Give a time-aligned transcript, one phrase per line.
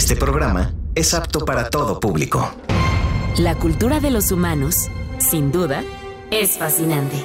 [0.00, 2.50] Este programa es apto para todo público.
[3.36, 4.88] La cultura de los humanos,
[5.18, 5.84] sin duda,
[6.30, 7.22] es fascinante.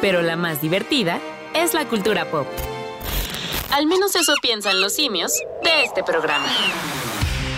[0.00, 1.20] Pero la más divertida
[1.52, 2.46] es la cultura pop.
[3.70, 5.30] Al menos eso piensan los simios
[5.62, 6.46] de este programa.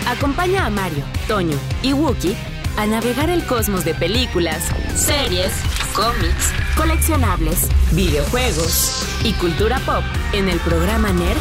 [0.09, 2.35] Acompaña a Mario, Toño y Wookie
[2.75, 5.53] a navegar el cosmos de películas, series,
[5.95, 10.03] cómics, coleccionables, videojuegos y cultura pop
[10.33, 11.39] en el programa Nerd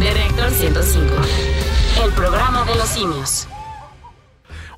[0.00, 1.65] de Reactor 105.
[2.02, 3.48] El programa de los simios.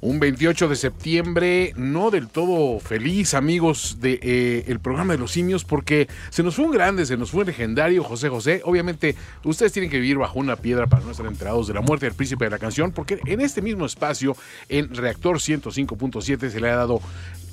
[0.00, 5.64] Un 28 de septiembre, no del todo feliz, amigos de, eh, programa de los simios,
[5.64, 8.62] porque se nos fue un grande, se nos fue un legendario José José.
[8.64, 12.06] Obviamente, ustedes tienen que vivir bajo una piedra para no estar enterados de la muerte
[12.06, 14.36] del príncipe de la canción, porque en este mismo espacio,
[14.68, 17.00] en Reactor 105.7, se le ha dado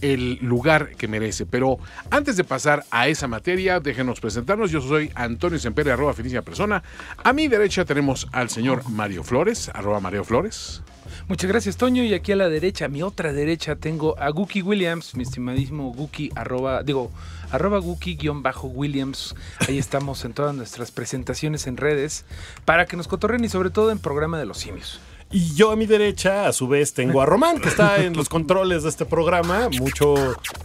[0.02, 1.45] el lugar que merece.
[1.45, 1.80] Pero
[2.12, 4.72] antes de pasar a esa materia, déjenos presentarnos.
[4.72, 6.84] Yo soy Antonio Sempere, arroba felicia persona.
[7.23, 10.84] A mi derecha tenemos al señor Mario Flores, arroba Mario Flores.
[11.27, 12.04] Muchas gracias, Toño.
[12.04, 15.92] Y aquí a la derecha, a mi otra derecha, tengo a Guki Williams, mi estimadísimo
[15.94, 17.12] Guki, arroba, digo,
[17.52, 19.36] arroba Guki-Williams.
[19.67, 22.25] Ahí estamos en todas nuestras presentaciones en redes
[22.66, 25.00] para que nos cotorren y sobre todo en programa de los simios.
[25.31, 28.30] Y yo a mi derecha, a su vez, tengo a Román, que está en los
[28.30, 29.70] controles de este programa.
[29.80, 30.16] Mucho,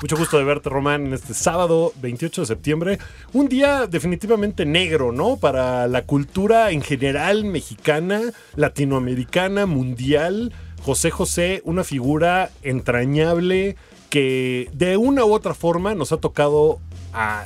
[0.01, 2.99] mucho gusto de verte, Román, en este sábado 28 de septiembre.
[3.33, 5.39] Un día definitivamente negro, ¿no?
[5.39, 8.21] Para la cultura en general mexicana,
[8.55, 10.53] latinoamericana, mundial.
[10.83, 13.77] José José, una figura entrañable
[14.09, 16.81] que de una u otra forma nos ha tocado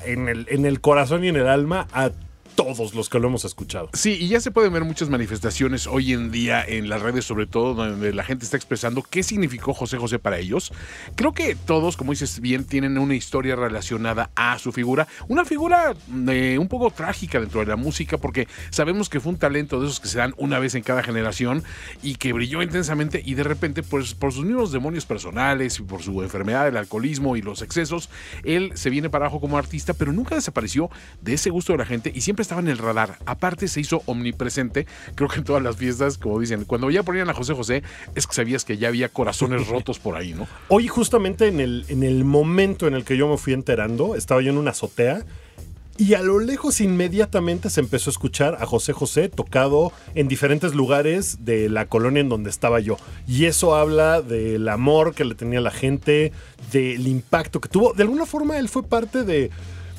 [0.04, 2.10] en, el, en el corazón y en el alma a
[2.54, 3.90] todos los que lo hemos escuchado.
[3.92, 7.46] Sí, y ya se pueden ver muchas manifestaciones hoy en día en las redes, sobre
[7.46, 10.72] todo donde la gente está expresando qué significó José José para ellos.
[11.16, 15.94] Creo que todos, como dices bien, tienen una historia relacionada a su figura, una figura
[16.28, 19.86] eh, un poco trágica dentro de la música, porque sabemos que fue un talento de
[19.86, 21.64] esos que se dan una vez en cada generación
[22.02, 26.02] y que brilló intensamente y de repente, pues por sus mismos demonios personales y por
[26.02, 28.10] su enfermedad del alcoholismo y los excesos,
[28.44, 30.90] él se viene para abajo como artista, pero nunca desapareció
[31.20, 33.18] de ese gusto de la gente y siempre estaba en el radar.
[33.26, 37.28] Aparte se hizo omnipresente, creo que en todas las fiestas, como dicen, cuando ya ponían
[37.30, 37.82] a José José,
[38.14, 40.46] es que sabías que ya había corazones rotos por ahí, ¿no?
[40.68, 44.40] Hoy justamente en el, en el momento en el que yo me fui enterando, estaba
[44.42, 45.24] yo en una azotea
[45.96, 50.74] y a lo lejos inmediatamente se empezó a escuchar a José José tocado en diferentes
[50.74, 52.96] lugares de la colonia en donde estaba yo.
[53.28, 56.32] Y eso habla del amor que le tenía la gente,
[56.72, 57.92] del impacto que tuvo.
[57.92, 59.50] De alguna forma él fue parte de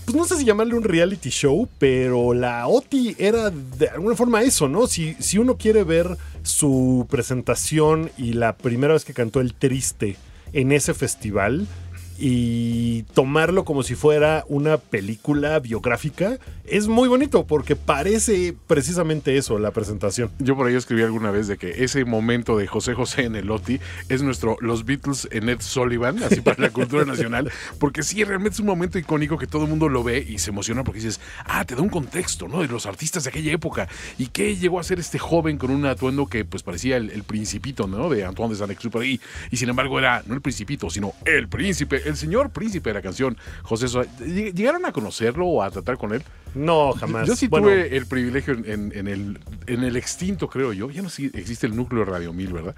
[0.05, 4.43] pues no sé si llamarle un reality show, pero la OTI era de alguna forma
[4.43, 4.85] eso, ¿no?
[4.85, 10.15] Si, si uno quiere ver su presentación y la primera vez que cantó El Triste
[10.53, 11.67] en ese festival,
[12.17, 16.37] y tomarlo como si fuera una película biográfica
[16.67, 20.31] es muy bonito porque parece precisamente eso la presentación.
[20.39, 23.49] Yo por ahí escribí alguna vez de que ese momento de José José en el
[23.51, 28.23] OTI es nuestro Los Beatles en Ed Sullivan, así para la cultura nacional, porque sí,
[28.23, 31.01] realmente es un momento icónico que todo el mundo lo ve y se emociona porque
[31.01, 32.61] dices, ah, te da un contexto, ¿no?
[32.61, 33.87] De los artistas de aquella época
[34.17, 37.87] y qué llegó a ser este joven con un atuendo que pues parecía el, principito,
[37.87, 38.09] ¿no?
[38.09, 39.19] De Antoine de Saint-Exupéry
[39.51, 43.01] y sin embargo era no el principito, sino el príncipe el señor príncipe de la
[43.01, 44.09] canción, José Sosa.
[44.19, 46.23] ¿Llegaron a conocerlo o a tratar con él?
[46.53, 47.27] No, jamás.
[47.27, 50.89] Yo sí tuve el privilegio en, el, en el extinto, creo yo.
[50.89, 52.75] Ya no sé existe el núcleo Radio 1000, ¿verdad?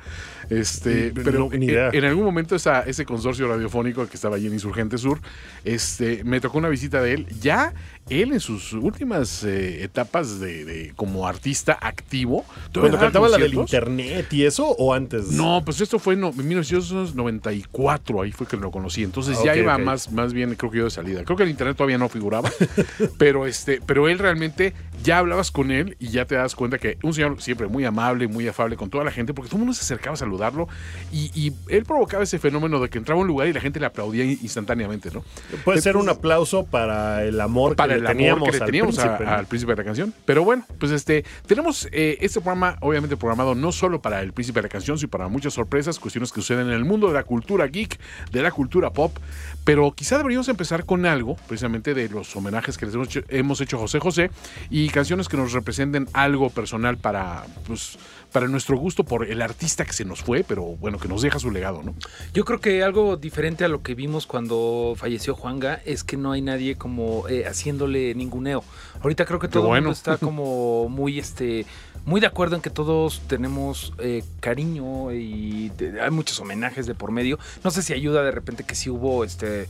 [0.50, 5.20] Este, pero en, algún momento esa, ese consorcio radiofónico que estaba allí en Insurgente Sur,
[5.64, 7.28] este, me tocó una visita de él.
[7.42, 7.74] Ya
[8.10, 12.46] él en sus últimas eh, etapas de, como artista activo.
[12.74, 15.32] Cuando cantaba la del internet y eso o antes?
[15.32, 19.04] No, pues esto fue en 1994, ahí fue que lo conocí.
[19.04, 21.24] Entonces ya iba más, más bien, creo que yo de salida.
[21.24, 22.52] Creo que el internet todavía no figuraba,
[23.18, 26.98] pero este, pero él realmente ya hablabas con él y ya te das cuenta que
[27.04, 29.74] un señor siempre muy amable, muy afable con toda la gente, porque todo el mundo
[29.74, 30.68] se acercaba a saludarlo
[31.12, 33.86] y, él provocaba ese fenómeno de que entraba a un lugar y la gente le
[33.86, 35.24] aplaudía instantáneamente, ¿no?
[35.64, 39.72] Puede ser un aplauso para el amor para que le teníamos, que teníamos al, príncipe,
[39.74, 40.14] de la canción.
[40.26, 44.60] Pero bueno, pues este tenemos eh, este programa obviamente programado no solo para el príncipe
[44.60, 47.24] de la canción, sino para muchas sorpresas, cuestiones que suceden en el mundo de la
[47.24, 48.00] cultura geek,
[48.32, 49.16] de la cultura pop,
[49.64, 53.62] pero quizá deberíamos empezar con algo, precisamente de los homenajes que les hemos hecho, hemos
[53.62, 54.32] hecho a José José
[54.70, 56.67] y canciones que nos representen algo personal
[56.98, 57.98] para, pues,
[58.32, 61.40] para nuestro gusto por el artista que se nos fue, pero bueno, que nos deja
[61.40, 61.96] su legado, ¿no?
[62.34, 66.32] Yo creo que algo diferente a lo que vimos cuando falleció Juanga es que no
[66.32, 68.64] hay nadie como eh, haciéndole ninguneo.
[69.02, 71.66] Ahorita creo que todo el mundo está como muy este
[72.08, 75.70] muy de acuerdo en que todos tenemos eh, cariño y
[76.02, 77.38] hay muchos homenajes de por medio.
[77.66, 79.68] No sé si ayuda de repente que sí hubo este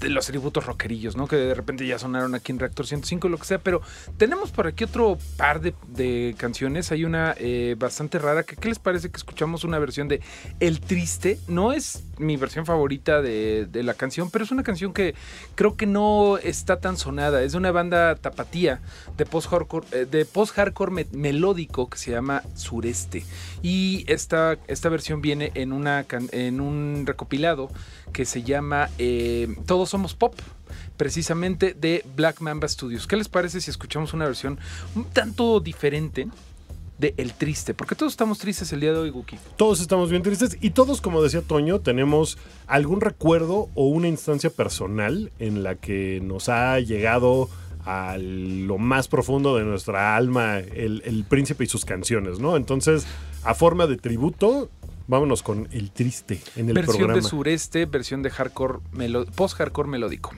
[0.00, 1.26] los tributos rockerillos, ¿no?
[1.26, 3.82] Que de repente ya sonaron aquí en Reactor 105, lo que sea, pero
[4.16, 6.92] tenemos por aquí otro par de, canciones.
[6.92, 8.44] Hay una eh, bastante rara.
[8.44, 10.20] Que, ¿Qué les parece que escuchamos una versión de
[10.60, 11.40] El Triste?
[11.48, 15.16] No es mi versión favorita de, la canción, pero es una canción que
[15.56, 17.42] creo que no está tan sonada.
[17.42, 18.80] Es de una banda tapatía
[19.16, 21.06] de post-hardcore eh, de post-hardcore me-
[21.72, 23.24] que se llama Sureste.
[23.62, 27.70] Y esta, esta versión viene en, una, en un recopilado
[28.12, 30.34] que se llama eh, Todos Somos Pop
[30.96, 33.06] precisamente de Black Mamba Studios.
[33.06, 34.58] ¿Qué les parece si escuchamos una versión
[34.94, 36.28] un tanto diferente
[36.98, 37.74] de El Triste?
[37.74, 39.38] Porque todos estamos tristes el día de hoy, Guki.
[39.56, 44.50] Todos estamos bien tristes y todos, como decía Toño, tenemos algún recuerdo o una instancia
[44.50, 47.48] personal en la que nos ha llegado
[47.84, 52.56] a lo más profundo de nuestra alma el, el príncipe y sus canciones, ¿no?
[52.56, 53.06] Entonces,
[53.44, 54.70] a forma de tributo,
[55.06, 57.20] vámonos con El Triste en el versión programa.
[57.20, 58.78] de Sureste, versión de hardcore
[59.34, 60.32] post-hardcore melódico.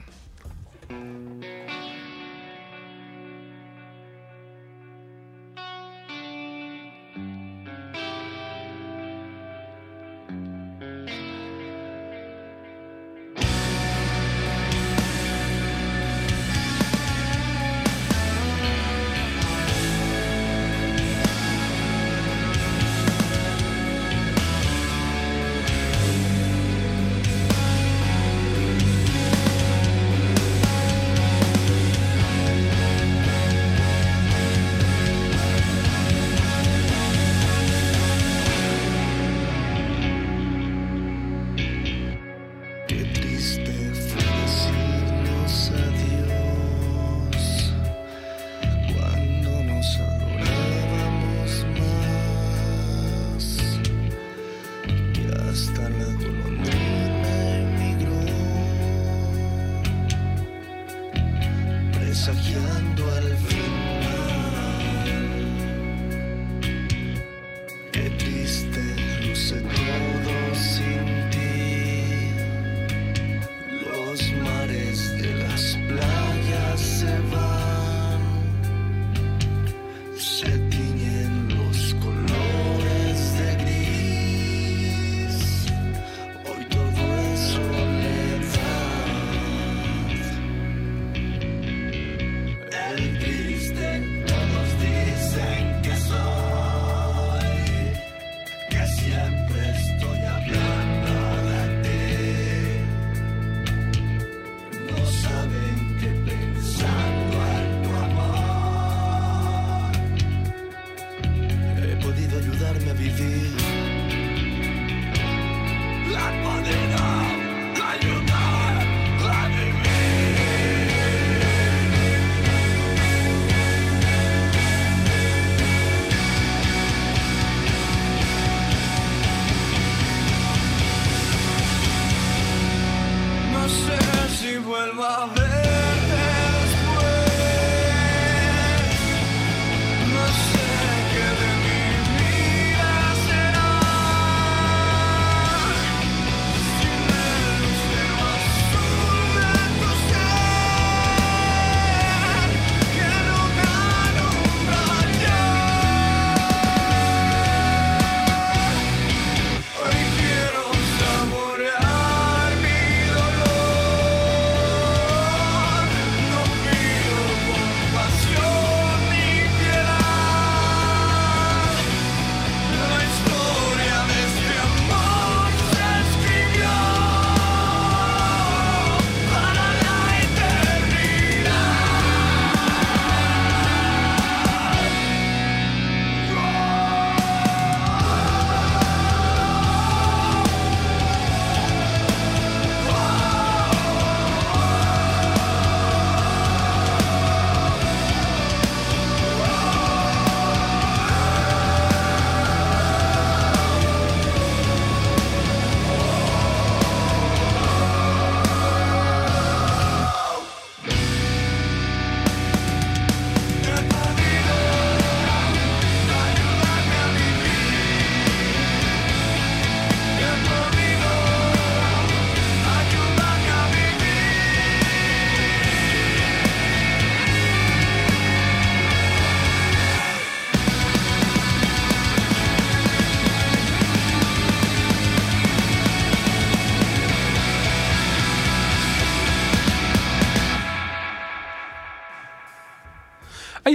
[62.15, 63.64] Presagiando al final.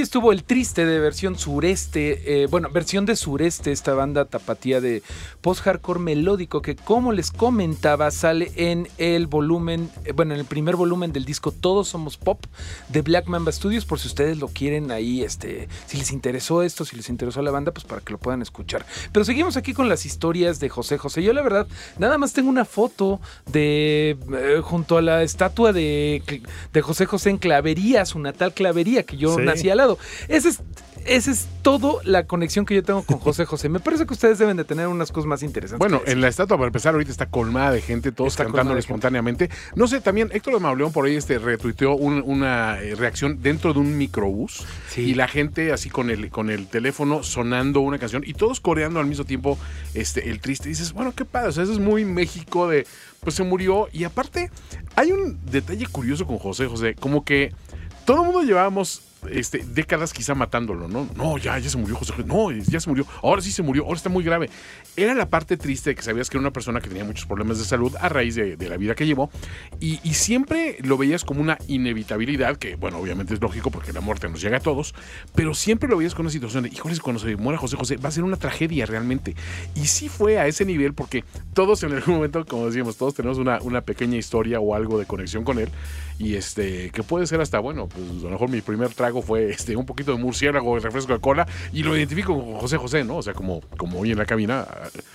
[0.10, 5.04] Estuvo el triste de versión sureste, eh, bueno, versión de sureste, esta banda tapatía de
[5.42, 10.76] post-hardcore melódico que como les comentaba sale en el volumen, eh, bueno, en el primer
[10.76, 12.44] volumen del disco Todos Somos Pop
[12.90, 16.86] de Black Mamba Studios, por si ustedes lo quieren ahí, este, si les interesó esto,
[16.86, 18.86] si les interesó la banda, pues para que lo puedan escuchar.
[19.12, 21.24] Pero seguimos aquí con las historias de José José.
[21.24, 21.68] Yo la verdad,
[21.98, 23.20] nada más tengo una foto
[23.52, 26.22] de, eh, junto a la estatua de,
[26.74, 29.42] de José José en Clavería, su natal Clavería, que yo Sí.
[29.44, 29.98] nací al lado.
[30.28, 30.60] Ese es,
[31.06, 33.70] esa es todo la conexión que yo tengo con José José.
[33.70, 35.80] Me parece que ustedes deben de tener unas cosas más interesantes.
[35.80, 38.80] Bueno, en la estatua, para empezar, ahorita está colmada de gente, todos Está cantando gente.
[38.80, 39.50] espontáneamente.
[39.76, 43.74] No sé, también Héctor de Mauleón por ahí este, retuiteó un- una eh, reacción dentro
[43.74, 45.02] de un microbús Sí.
[45.02, 49.00] y la gente así con el, con el teléfono sonando una canción y todos coreando
[49.00, 49.58] al mismo tiempo
[49.94, 50.68] este, el triste.
[50.68, 52.86] Y dices, bueno, qué padre, o sea, eso es muy México de,
[53.22, 53.88] pues se murió.
[53.92, 54.50] Y aparte,
[54.96, 57.54] hay un detalle curioso con José José, como que
[58.10, 61.08] todo el mundo llevábamos este, décadas quizá matándolo, ¿no?
[61.16, 62.28] No, ya, ya se murió José José.
[62.28, 63.06] No, ya se murió.
[63.22, 63.84] Ahora sí se murió.
[63.84, 64.50] Ahora está muy grave.
[64.96, 67.60] Era la parte triste de que sabías que era una persona que tenía muchos problemas
[67.60, 69.30] de salud a raíz de, de la vida que llevó.
[69.80, 74.02] Y, y siempre lo veías como una inevitabilidad, que, bueno, obviamente es lógico porque la
[74.02, 74.96] muerte nos llega a todos,
[75.36, 78.10] pero siempre lo veías con una situación de, híjoles, cuando se muera José José, va
[78.10, 79.36] a ser una tragedia realmente.
[79.76, 81.24] Y sí fue a ese nivel porque
[81.54, 85.06] todos en algún momento, como decíamos, todos tenemos una, una pequeña historia o algo de
[85.06, 85.70] conexión con él.
[86.20, 89.50] Y este, que puede ser hasta, bueno, pues a lo mejor mi primer trago fue
[89.52, 93.06] este, un poquito de murciélago, el refresco de cola, y lo identifico con José José,
[93.06, 93.18] ¿no?
[93.18, 94.68] O sea, como, como hoy en la cabina.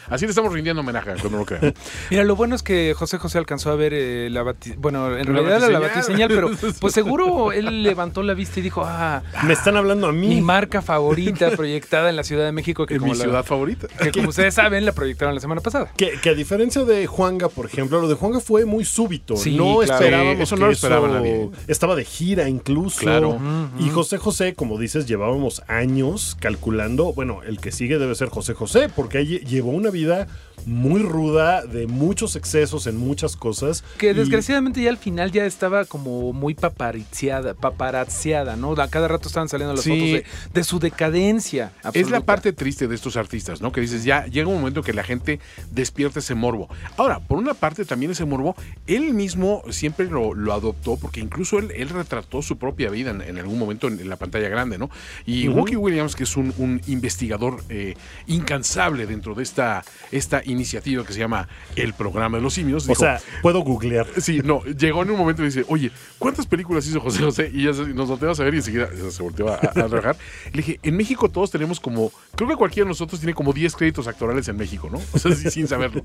[0.08, 1.74] Así le estamos rindiendo homenaje, cuando lo crean.
[2.10, 5.26] Mira, lo bueno es que José José alcanzó a ver eh, la bati- bueno, en
[5.26, 6.28] La realidad era la batiseñal.
[6.30, 10.12] batiseñal, pero pues seguro él levantó la vista y dijo, ah, Me están hablando a
[10.12, 10.26] mí.
[10.28, 13.44] mi marca favorita proyectada en la Ciudad de México, que En como, mi la- ciudad
[13.44, 13.88] favorita.
[13.88, 15.92] que como ustedes saben, la proyectaron la semana pasada.
[15.98, 19.36] Que, que a diferencia de Juanga, por ejemplo, lo de Juanga fue muy súbito.
[19.36, 19.92] Sí, no claro.
[19.92, 21.50] esperábamos Sí, eso que no lo nadie.
[21.66, 23.00] Estaba de gira incluso.
[23.00, 23.38] Claro.
[23.78, 27.12] Y José José, como dices, llevábamos años calculando.
[27.12, 30.26] Bueno, el que sigue debe ser José José, porque llevó una vida
[30.66, 33.84] muy ruda, de muchos excesos en muchas cosas.
[33.98, 38.72] Que Y- desgraciadamente ya al final ya estaba como muy paparazziada, paparazziada, ¿no?
[38.72, 39.90] A cada rato estaban saliendo las Sí.
[39.90, 41.72] fotos de, de su decadencia.
[41.92, 43.72] Es la parte triste de estos artistas, ¿no?
[43.72, 46.68] Que dices, ya llega un momento que la gente despierta ese morbo.
[46.96, 48.56] Ahora, por una parte también ese morbo,
[48.86, 53.20] él mismo siempre lo, lo adoptó, porque incluso él, él retrató su propia vida en,
[53.22, 54.90] en algún momento en, en la pantalla grande, ¿no?
[55.26, 55.48] Y.
[55.54, 57.94] Wookie Williams, que es un, un investigador eh,
[58.26, 62.88] incansable dentro de esta, esta iniciativa que se llama El Programa de los Simios, O
[62.88, 64.06] dijo, sea, puedo googlear.
[64.18, 67.50] Sí, no, llegó en un momento y dice, oye, ¿cuántas películas hizo José José?
[67.52, 70.16] Y ya nos volteamos a ver y enseguida se volteó a, a trabajar.
[70.52, 73.74] Le dije, en México todos tenemos como, creo que cualquiera de nosotros tiene como 10
[73.76, 75.00] créditos actorales en México, ¿no?
[75.12, 76.02] O sea, sí, sin saberlo.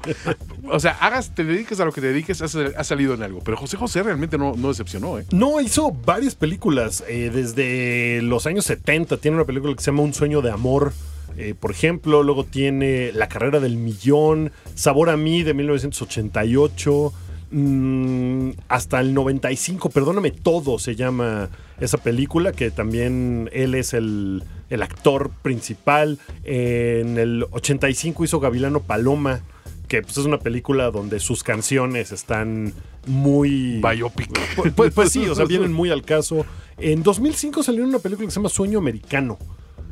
[0.66, 3.40] O sea, hagas, te dediques a lo que te dediques, has, has salido en algo.
[3.44, 5.26] Pero José José realmente no, no decepcionó, ¿eh?
[5.32, 9.18] No, hizo varias películas eh, desde los años 70.
[9.18, 10.94] Tiene una película que se llama Un sueño de amor.
[11.42, 17.14] Eh, por ejemplo, luego tiene La carrera del millón, Sabor a mí de 1988,
[17.52, 24.44] mm, hasta el 95, perdóname todo, se llama esa película, que también él es el,
[24.70, 26.20] el actor principal.
[26.44, 29.40] en el 85 hizo Gavilano Paloma,
[29.88, 32.74] que pues, es una película donde sus canciones están
[33.08, 33.82] muy...
[33.82, 34.30] Biopic.
[34.58, 36.46] Pues, pues- pues sí, o sea, vienen muy al caso.
[36.78, 39.38] En 2005 salió una película que se llama Sueño Americano.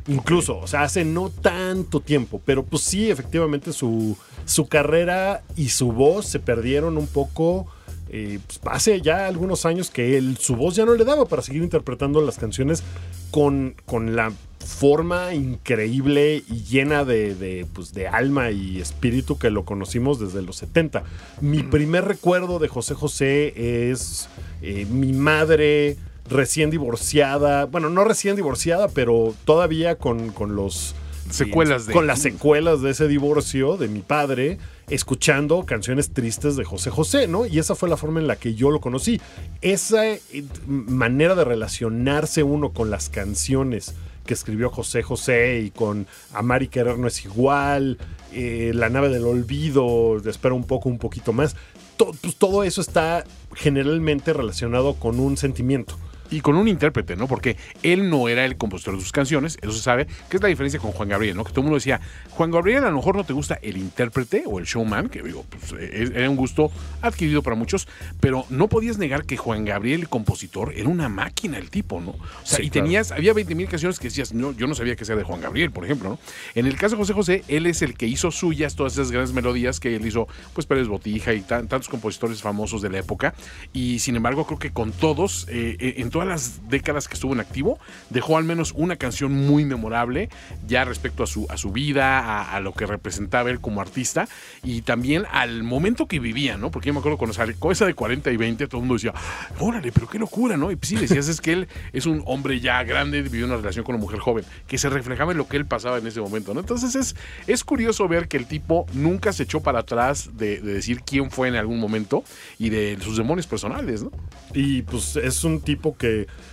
[0.08, 5.68] Incluso, o sea, hace no tanto tiempo, pero pues sí, efectivamente su, su carrera y
[5.68, 7.66] su voz se perdieron un poco.
[8.10, 11.42] eh, pues, hace ya algunos años que él, su voz ya no le daba para
[11.42, 12.82] seguir interpretando las canciones
[13.30, 14.32] con, con la
[14.64, 20.40] forma increíble y llena de, de, pues, de alma y espíritu que lo conocimos desde
[20.42, 21.04] los 70.
[21.42, 24.28] Mi primer recuerdo de José José es
[24.62, 25.96] eh, mi madre
[26.28, 30.94] recién divorciada, bueno, no recién divorciada, pero todavía con, con los...
[31.30, 34.56] Secuelas de- Con las secuelas de ese divorcio de mi padre,
[34.88, 37.44] escuchando canciones tristes de José José, ¿no?
[37.44, 39.20] Y esa fue la forma en la que yo lo conocí.
[39.60, 40.20] Esa eh,
[40.66, 43.94] manera de relacionarse uno con las canciones
[44.24, 47.98] que escribió José José y con Amar y Querer no es igual,
[48.32, 51.56] eh, La nave del olvido, espera un poco, un poquito más.
[51.98, 55.98] To- pues, todo eso está generalmente relacionado con un sentimiento.
[56.30, 57.26] Y con un intérprete, ¿no?
[57.26, 60.48] Porque él no era el compositor de sus canciones, eso se sabe, que es la
[60.48, 61.44] diferencia con Juan Gabriel, ¿no?
[61.44, 64.42] Que todo el mundo decía, Juan Gabriel a lo mejor no te gusta el intérprete
[64.46, 66.70] o el showman, que digo, pues, eh, era un gusto
[67.02, 67.88] adquirido para muchos,
[68.20, 72.10] pero no podías negar que Juan Gabriel, el compositor, era una máquina el tipo, ¿no?
[72.10, 72.84] O sea, Sí, y claro.
[72.86, 75.40] tenías, había 20 mil canciones que decías, no, yo no sabía que sea de Juan
[75.40, 76.18] Gabriel, por ejemplo, ¿no?
[76.54, 79.32] En el caso de José José, él es el que hizo suyas todas esas grandes
[79.32, 83.34] melodías que él hizo, pues Pérez Botija y tan- tantos compositores famosos de la época,
[83.72, 87.32] y sin embargo creo que con todos, eh, eh, en todas las décadas que estuvo
[87.32, 87.78] en activo,
[88.10, 90.30] dejó al menos una canción muy memorable
[90.66, 94.26] ya respecto a su, a su vida, a, a lo que representaba él como artista
[94.64, 96.72] y también al momento que vivía, ¿no?
[96.72, 99.14] Porque yo me acuerdo cuando sacó esa de 40 y 20, todo el mundo decía,
[99.60, 100.72] órale, pero qué locura, ¿no?
[100.72, 103.84] Y pues sí, decías es que él es un hombre ya grande, vivió una relación
[103.84, 106.52] con una mujer joven, que se reflejaba en lo que él pasaba en ese momento,
[106.52, 106.58] ¿no?
[106.58, 107.14] Entonces es,
[107.46, 111.30] es curioso ver que el tipo nunca se echó para atrás de, de decir quién
[111.30, 112.24] fue en algún momento
[112.58, 114.10] y de sus demonios personales, ¿no?
[114.52, 116.07] Y pues es un tipo que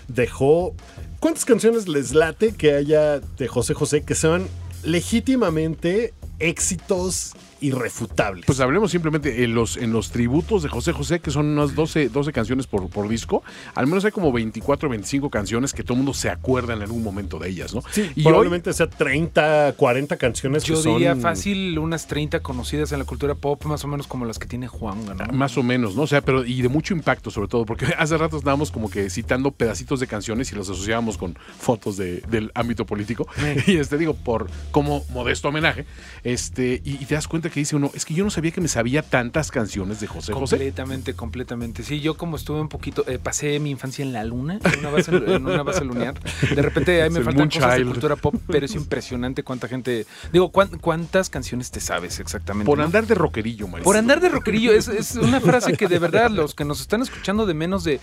[0.08, 0.76] dejó.
[1.20, 4.48] ¿Cuántas canciones les late que haya de José José que sean
[4.84, 8.46] legítimamente éxitos irrefutables?
[8.46, 12.10] Pues hablemos simplemente en los, en los tributos de José José, que son unas 12,
[12.10, 13.44] 12 canciones por, por disco.
[13.76, 16.82] Al menos hay como 24 o 25 canciones que todo el mundo se acuerda en
[16.82, 17.82] algún momento de ellas, ¿no?
[17.92, 20.94] Sí, y hoy, probablemente sea 30, 40 canciones Yo que son.
[20.94, 24.48] diría fácil unas 30 conocidas en la cultura pop, más o menos como las que
[24.48, 25.16] tiene Juan, ¿no?
[25.34, 26.04] más o menos, ¿no?
[26.04, 29.10] O sea, pero y de mucho impacto sobre todo, porque hace rato estábamos como que
[29.10, 33.28] citando pedacitos de canciones y los asociábamos con fotos de- del ámbito político.
[33.68, 35.86] Y este digo, por como modesto homenaje,
[36.24, 38.62] este, y, y te das cuenta que dice uno, es que yo no sabía que
[38.62, 40.56] me sabía tantas canciones de José José.
[40.58, 41.84] Completamente, completamente.
[41.84, 44.90] Sí, yo como estuve un poquito, eh, pasé mi infancia en la luna, en una
[44.90, 46.16] base, en una base lunar.
[46.54, 50.06] De repente ahí me faltan cosas de cultura pop, pero es impresionante cuánta gente.
[50.32, 52.66] Digo, ¿cuán- ¿cuántas canciones te sabes exactamente?
[52.66, 52.84] Por no?
[52.86, 53.84] andar de rockerillo, Mauricio.
[53.86, 57.02] Por andar de rockerillo, es, es una frase que de verdad los que nos están
[57.02, 58.00] escuchando de menos de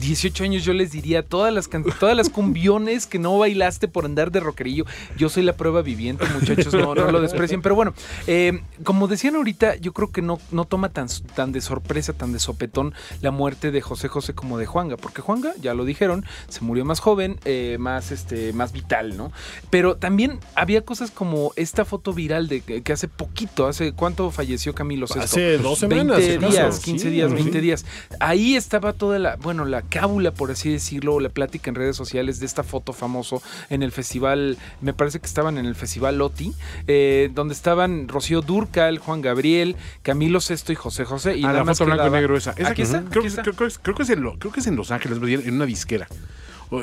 [0.00, 1.68] 18 años, yo les diría todas las,
[1.98, 4.84] todas las cumbiones que no bailaste por andar de rockerillo.
[5.16, 7.62] Yo soy la prueba viviente, muchachos, no, no lo desprecien.
[7.62, 7.94] Pero bueno,
[8.26, 12.32] eh, como decían ahorita, yo creo que no, no toma tan, tan de sorpresa, tan
[12.32, 16.24] de sopetón la muerte de José José como de Juanga, porque Juanga, ya lo dijeron,
[16.48, 19.32] se murió más joven, eh, más, este, más vital, ¿no?
[19.70, 24.30] Pero también había cosas como esta foto viral de que, que hace poquito, hace cuánto
[24.30, 25.22] falleció Camilo Sesto.
[25.22, 26.52] Hace dos semanas, 20 si acaso.
[26.52, 27.34] días, 15 Sí, días, sí.
[27.34, 27.84] 20 días.
[28.20, 31.96] Ahí estaba toda la, bueno, la cábula, por así decirlo, o la plática en redes
[31.96, 36.18] sociales de esta foto famoso en el festival, me parece que estaban en el festival
[36.18, 36.52] Loti,
[36.86, 41.36] eh, donde estaban Rocío Durcal, Juan Gabriel, Camilo Sesto y José José.
[41.36, 42.52] Y Ah, la foto blanco y negro esa.
[42.52, 43.42] Esa Aquí está, creo, aquí está.
[43.42, 46.08] creo- creo- creo que es en creo que es en Los Ángeles, en una disquera.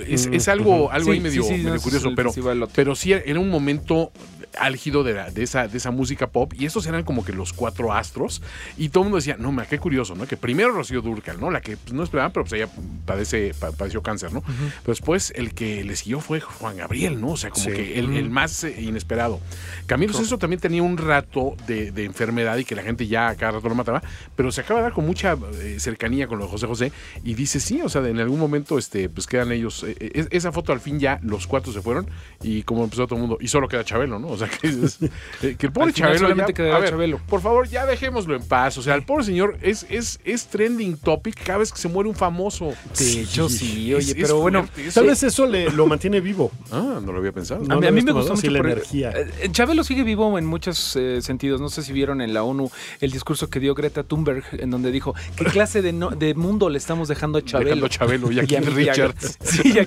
[0.05, 2.31] Es, es algo, algo Sí, ahí medio, sí, sí, medio no, ese curioso, pero,
[2.75, 4.12] pero sí era un momento
[4.57, 7.53] álgido de, la- de esa, de esa música pop y estos eran como que los
[7.53, 8.41] cuatro astros
[8.77, 10.25] y todo el mundo decía, no, ma, qué curioso, ¿no?
[10.27, 11.51] Que primero Rocío Durcal, ¿no?
[11.51, 12.69] La que pues, no esperaban, pero pues ella
[13.05, 14.41] padece, pa- padeció cáncer, ¿no?
[14.41, 17.29] Pero después el que le siguió fue Juan Gabriel, ¿no?
[17.31, 17.71] O sea, como Sí.
[17.71, 19.39] que el, el más eh, inesperado.
[19.85, 23.35] Camilo Sesto también tenía un rato de, de enfermedad y que la gente ya a
[23.35, 24.01] cada rato lo mataba,
[24.35, 26.91] pero se acaba de dar con mucha eh, cercanía con lo de José José
[27.23, 30.71] y dice, sí, o sea, en algún momento este, pues quedan ellos, eh, esa foto
[30.73, 32.07] al fin ya los cuatro se fueron
[32.41, 34.27] y como empezó todo el mundo, y solo queda Chabelo, ¿no?
[34.29, 34.99] O sea, que, es-
[35.43, 37.19] eh, que el pobre Chabelo, solamente ya- quedará a ver, Chabelo.
[37.28, 40.97] por favor, ya dejémoslo en paz, o sea, el pobre señor es, es, es trending
[40.97, 42.73] topic cada vez que se muere un famoso.
[42.97, 44.67] De hecho, sí, oye, Es- es pero bueno.
[44.93, 46.52] Tal vez eso le, lo mantiene vivo.
[46.71, 47.63] Ah, no lo había pensado.
[47.69, 49.12] A mí, a mí me gustó mucho la energía.
[49.15, 51.60] eh, Chabelo sigue vivo en muchos eh, sentidos.
[51.60, 52.69] No sé si vieron en la ONU
[53.02, 56.69] el discurso que dio Greta Thunberg, en donde dijo qué clase de, no- de mundo
[56.69, 57.65] le estamos dejando a Chabelo.
[57.69, 59.38] Dejando a Chabelo y a Keith Richards.
[59.41, 59.84] Sí, y a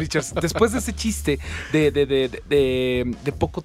[0.00, 0.34] Richards.
[0.40, 1.38] Después de ese chiste
[1.72, 3.64] de, de, de, de- de- de poco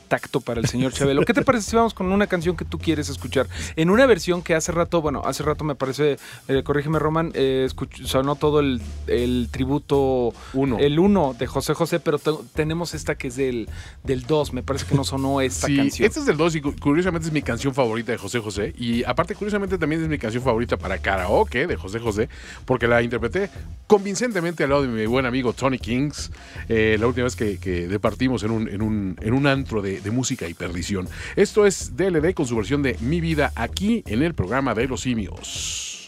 [0.11, 2.77] tacto para el señor Chabelo, ¿qué te parece si vamos con una canción que tú
[2.77, 3.47] quieres escuchar?
[3.77, 6.17] En una versión que hace rato, bueno, hace rato me parece,
[6.49, 10.79] eh, corrígeme Roman, eh, escuch- sonó todo el, el tributo Uno.
[10.79, 13.67] el 1 de José José, pero te- tenemos esta que es del
[14.03, 14.51] 2.
[14.51, 16.05] Me parece que no sonó esta Sí, canción.
[16.07, 18.73] este es del 2 y cu- curiosamente es mi canción favorita de José José.
[18.77, 22.27] Y aparte, curiosamente también es mi canción favorita para karaoke de José José,
[22.65, 23.49] porque la interpreté
[23.87, 26.31] convincentemente al lado de mi buen amigo Tony Kings,
[26.67, 30.00] eh, la última vez que, que departimos en un, en un, en un antro de,
[30.03, 31.07] de música y perdición.
[31.35, 35.01] Esto es DLD con su versión de Mi Vida aquí en el programa de los
[35.01, 36.00] simios.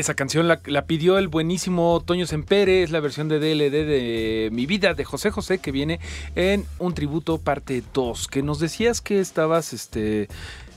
[0.00, 4.48] Esa canción la, la pidió el buenísimo Toño Sempere, es la versión de DLD de
[4.50, 6.00] Mi Vida de José José que viene
[6.36, 10.28] en un tributo parte 2, que nos decías que estabas, este,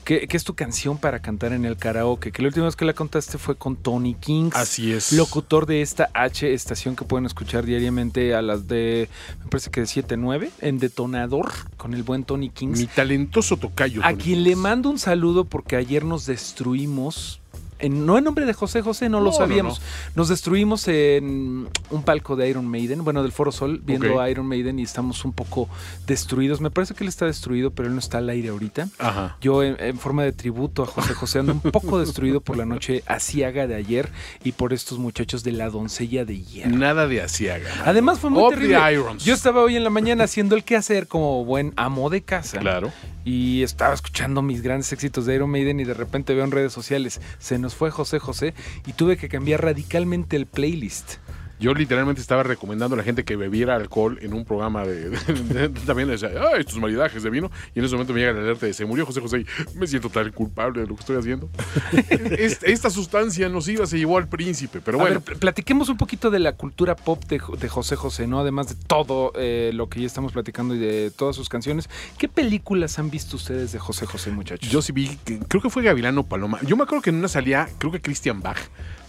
[0.04, 2.84] que, que es tu canción para cantar en el karaoke, que la última vez que
[2.84, 4.54] la contaste fue con Tony Kings.
[4.54, 5.10] Así es.
[5.12, 9.08] Locutor de esta H estación que pueden escuchar diariamente a las de,
[9.42, 12.78] me parece que de 7 9, en Detonador, con el buen Tony Kings.
[12.78, 14.02] Mi talentoso tocayo.
[14.02, 14.48] A Tony quien Kings.
[14.48, 17.40] le mando un saludo porque ayer nos destruimos.
[17.78, 19.82] En- no en nombre de José José, no, lo No, no, sabíamos.
[20.14, 24.46] Nos destruimos en un palco de Iron Maiden, bueno, del Foro Sol, viendo a Iron
[24.46, 25.68] Maiden y estamos un poco
[26.06, 26.60] destruidos.
[26.60, 28.88] Me parece que él está destruido, pero él no está al aire ahorita.
[28.98, 29.36] Ajá.
[29.40, 32.64] Yo, en, en forma de tributo a José José, ando un poco destruido por la
[32.66, 34.10] noche asiaga de ayer
[34.44, 36.76] y por estos muchachos de la doncella de hierro.
[36.76, 37.70] Nada de asiaga.
[37.84, 39.18] Además fue muy the terrible.
[39.18, 42.58] Yo estaba hoy en la mañana haciendo el quehacer como buen amo de casa.
[42.58, 42.92] Claro.
[43.24, 46.72] Y estaba escuchando mis grandes éxitos de Iron Maiden y de repente veo en redes
[46.72, 48.54] sociales, se nos fue José José
[48.86, 51.14] y tuve que cambiar radicalmente el playlist.
[51.60, 55.68] Yo literalmente estaba recomendando a la gente que bebiera alcohol en un programa de, de-
[55.68, 57.50] de- también decía, ah, estos maridajes de vino.
[57.74, 59.86] Y en ese momento me llega la alerta de se murió José José y me
[59.86, 61.48] siento tan culpable de lo que estoy haciendo.
[62.10, 65.22] Es- esta sustancia nociva se llevó al príncipe, pero A bueno.
[65.26, 68.40] ver, platiquemos un poquito de la cultura pop de, Jo- de José José, ¿no?
[68.40, 71.88] Además de todo eh, lo que ya estamos platicando y de todas sus canciones.
[72.18, 74.68] ¿Qué películas han visto ustedes de José José, muchachos?
[74.70, 75.08] Yo sí vi,
[75.48, 76.58] creo que fue Gavilano Paloma.
[76.66, 78.58] Yo me acuerdo que en una salía, creo que Christian Bach,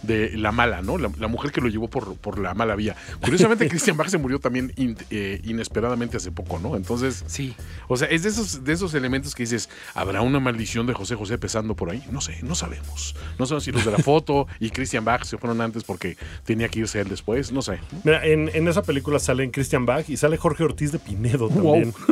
[0.06, 0.98] de La Mala, ¿no?
[0.98, 2.96] La, la mujer que lo llevó por, por la mala vía.
[3.20, 6.76] Curiosamente, Christian Bach se murió también in- eh, inesperadamente hace poco, ¿no?
[6.76, 7.54] Entonces, Sí.
[7.88, 11.14] o sea, es de esos, de esos elementos que dices, ¿habrá una maldición de José
[11.14, 12.02] José pesando por ahí?
[12.10, 13.14] No sé, no sabemos.
[13.38, 16.68] No sabemos si los de la foto y Christian Bach se fueron antes porque tenía
[16.68, 17.78] que irse él después, no sé.
[18.04, 21.92] Mira, en, en esa película salen Christian Bach y sale Jorge Ortiz de Pinedo también.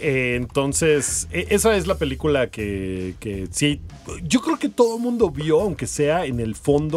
[0.00, 3.80] Eh, entonces, e- esa es la película que, que sí.
[4.22, 6.95] Yo creo que todo el mundo vio, aunque sea en el fondo,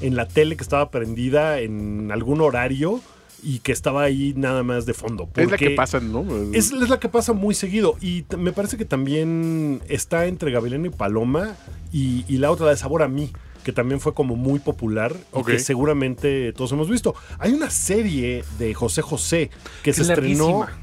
[0.00, 3.00] en la tele que estaba prendida, en algún horario
[3.44, 5.28] y que estaba ahí nada más de fondo.
[5.36, 6.24] es la que pasa, ¿no?
[6.52, 7.96] Es, es la que pasa muy seguido.
[8.00, 11.56] Y me parece que también está entre Gavilano y Paloma
[11.92, 13.30] y, y la otra, la de Sabor a mí,
[13.64, 17.14] que también fue como muy popular y que seguramente todos hemos visto.
[17.38, 19.50] Hay una serie de José José
[19.82, 20.60] que se Es estrenó.
[20.60, 20.78] larguísima.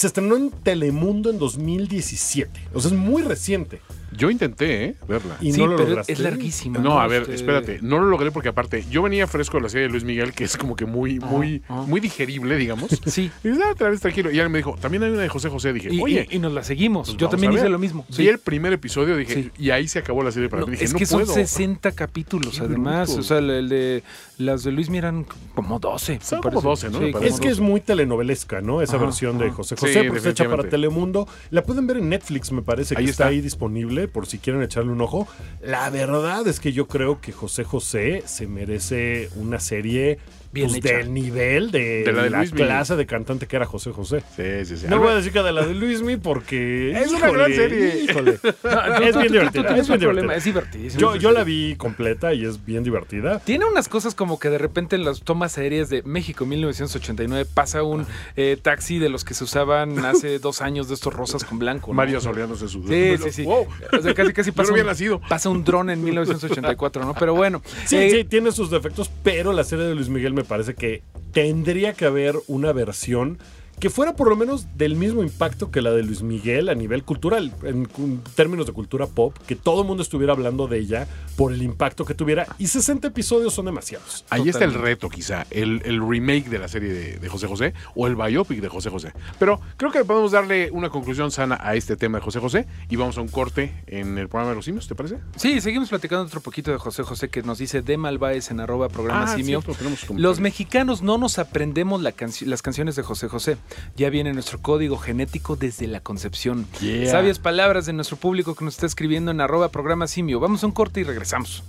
[0.00, 2.68] Se estrenó en Telemundo en 2017.
[2.74, 3.80] O sea, es muy reciente.
[4.16, 4.94] Yo intenté, ¿eh?
[5.08, 5.36] Verla.
[5.40, 6.12] Y sí, no lo pero lograste.
[6.12, 6.78] es larguísima.
[6.78, 7.78] No, a ver, Este, espérate.
[7.82, 10.44] No lo logré porque aparte, yo venía fresco de la serie de Luis Miguel, que
[10.44, 11.82] es como que muy, muy, ajá.
[11.82, 12.90] muy digerible, digamos.
[13.06, 13.30] Sí.
[13.44, 14.30] Y dices, ah, otra vez tranquilo.
[14.30, 15.72] Y alguien me dijo, también hay una de José José.
[15.72, 17.08] Dije, Y, oye, y- y nos la seguimos.
[17.08, 18.04] pues Yo también hice lo mismo.
[18.08, 18.28] Vi Sí.
[18.28, 19.50] el primer episodio, dije, Sí.
[19.58, 20.72] y ahí se acabó la serie para No, mí.
[20.72, 21.34] Dije, es no que son puedo.
[21.34, 23.08] 60 capítulos, Qué además.
[23.08, 23.20] bruto.
[23.20, 24.02] O sea, el, de
[24.38, 26.18] las de Luis miran como 12.
[26.22, 26.88] Son como parece.
[26.88, 27.20] 12, ¿no?
[27.20, 27.26] Sí.
[27.26, 28.82] Es que es muy telenovelesca, ¿no?
[28.82, 29.50] Esa Ajá, versión de.
[29.50, 30.68] José José, porque está hecha para.
[30.68, 31.28] Telemundo.
[31.50, 33.26] La pueden ver en Netflix, me parece, que está.
[33.26, 35.26] ahí disponible, por si quieren echarle un ojo.
[35.60, 40.18] La verdad es que yo creo que José José se merece una serie
[40.54, 40.96] Bien pues, hecha.
[40.98, 44.22] del nivel de, De la de clase de cantante que era José José.
[44.36, 44.86] Sí, sí, sí.
[44.88, 46.92] No Albert- voy a decir que de la de Luismi porque.
[47.04, 48.04] Es una gran serie.
[48.08, 48.38] híjole.
[48.64, 49.76] No, es tú- bien tú- tú- divertida.
[49.76, 50.36] es un bien problema, divertida.
[50.36, 51.00] Es divertidísimo.
[51.00, 53.40] Yo, yo la vi completa y es bien divertida.
[53.40, 57.82] Tiene unas cosas como que de repente en las tomas aéreas de México 1989 pasa
[57.82, 61.58] un eh, taxi de los que se usaban hace dos años de estos rosas con
[61.58, 61.88] blanco.
[61.88, 61.94] ¿no?
[61.94, 62.88] Mario Soleano se sudó.
[62.88, 63.42] Sí, sí, sí.
[63.42, 63.66] Wow.
[63.98, 65.20] O sea, casi, casi Yo pasa, no había un, nacido.
[65.28, 67.14] pasa un dron en 1984, ¿no?
[67.14, 67.62] Pero bueno.
[67.86, 71.02] Sí, eh, sí, tiene sus defectos, pero la serie de Luis Miguel me parece que
[71.32, 73.38] tendría que haber una versión
[73.84, 77.04] que fuera por lo menos del mismo impacto que la de Luis Miguel a nivel
[77.04, 77.86] cultural, en
[78.34, 82.06] términos de cultura pop, que todo el mundo estuviera hablando de ella por el impacto
[82.06, 84.24] que tuviera, y 60 episodios son demasiados.
[84.30, 87.74] Ahí está el reto, quizá, el, el remake de la serie de, de José José
[87.94, 89.12] o el biopic de José José.
[89.38, 92.96] Pero creo que podemos darle una conclusión sana a este tema de José José y
[92.96, 95.18] vamos a un corte en el programa de los simios, ¿te parece?
[95.36, 98.88] Sí, seguimos platicando otro poquito de José José que nos dice de Malváez en arroba
[98.88, 99.60] programa Ah, simio.
[99.60, 100.14] cierto.
[100.16, 102.14] Los mexicanos no nos aprendemos la
[102.46, 103.58] las canciones de José José.
[103.96, 106.66] Ya viene nuestro código genético desde la concepción.
[106.80, 107.10] Yeah.
[107.10, 110.40] Sabias palabras de nuestro público que nos está escribiendo en arroba programa simio.
[110.40, 111.62] Vamos a un corte y regresamos.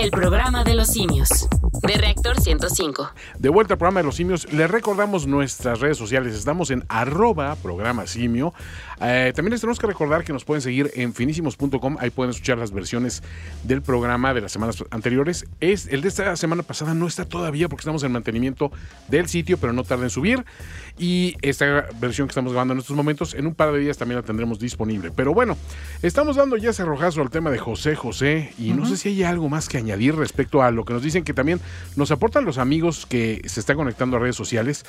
[0.00, 1.48] El programa de los simios.
[1.82, 3.10] De Reactor 105.
[3.38, 6.36] De vuelta al programa de los simios, les recordamos nuestras redes sociales.
[6.36, 8.54] Estamos en arroba programa simio.
[9.00, 11.96] Eh, también les tenemos que recordar que nos pueden seguir en finísimos.com.
[11.98, 13.24] Ahí pueden escuchar las versiones
[13.64, 15.46] del programa de las semanas anteriores.
[15.60, 18.70] Es El de esta semana pasada no está todavía porque estamos en mantenimiento
[19.08, 20.44] del sitio, pero no tarda en subir.
[20.96, 24.20] Y esta versión que estamos grabando en estos momentos, en un par de días también
[24.20, 25.10] la tendremos disponible.
[25.10, 25.56] Pero bueno,
[26.02, 28.52] estamos dando ya ese rojazo al tema de José José.
[28.58, 31.24] Y no sé si hay algo más que añadir respecto a lo que nos dicen
[31.24, 31.60] que también
[31.96, 34.84] nos aportan los amigos que se están conectando a redes sociales.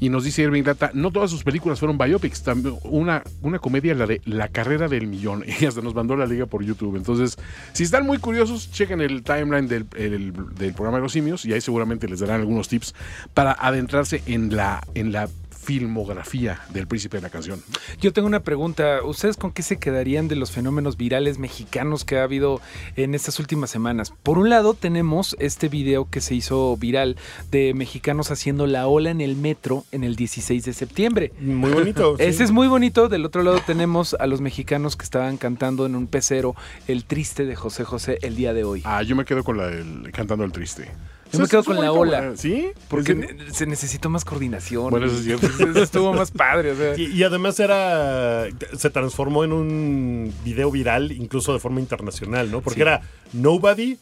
[0.00, 3.94] Y nos dice Irving Data, no todas sus películas fueron biopics, también una, una comedia,
[3.94, 5.44] la de La carrera del millón.
[5.60, 6.96] Y hasta nos mandó la liga por YouTube.
[6.96, 7.36] Entonces,
[7.72, 11.52] si están muy curiosos, chequen el timeline del, el- del programa de los simios y
[11.52, 12.94] ahí seguramente les darán algunos tips
[13.34, 15.28] para adentrarse en la, en la
[15.64, 17.62] filmografía del príncipe de la canción.
[18.00, 19.02] Yo tengo una pregunta.
[19.02, 22.60] ¿Ustedes con qué se quedarían de los fenómenos virales mexicanos que ha habido
[22.96, 24.12] en estas últimas semanas?
[24.22, 27.16] Por un lado, tenemos este video que se hizo viral
[27.50, 31.32] de mexicanos haciendo la ola en el metro en el 16 de septiembre.
[31.40, 32.16] Muy bonito.
[32.18, 32.24] sí.
[32.24, 33.08] Ese es muy bonito.
[33.08, 36.54] Del otro lado tenemos a los mexicanos que estaban cantando en un pecero
[36.86, 38.82] el triste de José José el día de hoy.
[38.84, 40.90] Ah, yo me quedo con la del cantando el triste.
[41.34, 42.20] Yo me quedo con la ola.
[42.20, 42.36] ¿verdad?
[42.36, 42.68] ¿Sí?
[42.88, 44.90] Porque se necesitó más coordinación.
[44.90, 45.46] Bueno, eso es cierto.
[45.70, 46.72] Eso estuvo más padre.
[46.72, 46.96] o sea.
[46.96, 48.46] Y, y además era.
[48.76, 52.60] Se transformó en un video viral, incluso de forma internacional, ¿no?
[52.60, 52.82] Porque Sí.
[52.82, 53.98] era Nobody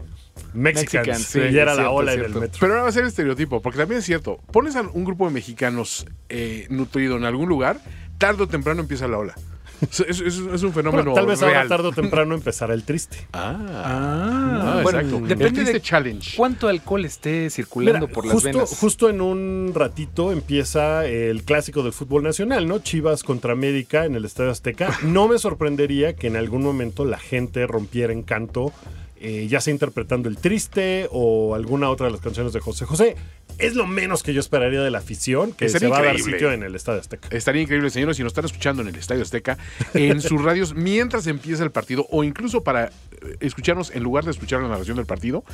[0.55, 0.95] Mexicans.
[1.07, 2.59] Mexicans, sí, y era la cierto, ola en el metro.
[2.61, 4.38] Pero ahora va a ser estereotipo, porque también es cierto.
[4.51, 7.81] Pones a un grupo de mexicanos eh, nutrido en algún lugar,
[8.18, 9.35] tarde o temprano empieza la ola.
[9.90, 12.85] Es, es- es- es un fenómeno Bueno, tal vez ahora tarde o temprano empezará el
[12.85, 13.18] triste.
[13.33, 15.27] Ah, Ah, ah, bueno, exacto.
[15.27, 16.37] depende el de challenge.
[16.37, 18.77] cuánto alcohol esté circulando Mira, por las justo, venas.
[18.79, 22.79] justo en un ratito empieza el clásico del fútbol nacional, ¿no?
[22.79, 24.97] Chivas contra América en el Estadio Azteca.
[25.03, 28.73] No me sorprendería que en algún momento la gente rompiera en canto,
[29.21, 33.16] eh, ya sea interpretando el triste o alguna otra de las canciones de José José.
[33.59, 36.15] Es lo menos que yo esperaría de la afición que Estaría se va a dar
[36.15, 36.33] increíble.
[36.38, 37.29] sitio en el Estadio Azteca.
[37.31, 39.59] Estaría increíble, señores, si nos están escuchando en el Estadio Azteca,
[39.95, 42.91] en sus radios, mientras empieza el partido, o incluso para eh,
[43.41, 45.45] escucharnos en lugar de escuchar la narración del partido,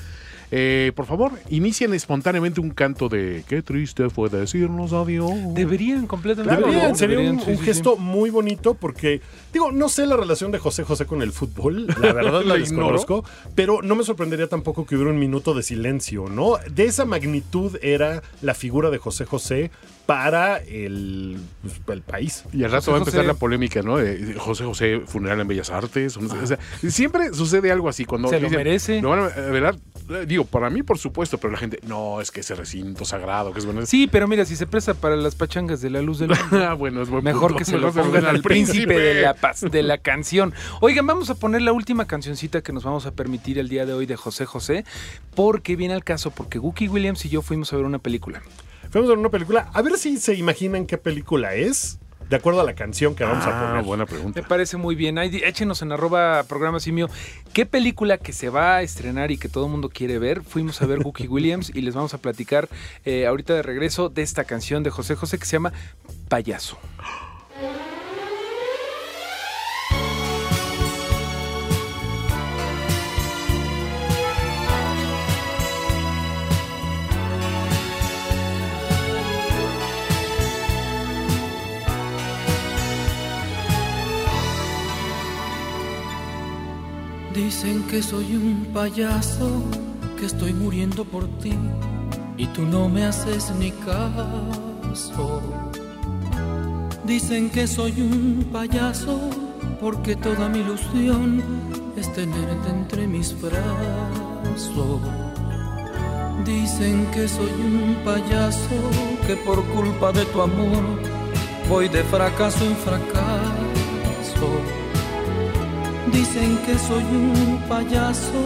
[0.51, 5.31] eh, por favor, inicien espontáneamente un canto de Qué triste fue decirnos adiós.
[5.55, 6.61] Deberían completamente.
[6.61, 6.95] Deberían, ¿no?
[6.95, 7.65] sería un, Deberían, sí, un sí, sí.
[7.67, 9.21] gesto muy bonito porque,
[9.53, 13.25] digo, no sé la relación de José José con el fútbol, la verdad la desconozco,
[13.55, 16.57] pero no me sorprendería tampoco que hubiera un minuto de silencio, ¿no?
[16.71, 19.71] De esa magnitud era la figura de José José
[20.09, 21.37] para el,
[21.85, 22.43] pues, el país.
[22.51, 23.27] Y al rato José va a empezar José.
[23.27, 23.99] la polémica, ¿no?
[23.99, 26.17] De José José, funeral en Bellas Artes.
[26.17, 26.59] o no sé, o sea,
[26.91, 28.07] siempre sucede algo así.
[28.07, 29.03] Cuando Se lo merece.
[29.03, 29.77] "Me van a velar",
[30.09, 33.53] eh, digo, para mí, por supuesto, pero la gente, no, es que ese recinto sagrado,
[33.53, 33.85] que es bueno.
[33.85, 36.73] Sí, pero mira, si se presta para las pachangas de la luz del mundo, Ah,
[36.73, 37.59] bueno, es buen Mejor punto.
[37.59, 40.55] que se lo pongan al príncipe de la, paz, de la canción.
[40.81, 43.93] Oigan, vamos a poner la última cancioncita que nos vamos a permitir el día de
[43.93, 44.87] hoy de José José,
[45.35, 48.41] porque viene al caso, porque Gookie Williams y yo fuimos a ver una película.
[48.91, 51.99] Fuimos a ver una película, a ver si se imaginan qué película es.
[52.29, 53.85] de acuerdo a la canción que vamos a Ah, poner.
[53.87, 54.43] buena Me pregunta.
[54.47, 55.17] parece muy bien.
[55.17, 57.09] Ahí, échenos en arroba programa simio.
[57.55, 60.43] ¿Qué película que se va a estrenar y que todo el mundo quiere ver?
[60.43, 62.69] Fuimos a ver Gookie Williams y les vamos a platicar
[63.07, 65.73] eh, ahorita de regreso de esta canción de José José que se llama
[66.29, 66.77] Payaso.
[87.49, 89.63] Dicen que soy un payaso,
[90.19, 91.55] que estoy muriendo por ti
[92.37, 95.41] y tú no me haces ni caso.
[97.07, 99.19] Dicen que soy un payaso
[99.81, 101.43] porque toda mi ilusión
[101.97, 105.01] es tenerte entre mis brazos.
[106.45, 108.77] Dicen que soy un payaso
[109.27, 110.83] que por culpa de tu amor
[111.67, 114.78] voy de fracaso en fracaso.
[116.13, 118.43] Dicen que soy un payaso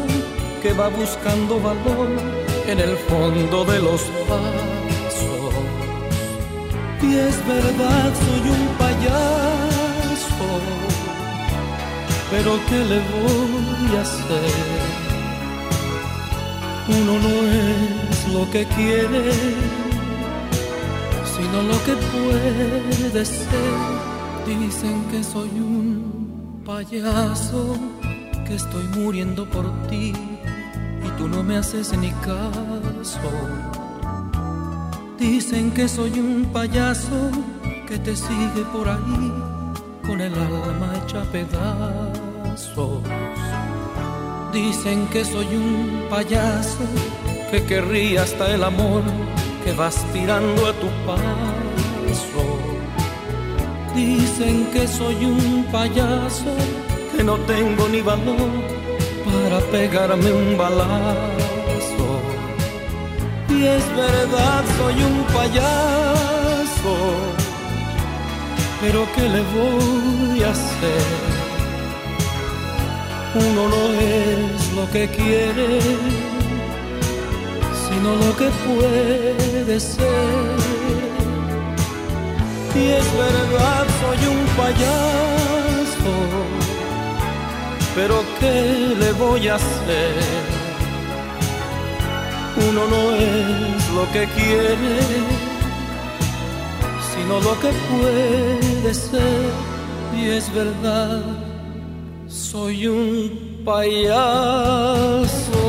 [0.62, 2.08] que va buscando valor
[2.66, 5.54] en el fondo de los pasos.
[7.02, 10.48] Y es verdad, soy un payaso,
[12.30, 15.02] pero ¿qué le voy a hacer?
[16.88, 19.32] Uno no es lo que quiere,
[21.34, 24.02] sino lo que puede ser.
[24.46, 26.01] Dicen que soy un
[26.64, 27.76] payaso,
[28.46, 30.12] que estoy muriendo por ti
[31.04, 33.20] y tú no me haces ni caso.
[35.18, 37.30] Dicen que soy un payaso
[37.86, 39.32] que te sigue por ahí
[40.06, 43.02] con el alma hecha pedazos.
[44.52, 46.84] Dicen que soy un payaso
[47.50, 49.02] que querría hasta el amor
[49.64, 51.61] que va aspirando a tu paso.
[53.94, 56.54] Dicen que soy un payaso
[57.14, 58.50] que no tengo ni valor
[59.24, 62.06] para pegarme un balazo.
[63.50, 66.94] Y es verdad, soy un payaso,
[68.80, 71.32] pero ¿qué le voy a hacer?
[73.34, 75.80] Uno no es lo que quiere,
[77.84, 80.61] sino lo que puede ser.
[82.74, 86.14] Y es verdad, soy un payaso,
[87.94, 88.56] pero ¿qué
[88.98, 90.52] le voy a hacer?
[92.68, 95.00] Uno no es lo que quiere,
[97.12, 99.50] sino lo que puede ser.
[100.16, 101.22] Y es verdad,
[102.26, 105.61] soy un payaso.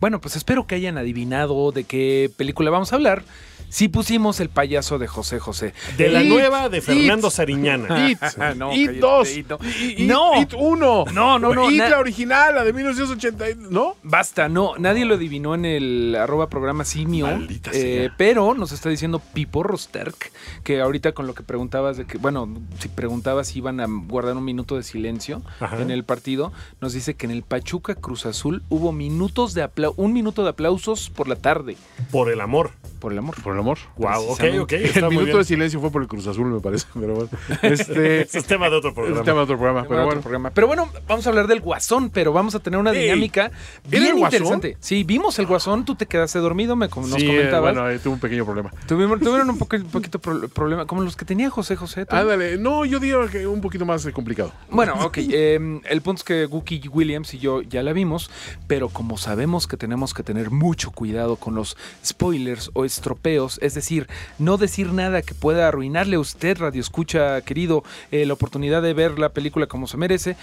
[0.00, 3.24] Bueno, pues espero que hayan adivinado de qué película vamos a hablar.
[3.70, 5.74] Si pusimos el payaso de José José.
[5.96, 7.32] De la It, nueva de Fernando It.
[7.32, 8.10] Sariñana.
[8.10, 8.18] It,
[8.56, 9.58] No, It cállate, 2, It no.
[9.62, 10.40] It, No.
[10.42, 11.04] It 1.
[11.12, 13.96] No, no, no, It la original, la de 1980, ¿no?
[14.02, 17.26] Basta, no, nadie lo adivinó en el arroba programa simio.
[17.26, 18.14] Maldita eh, sea.
[18.16, 20.32] pero nos está diciendo Pipo Rosterk,
[20.64, 22.48] que ahorita con lo que preguntabas de que, bueno,
[22.78, 25.80] si preguntabas si iban a guardar un minuto de silencio Ajá.
[25.80, 30.12] en el partido, nos dice que en el Pachuca Cruz Azul hubo minutos de un
[30.12, 31.76] minuto de aplausos por la tarde.
[32.10, 32.70] Por el amor.
[32.98, 33.34] Por el amor.
[33.42, 33.78] Por el amor.
[33.96, 34.72] Wow, ok, ok.
[34.98, 35.38] El muy minuto bien.
[35.38, 36.86] de silencio fue por el Cruz Azul, me parece.
[36.94, 37.30] Pero bueno.
[37.62, 38.22] Este.
[38.22, 39.22] Ese es tema de otro es programa.
[39.24, 39.86] tema de otro programa.
[39.88, 40.20] Pero bueno.
[40.20, 40.50] programa.
[40.50, 43.52] Pero bueno, vamos a hablar del Guasón, pero vamos a tener una Ey, dinámica ¿era
[43.88, 44.34] bien el Guasón?
[44.42, 44.76] interesante.
[44.80, 47.74] Sí, vimos el Guasón, tú te quedaste dormido, me como nos Sí, eh, comentabas.
[47.74, 48.70] bueno, eh, tuve un pequeño problema.
[48.86, 52.06] Tuvimos, tuvieron un poco, un poquito pro- problema, como los que tenía José José.
[52.06, 52.16] ¿tú?
[52.16, 52.58] Ándale.
[52.58, 54.52] No, yo digo que un poquito más eh, complicado.
[54.70, 55.18] Bueno, ok.
[55.18, 58.30] eh, el punto es que Gookie Williams y yo ya la vimos,
[58.66, 63.74] pero como sabemos que tenemos que tener mucho cuidado con los spoilers o estropeos, es
[63.74, 64.08] decir,
[64.38, 68.94] no decir nada que pueda arruinarle a usted, Radio Escucha, querido, eh, la oportunidad de
[68.94, 70.36] ver la película como se merece.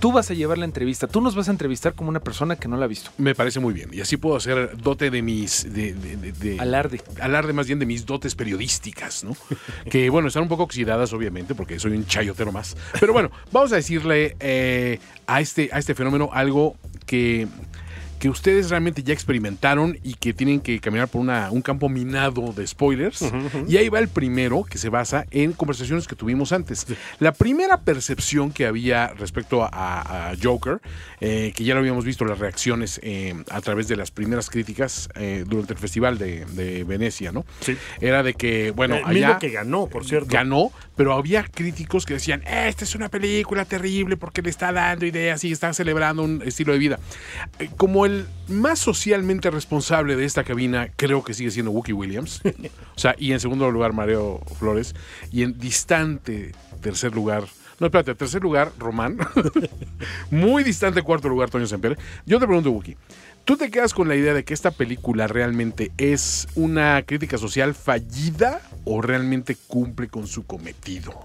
[0.00, 2.68] Tú vas a llevar la entrevista, tú nos vas a entrevistar como una persona que
[2.68, 3.10] no la ha visto.
[3.18, 3.90] Me parece muy bien.
[3.92, 5.64] Y así puedo hacer dote de mis.
[5.74, 7.02] De, de- de- de- Alarde.
[7.20, 9.36] alarde más bien de mis dotes periodísticas, ¿no?
[9.90, 12.78] que bueno, están un poco oxidadas, obviamente, porque soy un chayotero más.
[12.98, 17.46] Pero bueno, vamos a decirle eh, a, este, a este fenómeno algo que,
[18.20, 22.52] que ustedes realmente ya experimentaron y que tienen que caminar por una, un campo minado
[22.52, 23.24] de spoilers.
[23.66, 26.86] Y ahí va el primero, que se basa en conversaciones que tuvimos antes.
[27.18, 30.82] La primera percepción que había respecto a, a Joker,
[31.22, 35.08] eh, que ya lo habíamos visto, las reacciones eh, a través de las primeras críticas
[35.14, 37.46] eh, durante el Festival de, de Venecia, ¿no?
[37.60, 37.74] Sí.
[38.02, 40.28] Era de que, bueno, allá que ganó, por cierto.
[40.30, 45.06] ganó, pero había críticos que decían, esta es una película terrible porque le está dando
[45.06, 46.98] ideas y está celebrando un estilo de vida.
[47.78, 48.09] Como el
[48.48, 52.40] más socialmente responsable de esta cabina, creo que sigue siendo Wookie Williams.
[52.96, 54.94] o sea, y en segundo lugar Mario Flores.
[55.30, 57.44] Y en distante tercer lugar...
[57.78, 59.18] No, espérate, tercer lugar, Román.
[60.30, 61.98] Muy distante cuarto lugar, Toño Semper.
[62.26, 62.96] Yo te pregunto, Wookie,
[63.46, 67.74] ¿tú te quedas con la idea de que esta película realmente es una crítica social
[67.74, 71.18] fallida o realmente cumple con su cometido?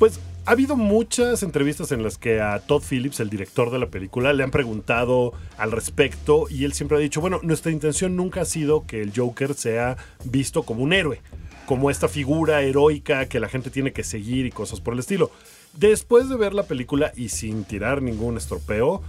[0.00, 3.90] Pues ha habido muchas entrevistas en las que a Todd Phillips, el director de la
[3.90, 8.40] película, le han preguntado al respecto y él siempre ha dicho, bueno, nuestra intención nunca
[8.40, 11.20] ha sido que el Joker sea visto como un héroe,
[11.66, 15.30] como esta figura heroica que la gente tiene que seguir y cosas por el estilo.
[15.74, 19.02] Después de ver la película y sin tirar ningún estropeo,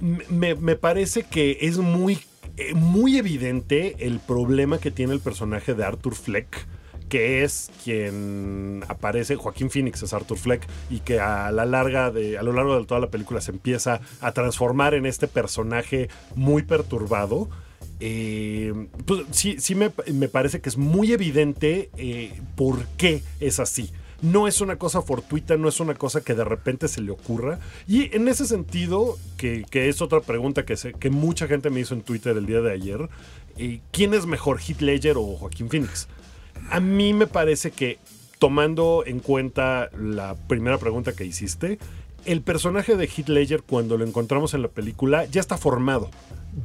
[0.00, 2.20] me, me parece que es muy,
[2.56, 6.66] eh, muy evidente el problema que tiene el personaje de Arthur Fleck
[7.08, 12.42] que es quien aparece, Joaquín Phoenix es Arthur Fleck, y que a la larga a
[12.42, 17.48] lo largo de toda la película se empieza a transformar en este personaje muy perturbado.
[17.98, 18.74] Eh,
[19.06, 23.90] pues sí, sí me, me parece que es muy evidente eh, por qué es así.
[24.22, 27.58] No es una cosa fortuita, no es una cosa que de repente se le ocurra.
[27.86, 31.94] Y en ese sentido, que, que es otra pregunta que, que mucha gente me hizo
[31.94, 33.08] en Twitter el día de ayer,
[33.58, 36.08] eh, ¿quién es mejor, Heath Ledger o Joaquín Phoenix?
[36.70, 37.98] A mí me parece que,
[38.38, 41.78] tomando en cuenta la primera pregunta que hiciste,
[42.24, 46.10] el personaje de Heath Ledger, cuando lo encontramos en la película, ya está formado.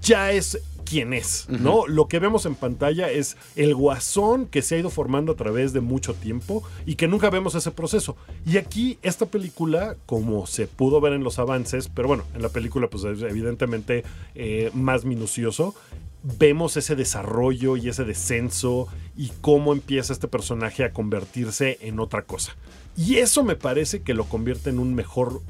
[0.01, 0.59] Ya es
[0.91, 1.87] quien es, ¿no?
[1.87, 5.71] Lo que vemos en pantalla es el guasón que se ha ido formando a través
[5.71, 8.17] de mucho tiempo y que nunca vemos ese proceso.
[8.45, 12.49] Y aquí, esta película, como se pudo ver en los avances, pero bueno, en la
[12.49, 14.03] película, pues es evidentemente
[14.35, 15.75] eh, más minucioso,
[16.23, 22.23] vemos ese desarrollo y ese descenso y cómo empieza este personaje a convertirse en otra
[22.23, 22.55] cosa.
[22.95, 25.41] Y eso me parece que lo convierte en un mejor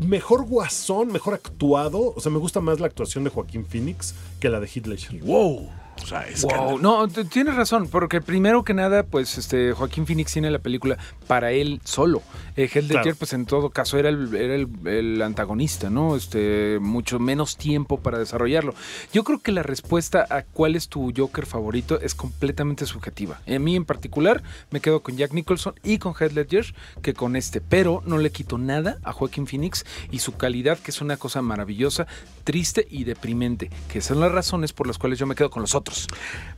[0.00, 2.12] mejor guasón, mejor actuado.
[2.14, 5.20] O sea, me gusta más la actuación de Joaquín Phoenix que la de Heath Ledger.
[5.22, 5.70] ¡Wow!
[6.02, 10.32] O sea, es Wow, no, tienes razón, porque primero que nada, pues este Joaquín Phoenix
[10.32, 12.22] tiene la película para él solo.
[12.56, 16.16] Eh, Ledger, pues en todo caso era, el, era el, el antagonista, ¿no?
[16.16, 18.74] Este, mucho menos tiempo para desarrollarlo.
[19.12, 23.40] Yo creo que la respuesta a cuál es tu Joker favorito es completamente subjetiva.
[23.46, 27.36] En mí en particular me quedo con Jack Nicholson y con Heath Ledger que con
[27.36, 31.16] este, pero no le quito nada a Joaquín Phoenix y su calidad, que es una
[31.16, 32.06] cosa maravillosa,
[32.44, 35.74] triste y deprimente, que son las razones por las cuales yo me quedo con los
[35.74, 35.85] otros.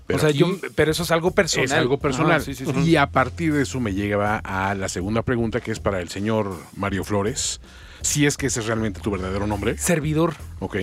[0.06, 1.66] Pero o sea, aquí yo, pero eso es algo personal.
[1.66, 2.36] Es algo personal.
[2.36, 2.72] Ajá, sí, sí, sí.
[2.80, 6.08] Y a partir de eso me llega a la segunda pregunta, que es para el
[6.08, 7.60] señor Mario Flores.
[8.00, 9.76] Si es que ese es realmente tu verdadero nombre.
[9.76, 10.34] Servidor.
[10.60, 10.76] Ok.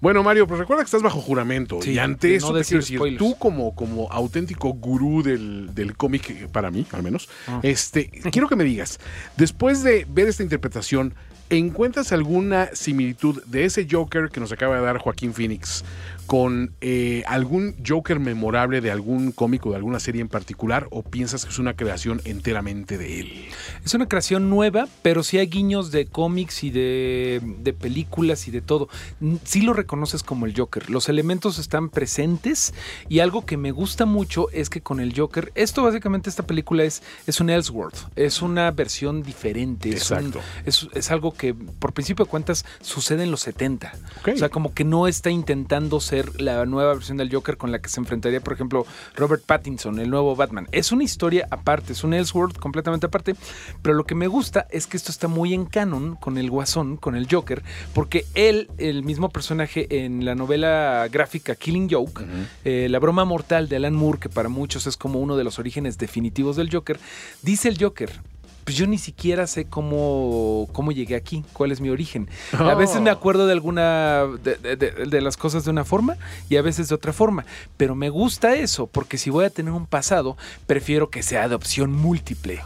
[0.00, 1.80] Bueno, Mario, pues recuerda que estás bajo juramento.
[1.82, 3.18] Y ante de eso no te decir quiero decir, spoilers.
[3.18, 7.58] tú como, como auténtico gurú del, del cómic, para mí al menos, Ah.
[7.62, 9.00] este, quiero que me digas,
[9.38, 11.14] después de ver esta interpretación,
[11.48, 15.84] ¿encuentras alguna similitud de ese Joker que nos acaba de dar Joaquín Phoenix
[16.26, 20.86] con eh, algún Joker memorable de algún cómic o de alguna serie en particular?
[20.90, 23.44] ¿O piensas que es una creación enteramente de él?
[23.84, 28.50] Es una creación nueva, pero sí hay guiños de cómics y de, de películas y
[28.50, 28.88] de todo.
[29.44, 30.88] Sí lo reconoces como el Joker.
[30.90, 32.72] Los elementos están presentes
[33.08, 36.84] y algo que me gusta mucho es que con el Joker, esto básicamente esta película
[36.84, 39.90] es, es un Ellsworth, es una versión diferente.
[39.90, 40.40] Es, un- Exacto.
[40.64, 43.92] es, es algo que por principio de cuentas sucede en los 70.
[44.20, 44.28] Ok.
[44.34, 47.80] O sea, como que no está intentando ser la nueva versión del Joker con la
[47.80, 48.86] que se enfrentaría, por ejemplo,
[49.16, 50.68] Robert Pattinson, el nuevo Batman.
[50.72, 53.34] Es una historia aparte, es un Elseworld completamente aparte,
[53.82, 56.96] pero lo que me gusta es que esto está muy en canon con el Guasón,
[56.96, 57.62] con el Joker,
[57.94, 62.24] porque él, el mismo personaje en la novela gráfica Killing Joke,
[62.64, 65.58] eh, La broma mortal de Alan Moore, que para muchos es como uno de los
[65.58, 66.98] orígenes definitivos del Joker,
[67.42, 68.31] dice el Joker.
[68.64, 72.28] Pues yo ni siquiera sé cómo, cómo llegué aquí, cuál es mi origen.
[72.52, 76.16] A veces me acuerdo de alguna de, de- de- de las cosas de una forma
[76.48, 77.44] y a veces de otra forma.
[77.76, 80.36] Pero me gusta eso, porque si voy a tener un pasado,
[80.66, 82.60] prefiero que sea de opción múltiple.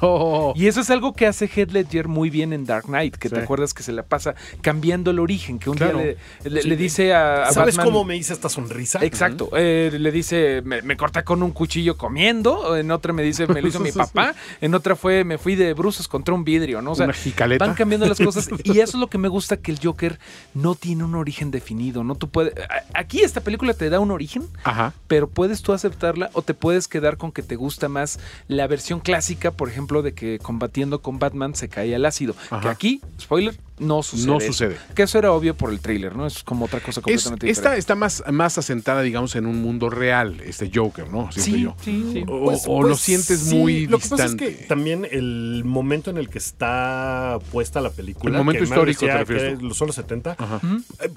[0.55, 3.39] Y eso es algo que hace Heath Ledger muy bien en Dark Knight, que te
[3.41, 5.99] acuerdas que se la pasa cambiando el origen, que un Claro.
[5.99, 8.99] día le, le- le dice a, a ¿Sabes Batman- cómo me hice esta sonrisa?
[9.05, 9.51] Exacto.
[9.57, 12.77] Eh, le dice, me, me corta con un cuchillo comiendo.
[12.77, 14.35] En otra me dice, me lo hizo mi papá.
[14.61, 15.75] En otra fue, me fui de
[16.09, 16.93] contra un vidrio, ¿no?
[16.93, 19.73] O sea, Una van cambiando las cosas y eso es lo que me gusta que
[19.73, 20.19] el Joker
[20.55, 22.55] no tiene un origen definido, no tú puedes
[22.95, 24.93] aquí esta película te da un origen, Ajá.
[25.07, 28.19] pero puedes tú aceptarla o te puedes quedar con que te gusta más
[28.49, 32.61] la versión clásica, por ejemplo, de que combatiendo con Batman se cae al ácido, Ajá.
[32.61, 34.27] que aquí, spoiler, no sucede.
[34.27, 34.47] No eso.
[34.49, 34.77] sucede.
[34.95, 36.27] Que eso era obvio por el tráiler, ¿no?
[36.27, 37.79] Es como otra cosa Es- completamente esta diferente.
[37.81, 41.31] está más, más asentada, digamos, en un mundo real, este Joker, ¿no?
[41.33, 41.77] Siento Sí, yo.
[41.83, 42.25] sí, sí.
[42.27, 44.49] O, Pues- o pues lo sientes sí, muy Lo que pasa distante.
[44.49, 48.31] es que también el momento en el que está puesta la película.
[48.33, 50.37] El momento que histórico, decía ¿te refieres que son los 70.
[50.39, 50.61] Ajá.
[51.01, 51.11] eh,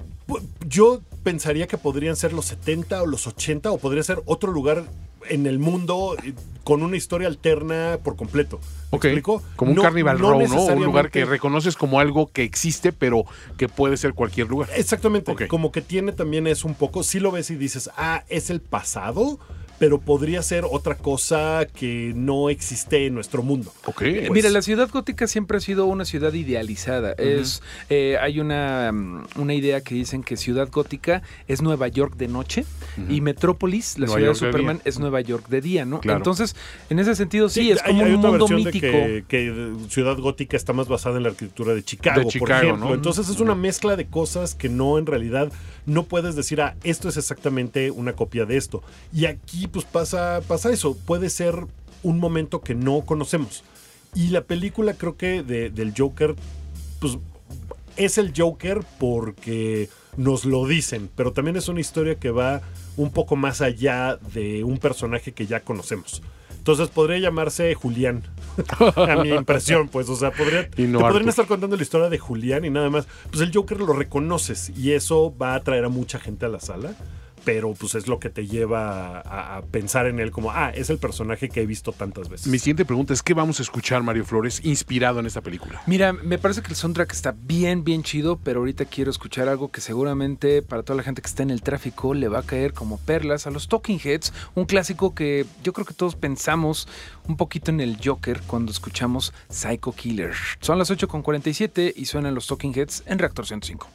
[0.68, 4.84] yo pensaría que podrían ser los 70 o los 80 o podría ser otro lugar
[5.28, 6.32] en el mundo eh,
[6.64, 8.58] con una historia alterna por completo.
[8.92, 9.42] ¿Me Ok, explico?
[9.56, 10.62] Como un No- Carnival no Row, ¿no?
[10.64, 13.24] Un lugar que reconoces como algo que existe, pero
[13.56, 14.68] que puede ser cualquier lugar.
[14.76, 18.50] Exactamente, como que tiene también es un poco, si lo ves y dices, ah, es
[18.50, 19.38] el pasado,
[19.80, 23.72] pero podría ser otra cosa que no existe en nuestro mundo.
[23.86, 24.02] Ok.
[24.02, 27.12] Eh, Pues- Mira, la ciudad gótica siempre ha sido una ciudad idealizada.
[27.16, 32.14] Es eh, hay una, mm, una idea que dicen que ciudad gótica es Nueva York
[32.16, 32.64] de noche
[33.08, 36.00] y Metrópolis, la Nueva ciudad York de Superman, es Nueva York de día, ¿no?
[36.00, 36.18] Claro.
[36.18, 36.54] Entonces,
[36.90, 38.92] en ese sentido sí, es hay- como hay un otra mundo versión de mítico.
[38.92, 42.76] que, que Ciudad Gótica está más basada en la arquitectura de Chicago, De por ejemplo.
[42.88, 42.94] ¿no?
[42.94, 45.50] Entonces es una mezcla de cosas que no en realidad
[45.86, 48.82] no puedes decir, ah, esto es exactamente una copia de esto.
[49.12, 50.96] Y aquí pues pasa, pasa eso.
[50.96, 51.66] Puede ser
[52.02, 53.62] un momento que no conocemos.
[54.14, 56.34] Y la película creo que de- del Joker,
[57.00, 57.18] pues
[57.96, 62.62] es el Joker porque nos lo dicen, pero también es una historia que va
[62.96, 66.22] un poco más allá de un personaje que ya conocemos.
[66.58, 68.22] Entonces podría llamarse Julián,
[68.96, 72.08] a mi impresión, pues, o sea, podría, Y no te podrían estar contando la historia
[72.10, 73.06] de Julián y nada más.
[73.30, 76.60] Pues el Joker lo reconoces y eso va a atraer a mucha gente a la
[76.60, 76.94] sala.
[77.44, 80.90] Pero pues es lo que te lleva a, a pensar en él como, ah, es
[80.90, 82.46] el personaje que he visto tantas veces.
[82.46, 85.82] Mi siguiente pregunta es: ¿qué vamos a escuchar, Mario Flores, inspirado en esta película?
[85.86, 89.70] Mira, me parece que el soundtrack está bien, bien chido, pero ahorita quiero escuchar algo
[89.70, 92.72] que seguramente para toda la gente que está en el tráfico le va a caer
[92.72, 96.88] como perlas a los Talking Heads, un clásico que yo creo que todos pensamos
[97.26, 100.34] un poquito en el Joker cuando escuchamos Psycho Killer.
[100.60, 103.88] Son las 8.47 y suenan los Talking Heads en Reactor 105.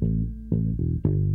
[0.00, 1.27] Thank you.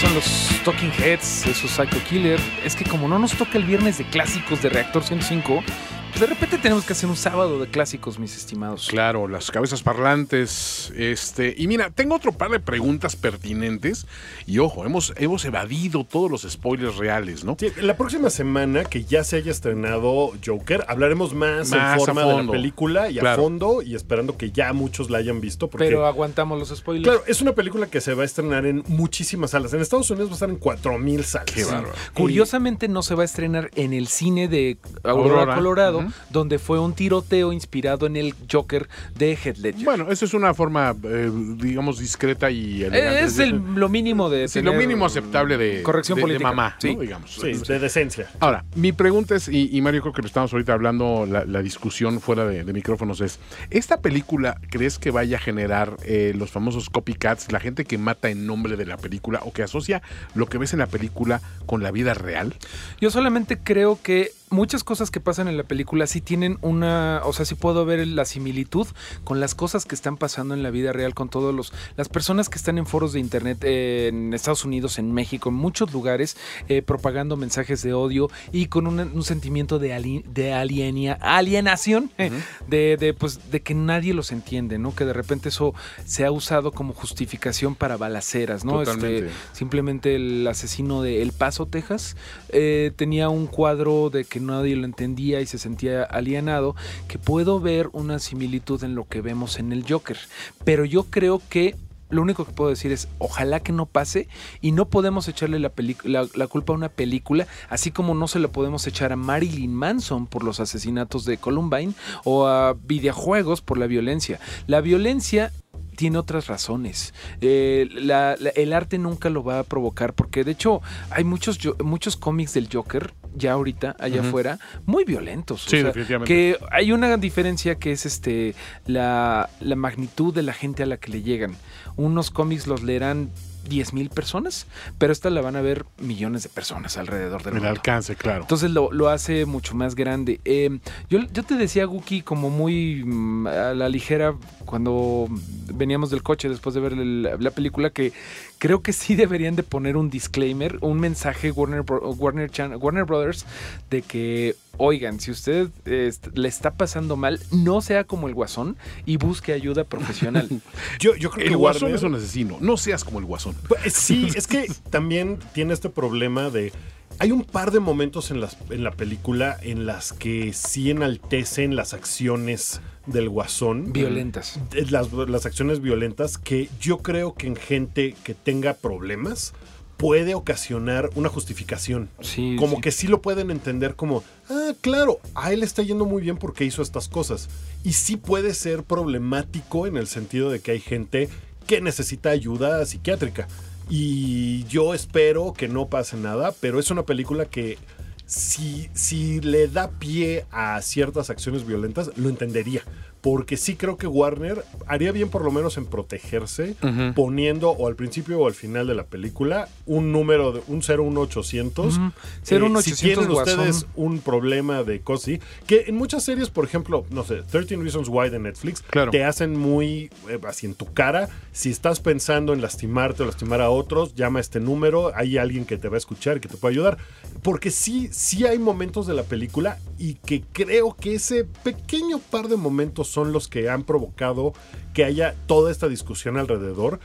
[0.00, 2.40] Son los Talking Heads, esos Psycho Killer.
[2.64, 5.62] Es que como no nos toca el viernes de clásicos de Reactor 105,
[6.08, 8.88] pues de repente tenemos que hacer un sábado de clásicos, mis estimados.
[8.88, 10.89] Claro, las cabezas parlantes.
[11.00, 14.06] Este, y mira, tengo otro par de preguntas pertinentes.
[14.46, 17.56] Y ojo, hemos, hemos evadido todos los spoilers reales, ¿no?
[17.58, 21.96] Sí, la próxima semana que ya se haya estrenado Joker, hablaremos más, Más en a
[21.96, 23.42] forma de la película y a Claro.
[23.42, 25.68] fondo y esperando que ya muchos la hayan visto.
[25.68, 27.04] Porque, Pero aguantamos los spoilers.
[27.08, 29.72] claro, es una película que se va a estrenar en muchísimas salas.
[29.72, 31.46] En Estados Unidos va a estar en 4000 salas.
[31.54, 31.94] Qué bárbaro.
[32.14, 36.78] Curiosamente no se va a estrenar en el cine de Aurora, Aurora, Colorado, donde fue
[36.78, 39.84] un tiroteo inspirado en el Joker de Heath Ledger.
[39.84, 43.24] Bueno, esa es una forma, eh, digamos, discreta y elegante.
[43.24, 46.48] es el, lo mínimo de Sí, lo mínimo aceptable de, corrección de- de política.
[46.48, 46.94] mamá, Sí.
[46.94, 47.00] ¿no?
[47.02, 47.34] digamos.
[47.34, 48.28] Sí, de decencia.
[48.40, 51.62] Ahora, mi pregunta es, y, y Mario, creo que lo estamos ahorita hablando, la, la
[51.62, 53.38] discusión fuera de, de micrófonos es,
[53.70, 58.30] ¿esta película crees que vaya a generar eh, los famosos copycats, la gente que mata
[58.30, 60.02] en nombre de la película o que asocia
[60.34, 62.54] lo que ves en la película con la vida real?
[63.00, 67.32] Yo solamente creo que muchas cosas que pasan en la película sí tienen una, o
[67.32, 68.86] sea, sí puedo ver la similitud
[69.24, 72.48] con las cosas que están pasando en la vida real con todos los las personas
[72.48, 76.36] que están en foros de internet eh, en Estados Unidos, en México, en muchos lugares
[76.68, 82.10] eh, propagando mensajes de odio y con un, un sentimiento de ali- de alienia- alienación
[82.18, 82.30] eh,
[82.68, 84.94] de, de, pues de que nadie los entiende, ¿no?
[84.94, 85.74] Que de repente eso
[86.04, 88.82] se ha usado como justificación para balaceras, ¿no?
[88.82, 89.20] Este,
[89.52, 92.16] Simplemente el asesino de El Paso, Texas,
[92.48, 96.74] eh, tenía un cuadro de que nadie lo entendía y se sentía alienado,
[97.08, 100.18] que puedo ver una similitud en lo que vemos en el Joker.
[100.64, 101.76] Pero yo creo que
[102.10, 104.28] lo único que puedo decir es, ojalá que no pase
[104.60, 105.72] y no podemos echarle la,
[106.02, 110.26] la culpa a una película, así como no se la podemos echar a Marilyn Manson
[110.26, 114.40] por los asesinatos de Columbine o a videojuegos por la violencia.
[114.66, 115.52] La violencia
[116.00, 117.12] tiene otras razones.
[117.42, 120.80] Eh, la- la- el arte nunca lo va a provocar porque de hecho
[121.10, 125.66] hay muchos, muchos cómics del Joker ya ahorita allá afuera muy violentos.
[125.68, 126.32] Sí, definitivamente.
[126.32, 128.54] Que hay una diferencia que es este
[128.86, 131.54] la, la magnitud de la gente a la que le llegan.
[131.96, 133.30] Unos cómics los leerán
[133.70, 134.66] 10 mil personas,
[134.98, 137.70] pero esta la van a ver millones de personas alrededor del El mundo.
[137.70, 138.42] alcance, claro.
[138.42, 140.40] Entonces lo, lo hace mucho más grande.
[140.44, 144.34] Eh, yo, yo te decía, Guki, como muy mm, a la ligera,
[144.66, 145.26] cuando
[145.72, 148.12] veníamos del coche después de ver el- la película, que
[148.58, 153.46] creo que sí deberían de poner un disclaimer, un mensaje Warner, Warner, Warner Brothers
[153.88, 158.34] de que, oigan, si usted eh, est- le está pasando mal, no sea como el
[158.34, 158.76] guasón
[159.06, 160.48] y busque ayuda profesional.
[160.98, 162.56] Yo, yo creo El que guasón Warner- es un asesino.
[162.60, 163.54] No seas como el guasón.
[163.68, 166.72] Pues, sí, es que también tiene este problema de.
[167.18, 171.76] Hay un par de momentos en, las, en la película en las que sí enaltecen
[171.76, 173.92] las acciones del guasón.
[173.92, 174.58] Violentas.
[174.72, 179.52] Eh, Las, las acciones violentas que yo creo que en gente que tenga problemas
[180.00, 182.08] puede ocasionar una justificación.
[182.22, 182.80] Sí, como sí.
[182.80, 186.64] que sí lo pueden entender como, ah, claro, a él está yendo muy bien porque
[186.64, 187.50] hizo estas cosas.
[187.84, 191.28] Y sí puede ser problemático en el sentido de que hay gente
[191.66, 193.46] que necesita ayuda psiquiátrica.
[193.90, 197.76] Y yo espero que no pase nada, pero es una película que
[198.24, 202.82] si, si le da pie a ciertas acciones violentas, lo entendería.
[203.20, 206.74] Porque sí creo que Warner haría bien por lo menos en protegerse,
[207.14, 211.96] poniendo o al principio o al final de la película un número de un 01800.
[211.98, 212.04] Ujú.
[212.06, 213.60] Eh, 01800 si tienen guasón.
[213.60, 218.08] ustedes un problema de así, que en muchas series, por ejemplo, no sé, 13 Reasons
[218.08, 219.10] Why de Netflix, Claro.
[219.10, 221.28] te hacen muy eh, así en tu cara.
[221.52, 225.64] Si estás pensando en lastimarte o lastimar a otros, llama a este número, hay alguien
[225.64, 226.96] que te va a escuchar y que te puede ayudar.
[227.42, 232.48] Porque sí, sí hay momentos de la película y que creo que ese pequeño par
[232.48, 234.52] de momentos son los que han provocado
[234.94, 237.00] que haya toda esta discusión alrededor.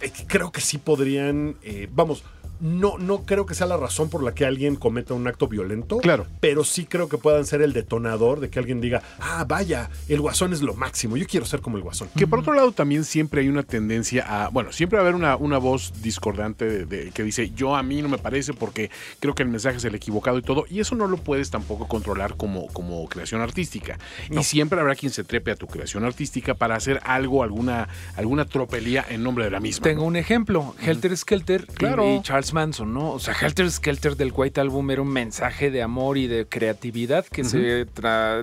[0.00, 2.24] Eh, Creo que sí podrían, eh, vamos,
[2.62, 5.98] no, no creo que sea la razón por la que alguien cometa un acto violento.
[5.98, 6.26] Claro.
[6.40, 10.20] Pero sí creo que puedan ser el detonador de que alguien diga, ah, vaya, el
[10.20, 12.08] guasón es lo máximo, yo quiero ser como el guasón.
[12.16, 15.14] Que por otro lado también siempre hay una tendencia a, bueno, siempre va a haber
[15.16, 18.90] una, una voz discordante de, de- que dice, yo a mí no me parece porque
[19.20, 21.88] creo que el mensaje es el equivocado y todo, y eso no lo puedes tampoco
[21.88, 23.98] controlar como, como creación artística.
[24.30, 28.44] Y siempre habrá quien se trepe a tu creación artística para hacer algo, alguna, alguna
[28.44, 29.82] tropelía en nombre de la misma.
[29.84, 32.16] Tengo un ejemplo, Helter Skelter Claro.
[32.16, 33.10] y, Charles Manson, ¿no?
[33.12, 37.24] O sea, Helter Skelter del White Album era un mensaje de amor y de creatividad
[37.26, 37.86] que se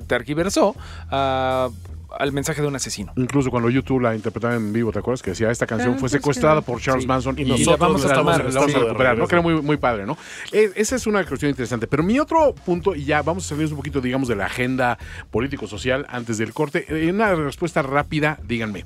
[0.08, 0.76] tergiversó
[1.10, 1.70] a
[2.18, 3.14] al mensaje de un asesino.
[3.16, 5.22] Incluso cuando YouTube la interpretaba en vivo, ¿te acuerdas?
[5.22, 7.08] Que decía, esta canción Ah, fue pues que- secuestrada por Charles sí.
[7.08, 9.28] Manson Y y, nosotros la vamos, la a- estamos la vamos a recuperar, ¿no?
[9.28, 10.18] Que era muy, muy padre, ¿no?
[10.52, 11.88] Eh, esa es una cuestión interesante.
[11.88, 14.98] Pero mi otro punto, y ya vamos a salir un poquito, digamos, de la agenda
[15.32, 16.86] político-social antes del corte.
[16.90, 18.86] En una respuesta rápida, díganme.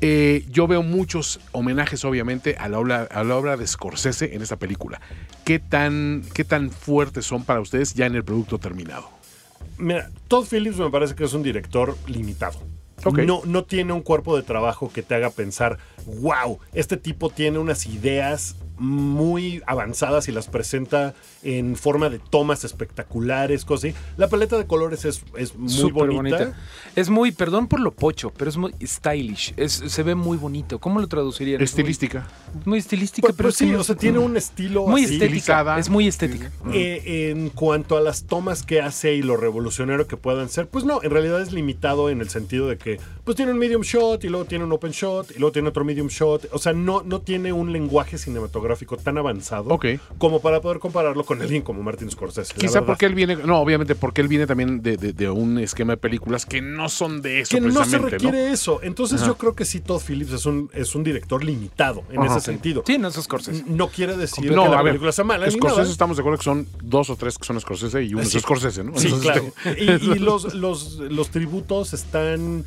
[0.00, 4.42] Eh, yo veo muchos homenajes, obviamente, a la, obra, a la obra de Scorsese en
[4.42, 5.00] esta película.
[5.44, 9.17] ¿Qué tan, ¿Qué tan fuertes son para ustedes ya en el producto terminado?
[9.78, 12.58] Mira, Todd Phillips me parece que es un director limitado.
[13.24, 15.78] No, no tiene un cuerpo de trabajo que te haga pensar,
[16.20, 22.64] wow, este tipo tiene unas ideas muy avanzadas y las presenta en forma de tomas
[22.64, 23.98] espectaculares, cosas así.
[24.16, 26.52] La paleta de colores es, es muy Súper bonita.
[26.96, 29.54] Es muy, perdón por lo pocho, pero es muy stylish.
[29.56, 30.78] Es, se ve muy bonito.
[30.78, 31.58] ¿Cómo lo traducirían?
[31.58, 32.26] Muy- Estilística.
[32.64, 35.14] Muy, estilística, Pues, pero pues sí, o sea, tiene un estilo muy así.
[35.14, 35.78] estética.
[35.78, 36.50] Es muy estética.
[36.72, 40.84] Eh, en cuanto a las tomas que hace y lo revolucionario que puedan ser, pues
[40.84, 44.24] no, en realidad es limitado en el sentido de que pues tiene un medium shot
[44.24, 46.48] y luego tiene un open shot y luego tiene otro medium shot.
[46.52, 48.67] O sea, no, no tiene un lenguaje cinematográfico
[49.02, 49.78] tan avanzado
[50.18, 52.54] como para poder compararlo con alguien como Martin Scorsese.
[52.54, 55.94] Quizá porque él viene, no, obviamente porque él viene también de, de- de un esquema
[55.94, 58.80] de películas que no son de eso que no se requiere eso.
[58.82, 62.36] Entonces yo creo que sí, Todd Phillips es un, es un director limitado en Ajá.
[62.36, 62.82] ese sentido.
[62.86, 63.64] Sí, no es Scorsese.
[63.66, 65.90] No quiere decir No, que la ver, película sea mala Scorsese nada.
[65.92, 68.36] estamos de acuerdo que son dos o tres que son Scorsese y uno Sí.
[68.38, 68.96] es Scorsese, ¿no?
[68.98, 69.44] Sí, Entonces, claro.
[69.76, 72.64] este- Y, y los, los, los tributos están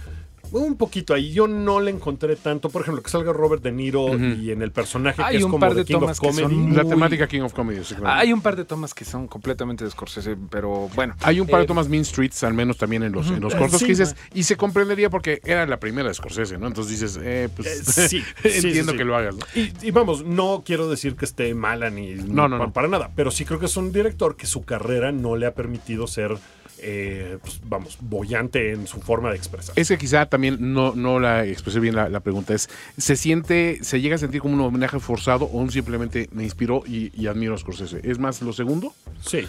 [0.59, 1.31] un poquito ahí.
[1.31, 2.69] Yo no le encontré tanto.
[2.69, 5.51] Por ejemplo, que salga Robert De Niro y en el personaje Hay que es un
[5.51, 6.55] como par de de King of tomas que son Comedy.
[6.59, 7.83] muy- La temática King of Comedy.
[7.83, 8.19] sí, claro.
[8.19, 11.15] Hay un par de tomas que son completamente de Scorsese, pero bueno.
[11.21, 13.55] Hay un par de Eh, tomas Mean Streets, al menos también en los, en los
[13.55, 16.67] cortos sí, que dices, y se comprendería porque era la primera de Scorsese, ¿no?
[16.67, 18.97] Entonces dices, eh, pues Eh, sí, sí, sí, entiendo sí.
[18.97, 19.45] que lo hagas, ¿no?
[19.55, 22.71] Y, y vamos, no quiero decir que esté mala ni No, no.
[22.73, 25.53] para nada, pero sí creo que es un director que su carrera no le ha
[25.53, 26.37] permitido ser,
[26.81, 29.73] eh, pues, vamos, bollante en su forma de expresar.
[29.77, 32.53] Es que quizá también no, no la expresé bien la, la pregunta.
[32.53, 36.43] Es, ¿se siente, se llega a sentir como un homenaje forzado o un simplemente me
[36.43, 38.01] inspiró y, y admiro a Scorsese?
[38.03, 38.93] ¿Es más lo segundo?
[39.21, 39.47] Sí.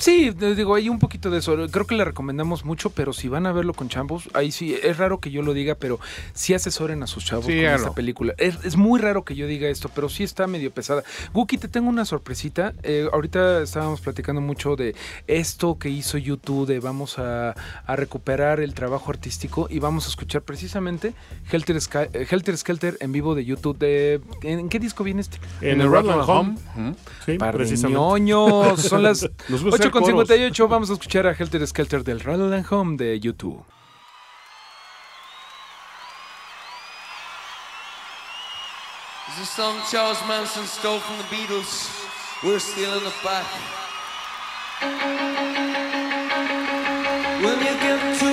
[0.00, 1.54] Sí, te digo, hay un poquito de eso.
[1.70, 4.96] Creo que le recomendamos mucho, pero si van a verlo con chavos, ahí sí, es
[4.96, 6.00] raro que yo lo diga, pero
[6.32, 8.34] sí asesoren a sus chavos Sí, con esta película.
[8.38, 11.02] Es, es muy raro que yo diga esto, pero sí está medio pesada.
[11.34, 12.72] Guki, te tengo una sorpresita.
[12.82, 14.94] Eh, ahorita estábamos platicando mucho de
[15.26, 17.54] esto que hizo YouTube, de vamos a,
[17.86, 21.12] a recuperar el trabajo artístico y vamos a escuchar precisamente
[21.52, 23.76] Helter, Sky- eh, Helter Skelter en vivo de YouTube.
[23.78, 25.38] De, ¿En qué disco viene este?
[25.60, 26.54] En, el Rattle and Home.
[26.74, 26.96] Ujú.
[27.26, 28.00] Sí, Par de precisamente.
[28.00, 28.80] ñoños.
[28.80, 29.62] Son las Nos
[29.98, 30.68] hacer 8.58.
[30.68, 33.64] Vamos a escuchar a Helter Skelter del Rattle and Home de YouTube.
[39.26, 41.88] This is a song Charles Manson stole from the Beatles.
[42.42, 43.46] We're still in the back.
[47.42, 48.29] When you get to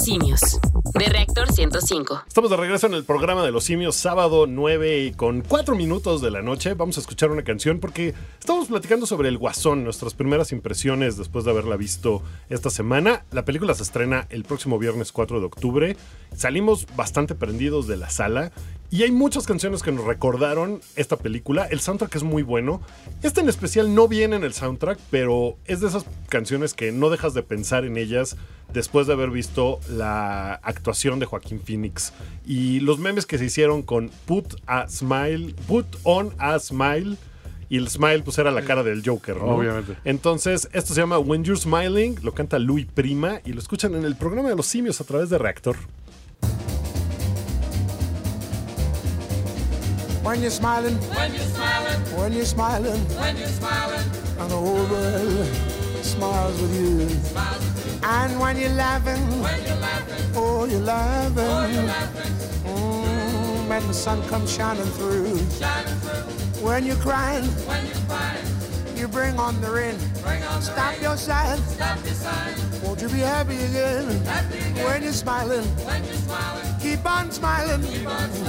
[0.00, 0.40] simios.
[0.94, 2.24] De Reactor 105.
[2.26, 6.20] Estamos de regreso en el programa de los simios, sábado 9 y con 4 minutos
[6.20, 6.74] de la noche.
[6.74, 11.44] Vamos a escuchar una canción porque estamos platicando sobre El Guasón, nuestras primeras impresiones después
[11.44, 13.24] de haberla visto esta semana.
[13.32, 15.96] La película se estrena el próximo viernes 4 de octubre.
[16.34, 18.52] Salimos bastante prendidos de la sala
[18.90, 21.66] y hay muchas canciones que nos recordaron esta película.
[21.66, 22.80] El soundtrack es muy bueno.
[23.22, 27.10] Este en especial no viene en el soundtrack, pero es de esas canciones que no
[27.10, 28.36] dejas de pensar en ellas
[28.72, 32.12] después de haber visto la actuación de Joaquín Phoenix
[32.46, 37.16] y los memes que se hicieron con Put a Smile, Put on a Smile.
[37.68, 39.56] Y el smile, pues era la cara del Joker, ¿no?
[39.56, 39.96] Obviamente.
[40.04, 44.04] Entonces, esto se llama When You're Smiling, lo canta Louis Prima y lo escuchan en
[44.04, 45.76] el programa de los simios a través de Reactor.
[50.26, 54.06] When you're smiling, When you're smiling, when you're smiling, when you're smiling,
[54.40, 55.46] and the whole world
[56.04, 57.08] smiles with you.
[58.02, 61.38] And when you're laughing, when you're laughing, oh, you're laughing.
[61.38, 62.32] oh, you're laughing,
[62.66, 65.38] Mm, when the sun comes shining through.
[65.60, 66.64] shining through.
[66.66, 68.46] When you're crying, When you're crying,
[68.96, 69.94] you bring on the rain.
[70.24, 71.02] bring on the Stop rain.
[71.02, 71.62] your sighing.
[71.68, 72.54] Stop your sign.
[72.82, 74.24] Won't you be happy again?
[74.24, 74.84] Happy again.
[74.84, 77.82] When you're smiling, When you're smiling, keep on smiling.
[77.82, 78.45] keep on smiling.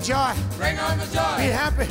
[0.00, 0.56] Bring on the joy.
[0.56, 1.86] Bring on the Be happy.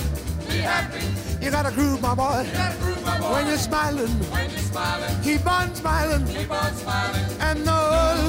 [0.48, 1.06] Be happy.
[1.44, 2.44] You gotta groove, my boy.
[2.46, 3.32] You Gotta groove, my boy.
[3.34, 6.26] When you're smiling, When you're smiling, keep on smiling.
[6.28, 7.26] keep on smiling.
[7.40, 7.80] And the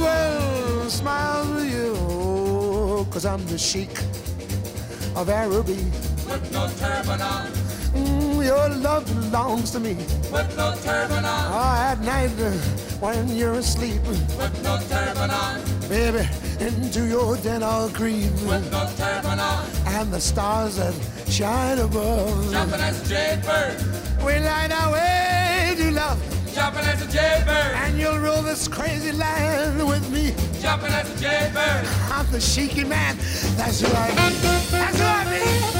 [0.04, 3.06] world smiles with you.
[3.10, 3.90] Cause I'm the sheik
[5.16, 5.84] of Araby.
[6.28, 7.46] With no turban on,
[7.90, 9.94] Mm, your love belongs to me.
[10.30, 12.52] with no turban on, Oh, at night uh,
[13.00, 15.58] when you're asleep, with no turban on,
[15.88, 16.22] baby,
[16.60, 18.30] into your den I'll creep.
[18.46, 19.59] with no turban on.
[20.00, 20.94] And the stars that
[21.28, 22.50] shine above.
[22.50, 26.18] Jumping as a jaybird, We light our way to love.
[26.54, 30.34] jumping as a jaybird, And you'll rule this crazy land with me.
[30.62, 31.86] jumping as a jaybird.
[32.10, 33.18] I'm the cheeky man.
[33.58, 34.38] That's who I be.
[34.70, 35.24] That's who I
[35.74, 35.79] be.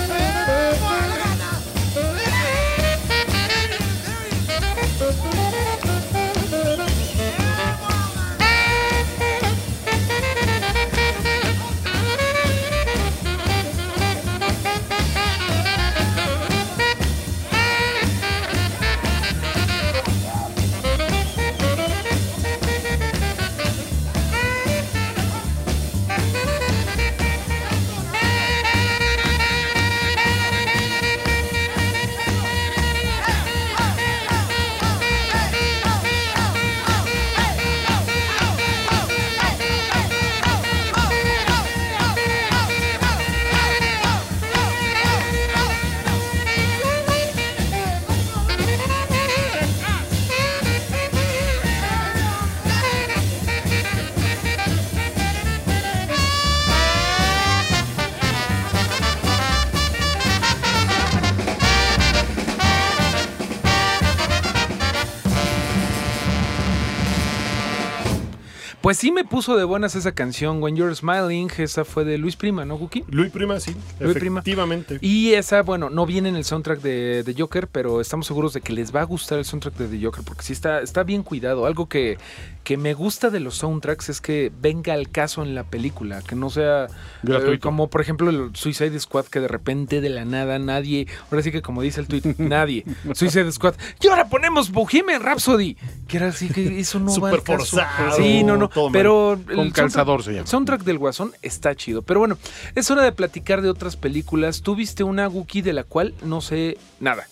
[68.90, 72.34] Pues sí me puso de buenas esa canción, When You're Smiling, esa fue de Luis
[72.34, 73.04] Prima, ¿no, Guki?
[73.06, 73.76] Luis Prima, sí.
[74.00, 74.40] Luis Prima.
[74.40, 74.98] efectivamente.
[75.00, 78.62] Y esa, bueno, no viene en el soundtrack de, de Joker, pero estamos seguros de
[78.62, 81.22] que les va a gustar el soundtrack de The Joker, porque sí está, está bien
[81.22, 81.66] cuidado.
[81.66, 82.18] Algo que,
[82.64, 86.34] que me gusta de los soundtracks es que venga al caso en la película, que
[86.34, 86.88] no sea
[87.26, 91.42] eh, como por ejemplo el Suicide Squad, que de repente de la nada nadie, ahora
[91.42, 92.84] sí que como dice el tweet, nadie,
[93.14, 95.76] Suicide Squad, y ahora ponemos Bohemian Rhapsody,
[96.06, 97.76] que era así que eso no va al caso.
[97.76, 98.92] forzado, Sí, no, no, todo mal.
[98.98, 100.46] pero el calzador soundtrack- se llama.
[100.46, 102.02] soundtrack del Guasón está chido.
[102.02, 102.36] Pero bueno,
[102.74, 104.62] es hora de platicar de otras películas.
[104.62, 107.26] Tú viste una Wookiee de la cual no sé nada.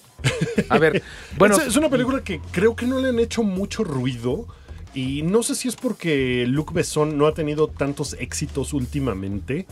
[0.68, 1.02] A ver,
[1.38, 4.46] bueno, es, es una película que creo que no le han hecho mucho ruido.
[4.94, 9.66] Y no sé si es porque Luc Besson no ha tenido tantos éxitos últimamente.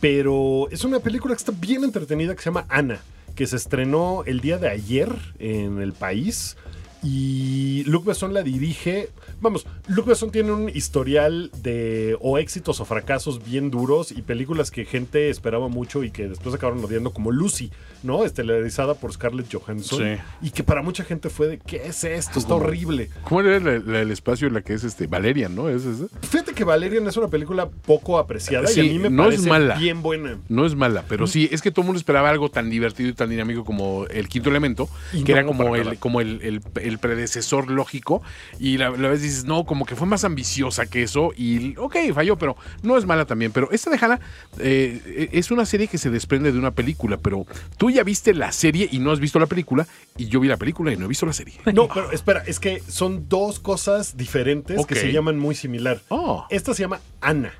[0.00, 3.00] Pero es una película que está bien entretenida que se llama Ana.
[3.36, 6.56] Que se estrenó el día de ayer en el país.
[7.02, 9.10] Y Luc Besson la dirige.
[9.40, 14.70] Vamos, Luc Besson tiene un historial de o éxitos o fracasos bien duros y películas
[14.70, 17.70] que gente esperaba mucho y que después acabaron odiando, como Lucy,
[18.02, 18.24] ¿no?
[18.24, 19.98] Estelarizada por Scarlett Johansson.
[20.00, 20.22] Sí.
[20.46, 22.38] Y que para mucha gente fue de, ¿qué es esto?
[22.38, 23.10] Está horrible.
[23.24, 25.68] ¿Cómo era la- el espacio en la que es este Valerian, no?
[25.68, 25.82] ¿Es?
[26.28, 29.48] Fíjate que Valerian es una película poco apreciada y a mí me no es parece
[29.48, 29.74] mala.
[29.76, 30.38] bien buena.
[30.48, 33.12] No es mala, pero sí, es que todo el mundo esperaba algo tan divertido y
[33.12, 36.60] tan dinámico como el quinto elemento, Y que no, era como el, como el, el-
[36.82, 38.22] el predecesor lógico.
[38.58, 41.32] Y la, la vez dices, no, como que fue más ambiciosa que eso.
[41.36, 43.52] Y ok, falló, pero no es mala también.
[43.52, 44.20] Pero esta de Hannah
[44.58, 47.46] eh, es una serie que se desprende de una película, pero
[47.76, 49.86] tú ya viste la serie y no has visto la película,
[50.16, 51.54] y yo vi la película y no he visto la serie.
[51.72, 56.00] No, pero espera, es que son dos cosas diferentes que se llaman muy similar.
[56.08, 57.52] Oh, Esta se llama Ana.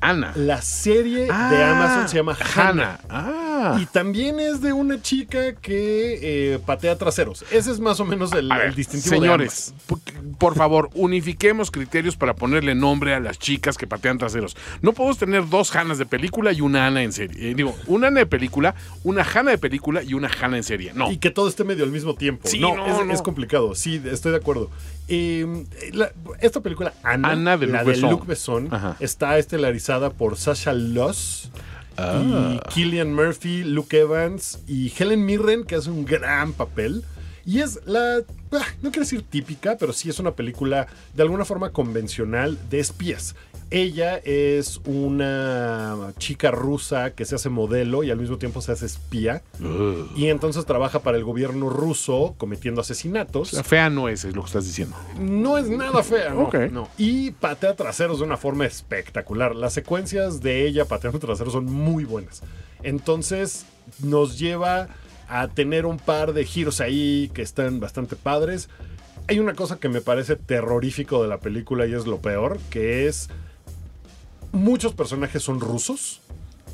[0.00, 0.32] Ana.
[0.36, 2.98] La serie de Ah, Amazon se llama Hannah.
[3.00, 3.00] Hannah.
[3.08, 3.78] Ah.
[3.80, 7.44] Y también es de una chica que eh, patea traseros.
[7.50, 9.98] Ese es más o menos el, A ver, el distintivo señores, de por,
[10.38, 14.56] por favor, unifiquemos criterios para ponerle nombre a las chicas que patean traseros.
[14.80, 17.50] No podemos tener dos Hanas de película y una Ana en serie.
[17.50, 18.74] Eh, digo, una Ana de película,
[19.04, 20.92] una Hana de película y una Hana en serie.
[20.94, 21.10] No.
[21.10, 22.48] Y que todo esté medio al mismo tiempo.
[22.48, 23.12] Sí, no, no, es, no.
[23.12, 23.74] es complicado.
[23.74, 24.70] Sí, estoy de acuerdo.
[25.12, 28.10] Eh, la- esta película, Ana, Ana de la Luc de Besson.
[28.10, 28.96] Luc Besson, Ajá.
[29.00, 31.50] está estelarizada por Sasha Loss.
[31.96, 32.22] Ah.
[32.22, 37.04] Y Killian Murphy, Luke Evans y Helen Mirren, que hace un gran papel.
[37.44, 38.18] Y es la,
[38.52, 42.78] ah, no quiero decir típica, pero sí es una película de alguna forma convencional de
[42.78, 43.34] espías.
[43.70, 48.86] Ella es una chica rusa que se hace modelo y al mismo tiempo se hace
[48.86, 49.42] espía.
[50.16, 53.52] Y entonces trabaja para el gobierno ruso cometiendo asesinatos.
[53.52, 54.96] La fea no es, es lo que estás diciendo.
[55.20, 56.42] No es nada fea, ¿no?
[56.42, 56.54] Ok.
[56.72, 56.88] no.
[56.98, 59.54] Y patea traseros de una forma espectacular.
[59.54, 62.42] Las secuencias de ella pateando traseros son muy buenas.
[62.82, 63.66] Entonces
[64.02, 64.88] nos lleva
[65.28, 68.68] a tener un par de giros ahí que están bastante padres.
[69.28, 73.06] Hay una cosa que me parece terrorífico de la película y es lo peor, que
[73.06, 73.28] es
[74.52, 76.20] muchos personajes son rusos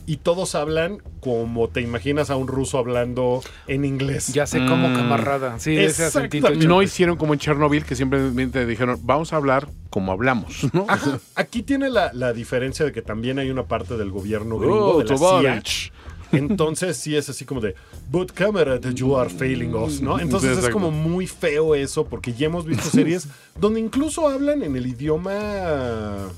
[0.09, 4.33] y todos hablan como te imaginas a un ruso hablando en inglés.
[4.33, 4.95] ya sé cómo Mm.
[4.95, 5.59] camarada.
[5.59, 6.49] Sí, ese acentito.
[6.55, 10.85] No hicieron como en Chernobyl, que simplemente dijeron, vamos a hablar como hablamos, ¿no?
[10.89, 11.19] Ajá.
[11.35, 14.99] Aquí tiene la, la diferencia de que también hay una parte del gobierno gringo, Oh,
[15.03, 15.63] de la CIA.
[16.37, 17.75] Entonces sí es así como de,
[18.11, 20.19] but camera, you are failing us, ¿no?
[20.19, 23.29] Entonces es como muy feo eso, porque ya hemos visto series
[23.61, 25.33] donde incluso hablan en el idioma,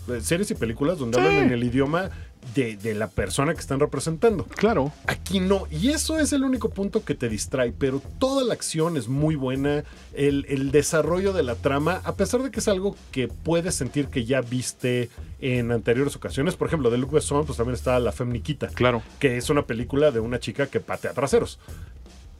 [0.09, 1.25] eh, series y películas donde Sí.
[1.27, 2.11] hablan en el idioma
[2.59, 4.45] de, de la persona que están representando.
[4.45, 4.93] Claro.
[5.07, 8.97] Aquí no, y eso es el único punto que te distrae, pero toda la acción
[8.97, 9.85] es muy buena,
[10.15, 14.09] el, el desarrollo de la trama, a pesar de que es algo que puedes sentir
[14.09, 15.09] que ya viste
[15.41, 19.03] en anteriores ocasiones, por ejemplo, de Luc Besson, pues también está La Femniquita, Claro.
[19.21, 21.59] que es una película de una chica que patea traseros.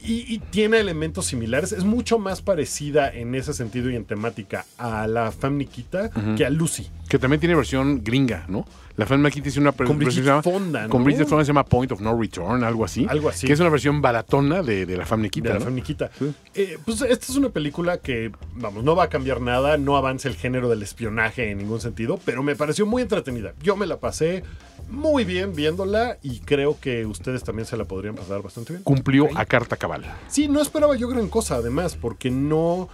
[0.01, 4.65] Y, y tiene elementos similares, es mucho más parecida en ese sentido y en temática
[4.77, 6.87] a la Femniquita que a Lucy.
[7.09, 8.65] Que también tiene versión gringa, ¿no?
[8.95, 10.89] La Fan Maquita tiene una versión que se llama- Fonda, ¿no?
[10.89, 13.05] Con Bridget Fonda se llama Point of No Return, algo así.
[13.09, 13.47] Algo así.
[13.47, 15.61] Que es una versión baratona de, de la Fan de Maquita, la ¿no?
[15.65, 16.11] Femniquita.
[16.19, 16.33] Sí.
[16.55, 20.27] Eh, pues esta es una película que, vamos, no va a cambiar nada, no avanza
[20.27, 23.53] el género del espionaje en ningún sentido, pero me pareció muy entretenida.
[23.63, 24.43] Yo me la pasé
[24.89, 28.83] muy bien viéndola y creo que ustedes también se la podrían pasar bastante bien.
[28.83, 30.03] Cumplió a carta cabal.
[30.27, 32.89] Sí, no esperaba yo gran cosa, además, porque no.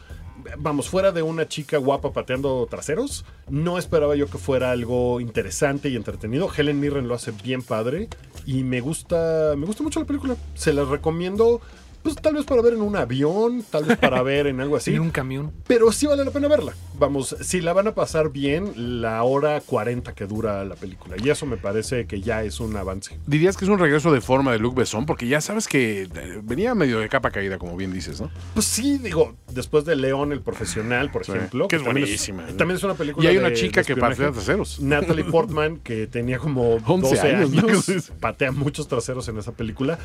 [0.60, 5.90] Vamos, fuera de una chica guapa pateando traseros, no esperaba yo que fuera algo interesante
[5.90, 6.52] y entretenido.
[6.56, 8.10] Helen Mirren lo hace bien padre
[8.46, 10.36] y me gusta, me gusta mucho la película.
[10.54, 11.62] Se la recomiendo
[12.06, 14.94] pues tal vez para ver en un avión, tal vez para ver en algo así.
[14.94, 15.52] En un camión.
[15.68, 16.74] Pero sí vale la pena verla.
[17.00, 21.16] Vamos, si la van a pasar bien, la hora 40 que dura la película.
[21.22, 23.18] Y eso me parece que ya es un avance.
[23.26, 26.40] Dirías que es un regreso de forma de Luc Besson, porque ya sabes que eh,
[26.44, 28.30] venía medio de capa caída, como bien dices, ¿no?
[28.54, 31.68] Pues sí, digo, después de León el profesional, por Sí, ejemplo.
[31.68, 32.46] que es también buenísima.
[32.56, 34.80] también es una película Y hay una de- chica de que patea traseros.
[34.80, 38.16] Natalie Portman, que tenía como 11 12 años, años, ¿no?
[38.20, 39.98] patea muchos traseros en esa película.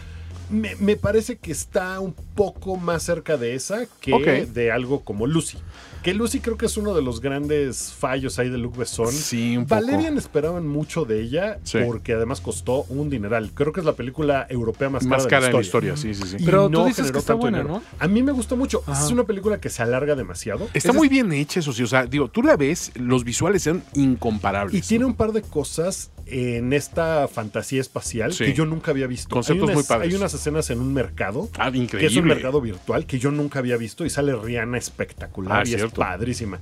[0.50, 5.26] Me, me parece que está un poco más cerca de esa que de algo como
[5.26, 5.58] Lucy.
[6.02, 9.12] Que Lucy creo que es uno de los grandes fallos ahí de Luc Besson.
[9.12, 9.82] Sí, un poco.
[9.82, 11.78] Valerian esperaban mucho de ella Sí.
[11.84, 13.50] porque además costó un dineral.
[13.52, 16.14] Creo que es la película europea más cara, Más cara de en la historia, sí,
[16.14, 16.36] sí, sí.
[16.38, 17.74] Y Pero tú no dices que está tanto buena, dinero.
[17.74, 17.82] ¿no?
[17.98, 18.82] A mí me gusta mucho.
[18.86, 19.04] Ajá.
[19.04, 20.68] Es una película que se alarga demasiado.
[20.72, 21.82] Está muy es- bien hecha, eso sí.
[21.82, 24.74] O sea, digo, tú la ves, los visuales son incomparables.
[24.74, 28.44] Y tiene un par de cosas en esta fantasía espacial Sí.
[28.44, 29.28] que yo nunca había visto.
[29.30, 30.08] Conceptos hay unas, muy padres.
[30.10, 33.58] Hay unas escenas en un mercado, Ah, que es un mercado virtual, que yo nunca
[33.58, 36.60] había visto y sale Rihanna espectacular Ah, y es padrísima.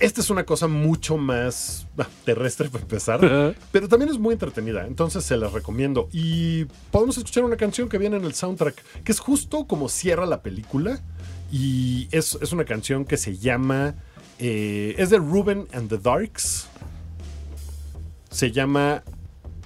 [0.00, 4.84] Esta es una cosa mucho más bah, terrestre para empezar, pero también es muy entretenida,
[4.86, 6.08] entonces se las recomiendo.
[6.12, 10.26] Y podemos escuchar una canción que viene en el soundtrack, que es justo como cierra
[10.26, 11.00] la película,
[11.52, 13.94] y es, es una canción que se llama,
[14.40, 16.66] eh, es de Ruben and the Darks,
[18.30, 19.02] se llama,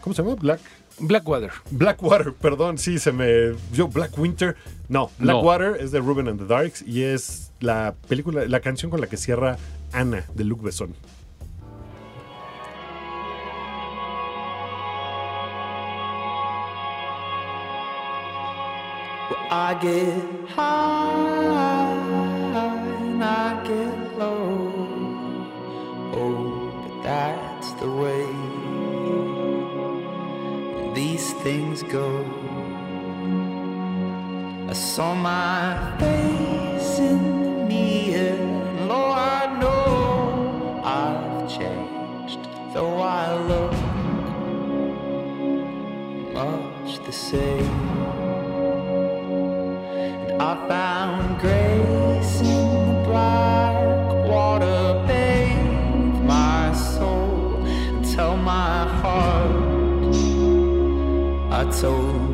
[0.01, 0.35] ¿cómo se llama?
[0.37, 0.61] Black...
[1.01, 1.51] Blackwater.
[1.71, 3.55] Blackwater, perdón, sí, se me.
[3.73, 4.57] Yo, Black Winter.
[4.89, 9.01] No, Blackwater es de Ruben and the Darks y es la película, la canción con
[9.01, 9.57] la que cierra
[9.93, 10.95] Ana de Luc Besson.
[19.53, 21.91] I get high
[22.55, 24.73] and I get low.
[26.15, 26.60] Oh,
[27.11, 28.27] that's the way
[30.95, 32.11] these things go.
[34.73, 35.61] I saw my
[36.03, 38.37] face in the mirror,
[38.71, 42.43] and Lord, I know I've changed,
[42.75, 43.75] though I look
[46.39, 47.77] much the same.
[50.23, 51.90] And I found grace
[61.83, 62.30] I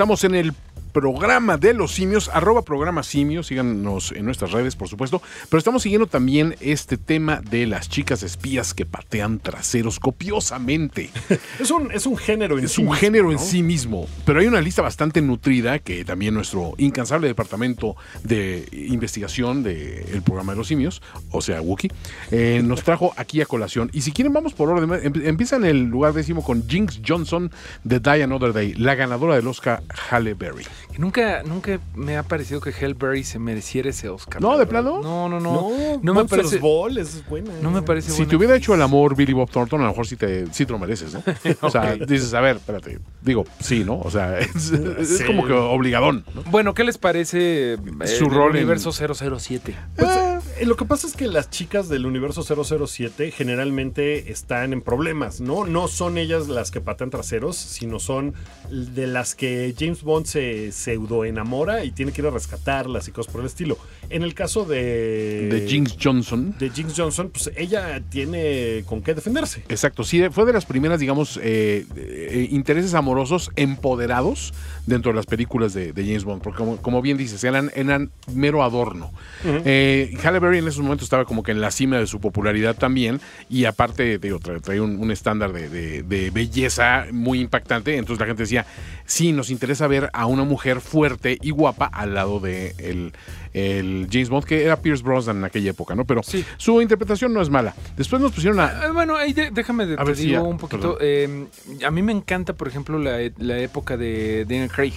[0.00, 0.54] estamos en el
[0.92, 5.82] programa de los simios, arroba programa simios, síganos en nuestras redes, por supuesto, pero estamos
[5.82, 11.10] siguiendo también este tema de las chicas espías que patean traseros copiosamente.
[11.60, 14.40] Es un, es un género en Es sí un mismo, género en sí mismo, pero
[14.40, 20.58] hay una lista bastante nutrida que también nuestro incansable departamento de investigación del programa de
[20.58, 21.90] los simios, o sea, Wookie,
[22.30, 23.90] eh, nos trajo aquí a colación.
[23.92, 24.90] Y si quieren, vamos por orden.
[25.04, 27.50] Em- Empieza en el lugar décimo con Jinx Johnson
[27.84, 30.64] de Die Another Day, la ganadora del Oscar Halle Berry.
[30.92, 34.40] Que Nunca, nunca me ha parecido que Hellberry se mereciera ese Oscar.
[34.42, 35.00] ¿No, de plano?
[35.02, 35.52] No, no, no.
[35.70, 36.58] No, No, me parece.
[36.58, 37.50] Ball es buena.
[37.62, 38.64] No me parece Si buena te hubiera actriz.
[38.66, 41.14] hecho el amor Billy Bob Thornton, a lo mejor sí te, sí te lo mereces,
[41.14, 41.22] ¿no?
[41.62, 42.98] O sea, dices, a ver, espérate.
[43.22, 43.98] Digo, sí, ¿no?
[44.00, 45.24] O sea, es, es Sí.
[45.24, 46.42] como que obligadón, ¿no?
[46.50, 47.78] Bueno, ¿qué les parece eh,
[48.18, 49.76] Su el rol en- universo 007?
[49.96, 54.72] Pues, Eh, Eh, Lo que pasa es que las chicas del universo 007 generalmente están
[54.72, 55.64] en problemas, ¿no?
[55.64, 58.34] No son ellas las que patean traseros, sino son
[58.70, 63.12] de las que James Bond se pseudo enamora y tiene que ir a rescatarlas y
[63.12, 63.78] cosas por el estilo.
[64.10, 65.48] En el caso de...
[65.48, 66.54] De Jinx Johnson.
[66.58, 69.64] De Jinx Johnson, pues ella tiene con qué defenderse.
[69.68, 74.52] Exacto, sí, fue de las primeras, digamos, eh, eh, intereses amorosos empoderados
[74.86, 78.10] dentro de las películas de, de James Bond, porque como, como bien dices, eran, eran
[78.34, 79.10] mero adorno.
[79.44, 83.20] Eh, Halle En esos momentos estaba como que en la cima de su popularidad también,
[83.48, 88.20] y aparte digo, tra- traía un, un estándar de, de- de belleza muy impactante, entonces
[88.20, 88.66] la gente decía,
[89.06, 93.12] sí, nos interesa ver a una mujer fuerte y guapa al lado de el,
[93.52, 96.04] el James Bond, que era Pierce Brosnan en aquella época, ¿no?
[96.04, 96.44] Pero Sí.
[96.56, 97.74] su interpretación no es mala.
[97.96, 98.64] Después nos pusieron a...
[98.66, 100.98] Ah, Bueno, ahí de- déjame de, A te ver digo un poquito.
[101.00, 101.46] eh,
[101.86, 104.92] a mí me encanta, por ejemplo, la, la época de Daniel Craig.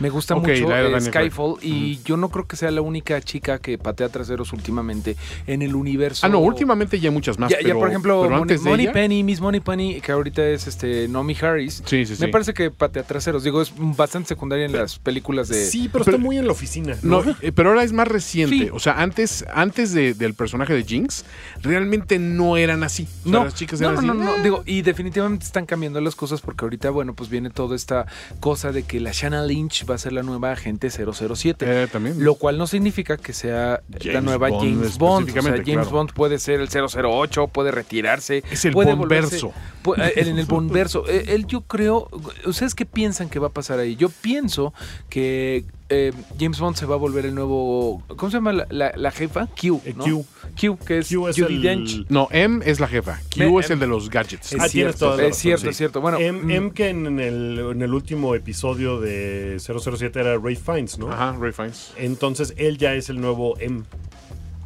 [0.00, 1.00] Me gusta mucho eh.
[1.00, 5.16] Skyfall y yo no creo que sea la única chica que patea traseros últimamente
[5.46, 6.26] en el universo.
[6.26, 7.50] Ah, no, últimamente ya hay muchas más.
[7.50, 10.00] Ya, ya, pero- por ejemplo, pero Money, antes de Money ella- Penny, Miss Money Penny,
[10.00, 11.82] que ahorita es este Nomi Harris.
[11.86, 12.22] Sí, sí, sí.
[12.22, 13.44] Me parece que patea traseros.
[13.44, 15.64] Digo, es bastante secundaria en las películas de.
[15.66, 16.96] Sí, pero, Pero- está muy en la oficina.
[17.02, 17.36] No, ¿no?
[17.42, 18.56] eh, pero ahora es más reciente.
[18.56, 18.68] Sí.
[18.72, 21.24] O sea, antes, antes de- del personaje de Jinx,
[21.62, 23.02] realmente no eran así.
[23.02, 24.20] O sea, No, las chicas no, eran no, así.
[24.20, 24.42] no, no, "Eh".
[24.42, 28.06] digo, y definitivamente están cambiando las cosas porque ahorita, bueno, pues viene toda esta
[28.40, 31.66] cosa de que la Shanna Lynch va a ser la nueva agente 007.
[31.82, 32.22] Eh, también.
[32.24, 35.28] Lo cual no significa que sea la nueva Bond James Bond.
[35.28, 35.90] O sea, James claro.
[35.90, 38.42] Bond puede ser el 008, puede retirarse.
[38.50, 39.52] Es el puede Bondverso.
[39.84, 41.04] volverse- eh, en el Bondverso.
[41.08, 42.08] Eh, Él, yo creo.
[42.46, 43.96] ¿Ustedes qué piensan que va a pasar ahí?
[43.96, 44.72] Yo pienso
[45.08, 48.02] que eh, James Bond se va a volver el nuevo.
[48.16, 49.46] ¿Cómo se llama la, la- la jefa?
[49.48, 49.80] Q.
[49.84, 50.04] Eh, ¿no?
[50.04, 50.24] Q.
[50.58, 52.06] Q, que es, Q es el- Dench.
[52.08, 53.20] No, M es la jefa.
[53.34, 54.52] Q Me- es el de los gadgets.
[54.52, 55.68] Es Ah, tienes cierto, es razón, cierto, sí.
[55.68, 56.00] es cierto.
[56.00, 60.56] Bueno, M, mm, M que en el, en el último episodio de 007 era Ray
[60.56, 61.10] Fiennes, ¿no?
[61.12, 61.92] Ajá, Ray Fiennes.
[61.96, 63.82] Entonces él ya es el nuevo M.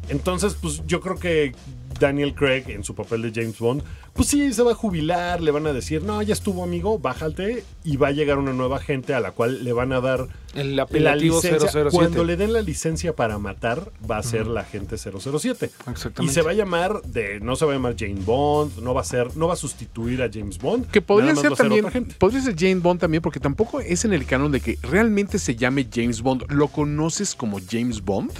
[0.09, 1.53] Entonces, pues yo creo que
[1.99, 5.51] Daniel Craig en su papel de James Bond, pues sí, se va a jubilar, le
[5.51, 9.13] van a decir, no, ya estuvo amigo, bájate, y va a llegar una nueva gente
[9.13, 11.69] a la cual le van a dar el la licencia.
[11.69, 11.89] 007.
[11.91, 15.69] Cuando le den la licencia para matar, va a ser la gente 007.
[15.89, 16.23] Exactamente.
[16.23, 19.01] Y se va a llamar de, no se va a llamar Jane Bond, no va
[19.01, 20.89] a ser, no va a sustituir a James Bond.
[20.89, 21.85] Que podría ser también,
[22.17, 25.55] podría ser Jane Bond también, porque tampoco es en el canon de que realmente se
[25.55, 26.45] llame James Bond.
[26.51, 28.31] Lo conoces como James Bond,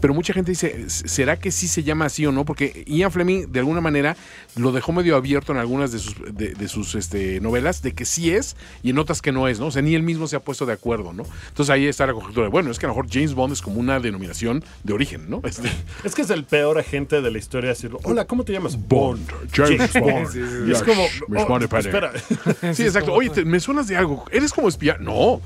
[0.00, 2.44] pero mucha gente dice, ¿será que sí se llama así o no?
[2.44, 4.16] Porque Ian Fleming de alguna manera
[4.56, 8.04] lo dejó medio abierto en algunas de sus, de, de sus este, novelas, de que
[8.04, 9.66] sí es y en otras que no es, ¿no?
[9.66, 11.24] O sea, ni él mismo se ha puesto de acuerdo, ¿no?
[11.48, 13.62] Entonces ahí está la conjetura de, bueno, es que a lo mejor James Bond es
[13.62, 15.40] como una denominación de origen, ¿no?
[15.44, 15.68] Este,
[16.04, 17.98] Es que es el peor agente de la historia decirlo.
[18.04, 18.76] Hola, ¿cómo te llamas?
[18.88, 20.28] Bond, James Bond.
[20.30, 20.68] Sí, sí, sí.
[20.68, 22.12] Y es como, oh, espera.
[22.74, 23.12] Sí, exacto.
[23.12, 24.24] Oye, te- me suenas de algo.
[24.30, 24.96] ¿Eres como espía?
[25.00, 25.40] No.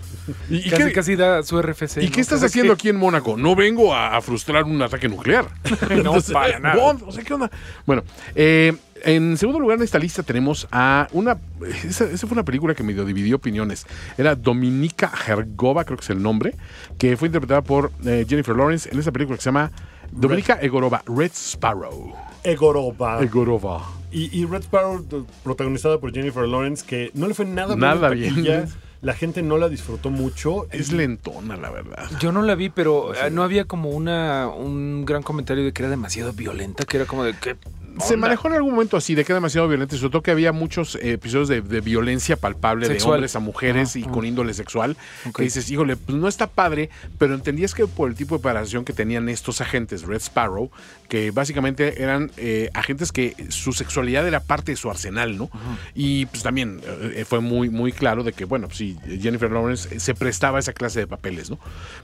[0.51, 1.99] ¿Y, y casi, qué, casi da su RFC.
[2.03, 2.13] ¿y ¿no?
[2.13, 3.37] qué estás haciendo que- aquí en Mónaco?
[3.37, 5.47] No vengo a, a frustrar un ataque nuclear.
[6.03, 6.77] No, para nada.
[6.77, 7.51] Bond, o sea, ¿qué onda?
[7.87, 8.03] Bueno,
[8.35, 8.75] eh,
[9.05, 11.39] en segundo lugar en esta lista tenemos a una...
[11.85, 13.87] Esa, esa fue una película que medio dividió opiniones.
[14.19, 16.55] Era Dominica Hergova, creo que es el nombre,
[16.99, 19.71] que fue interpretada por eh, Jennifer Lawrence en esa película que se llama
[20.11, 22.13] Dominica Egorova, Red Sparrow.
[22.43, 23.23] Egoroba.
[23.23, 23.83] Egorova.
[24.11, 25.05] Y, y Red Sparrow,
[25.45, 28.69] protagonizada por Jennifer Lawrence, que no le fue nada, Nada en bien.
[29.05, 30.67] La gente no la disfrutó mucho.
[30.71, 32.09] Es lentona, la verdad.
[32.21, 35.83] Yo no la vi, pero eh, no había como una un gran comentario de que
[35.83, 37.55] era demasiado violenta, que era como de que
[38.01, 40.31] Se manejó en algún momento así, de que era demasiado violento, y sobre todo que
[40.31, 43.13] había muchos eh, episodios de, de violencia palpable Sexual.
[43.13, 44.97] de hombres a mujeres y con índole sexual,
[45.35, 48.85] que dices, híjole, pues no está padre, pero entendías que por el tipo de preparación
[48.85, 50.71] que tenían estos agentes, Red Sparrow,
[51.09, 55.51] que básicamente eran eh, agentes que su sexualidad era parte de su arsenal, ¿no?
[55.95, 60.01] Y pues también eh, fue muy, muy claro de que, bueno, pues sí, Jennifer Lawrence
[60.01, 61.59] se prestaba a esa clase de papeles, ¿no?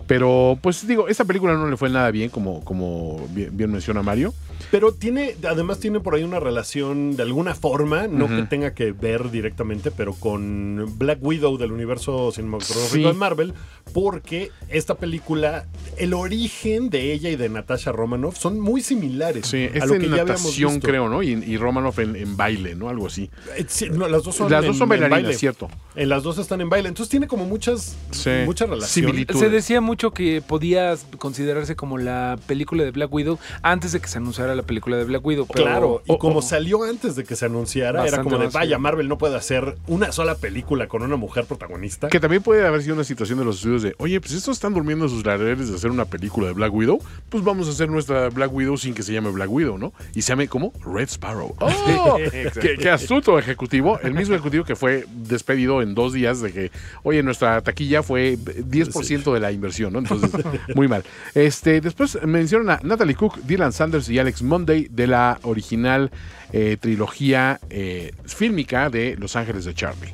[0.07, 4.03] Pero, pues digo, esta película no le fue nada bien, como, como bien, bien menciona
[4.03, 4.33] Mario.
[4.71, 8.93] Pero tiene, además tiene por ahí una relación de alguna forma, no que tenga que
[8.93, 13.02] ver directamente, pero con Black Widow del universo cinematográfico Sí.
[13.02, 13.55] de Marvel,
[13.93, 15.66] porque esta película,
[15.97, 19.94] el origen de ella y de Natasha Romanoff son muy similares Sí, a es lo
[19.98, 20.86] que en ya habíamos natación, visto.
[20.89, 21.23] creo, ¿no?
[21.23, 22.89] Y, y Romanoff en, en baile, ¿no?
[22.89, 23.31] Algo así.
[23.57, 25.35] Eh, sí, no, las dos son, Las dos en- son en bailarinas, baile.
[25.39, 25.69] cierto.
[25.97, 26.89] En las dos están en baile.
[26.89, 28.31] Entonces tiene como muchas, Sí.
[28.44, 29.07] mucha relación.
[29.07, 29.39] Similitud.
[29.39, 34.09] se decía mucho que podía considerarse como la película de Black Widow antes de que
[34.09, 35.47] se anunciara la película de Black Widow.
[35.52, 38.78] Pero, Claro, y como salió antes de que se anunciara, era como de, vaya.
[38.78, 42.09] Marvel no puede hacer una sola película con una mujer protagonista.
[42.09, 44.74] Que también puede haber sido una situación de los estudios de, oye, pues estos están
[44.74, 47.88] durmiendo en sus laureles de hacer una película de Black Widow, pues vamos a hacer
[47.88, 49.92] nuestra Black Widow sin que se llame Black Widow, ¿no?
[50.14, 51.55] Y se llame como Red Sparrow.
[51.60, 52.18] ¡Oh!
[52.60, 53.98] qué, qué astuto ejecutivo.
[54.01, 56.70] El mismo ejecutivo que fue despedido en dos días de que,
[57.02, 60.01] oye, nuestra taquilla fue 10% de la inversión, ¿no?
[60.01, 60.30] Entonces,
[60.74, 61.05] muy mal.
[61.34, 66.11] Este, después mencionan a Natalie Cook, Dylan Sanders y Alex Monday de la original
[66.53, 70.12] eh, trilogía eh, fílmica de Los Ángeles de Charlie.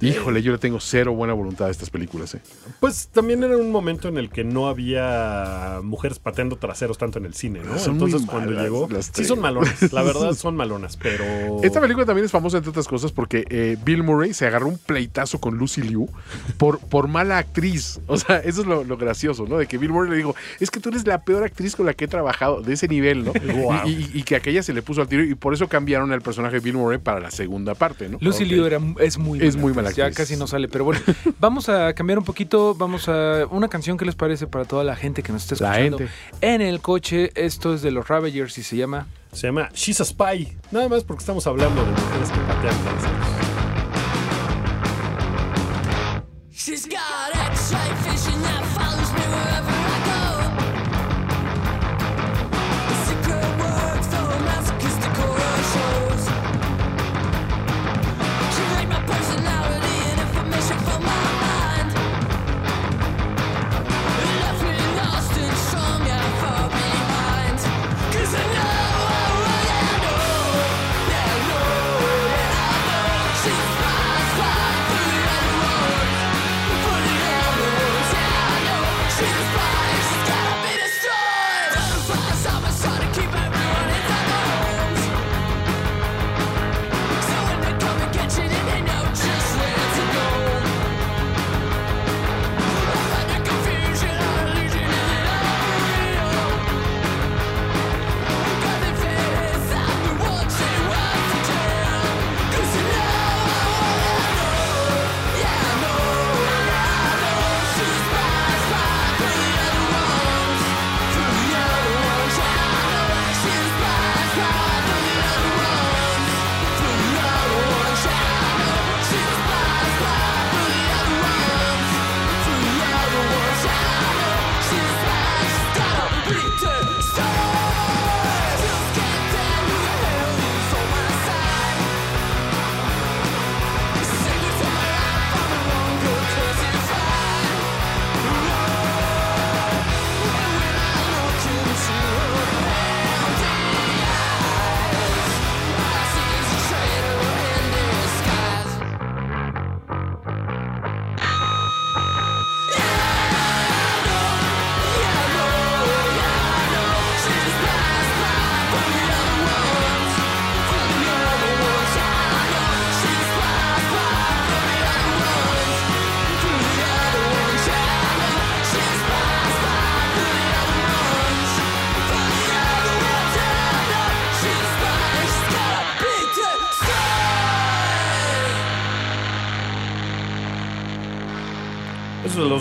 [0.00, 2.40] Híjole, yo le tengo cero buena voluntad a estas películas, ¿eh?
[2.80, 7.26] Pues también era un momento en el que no había mujeres pateando traseros tanto en
[7.26, 7.78] el cine, ¿no?
[7.78, 8.88] Son muy Entonces cuando malas llegó...
[8.90, 11.62] las Sí son malonas, la verdad son malonas, pero...
[11.62, 14.78] Esta película también es famosa entre otras cosas porque eh, Bill Murray se agarró un
[14.78, 16.08] pleitazo con Lucy Liu
[16.56, 18.00] por, por mala actriz.
[18.06, 19.58] O sea, eso es lo, lo gracioso, ¿no?
[19.58, 21.94] De que Bill Murray le dijo, es que tú eres la peor actriz con la
[21.94, 23.32] que he trabajado de ese nivel, ¿no?
[23.84, 26.20] Y, y- y que aquella se le puso al tiro y por eso cambiaron el
[26.22, 28.18] personaje de Bill Murray para la segunda parte, ¿no?
[28.20, 28.44] Lucy.
[28.44, 31.00] Liu era, es muy Es muy mala Ya casi no sale, pero bueno,
[31.40, 32.74] vamos a cambiar un poquito.
[32.74, 35.72] Vamos a una canción que les parece para toda la gente que nos está La
[35.72, 36.12] escuchando gente.
[36.40, 37.30] en el coche.
[37.34, 40.56] Esto es de los Ravagers y se llama Se llama She's a Spy.
[40.70, 42.74] Nada más porque estamos hablando de mujeres que patean.
[46.52, 46.98] She's got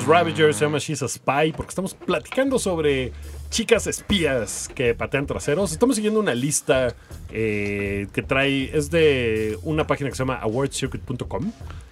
[0.10, 3.12] Ravagers se llama She's a Spy porque estamos platicando sobre
[3.52, 5.72] chicas espías que patean traseros.
[5.72, 6.96] Estamos siguiendo una lista
[7.30, 11.52] eh, que trae, es de una página que se llama awardcircuit.com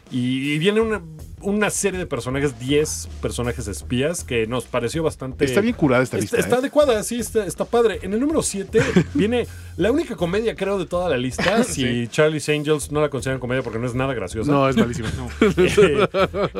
[0.09, 0.99] y viene una,
[1.41, 5.45] una serie de personajes, 10 personajes espías que nos pareció bastante...
[5.45, 6.37] Está bien curada esta lista.
[6.37, 6.59] está ¿eh?
[6.59, 7.99] adecuada, sí, está, está padre.
[8.01, 8.81] En el número 7
[9.13, 9.47] viene
[9.77, 11.63] la única comedia, creo, de toda la lista.
[11.67, 14.51] Si Charlie's Angels no la consideran comedia porque no es nada graciosa.
[14.51, 15.07] No, es malísimo.
[15.57, 16.07] Eh,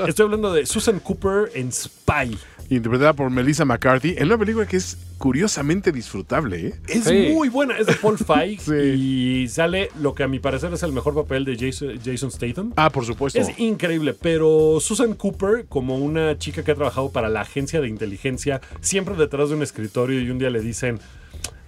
[0.07, 2.37] Estoy hablando de Susan Cooper en Spy.
[2.69, 6.73] Interpretada por Melissa McCarthy en una película que es curiosamente disfrutable, ¿eh?
[6.87, 7.29] Es Sí.
[7.33, 8.73] muy buena, es de Paul Feig Sí.
[8.73, 12.73] y sale lo que a mi parecer es el mejor papel de Jason, Jason Statham.
[12.75, 13.39] Ah, por supuesto.
[13.39, 17.87] Es increíble, pero Susan Cooper, como una chica que ha trabajado para la agencia de
[17.87, 20.99] inteligencia, siempre detrás de un escritorio y un día le dicen,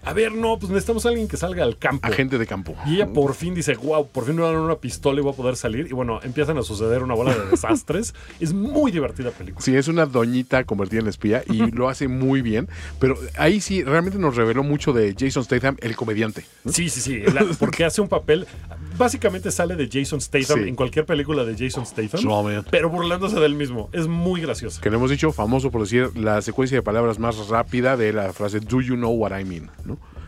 [0.04, 2.06] a ver, no, pues necesitamos a alguien que salga al campo.
[2.08, 2.76] Agente de campo.
[2.86, 5.24] Y ella por fin dice, wow, por fin me van a dar una pistola y
[5.24, 5.88] voy a poder salir.
[5.88, 8.14] Y bueno, empiezan a suceder una bola de desastres.
[8.40, 9.64] es muy divertida película.
[9.64, 12.68] Sí, es una doñita convertida en espía y lo hace muy bien.
[13.00, 16.46] Pero ahí sí, realmente nos reveló mucho de Jason Statham, el comediante.
[16.70, 18.48] Sí, sí, sí, la- porque hace un papel,
[18.98, 20.70] básicamente sale de Jason Statham Sí.
[20.70, 22.66] en cualquier película de Jason Statham, man.
[22.72, 23.90] pero burlándose del mismo.
[23.92, 24.82] Es muy gracioso.
[24.82, 28.34] Que le hemos dicho, famoso por decir la secuencia de palabras más rápida de la
[28.34, 29.70] frase Do you know what I mean?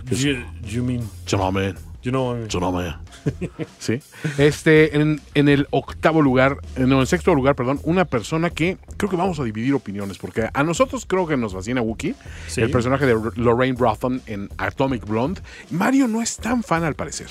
[0.10, 1.78] You, you mean, Chalamet.
[2.03, 2.95] you know, Chalamet.
[3.78, 3.99] Sí.
[4.40, 8.78] Este, en, en el octavo lugar, no, en el sexto lugar, perdón, una persona que
[8.98, 12.15] creo que vamos a dividir opiniones, porque a nosotros creo que nos fascina Wookiee,
[12.48, 12.61] Sí.
[12.61, 15.41] el personaje de R- Lorraine Brothan en Atomic Blonde.
[15.69, 17.28] Mario no es tan fan al parecer.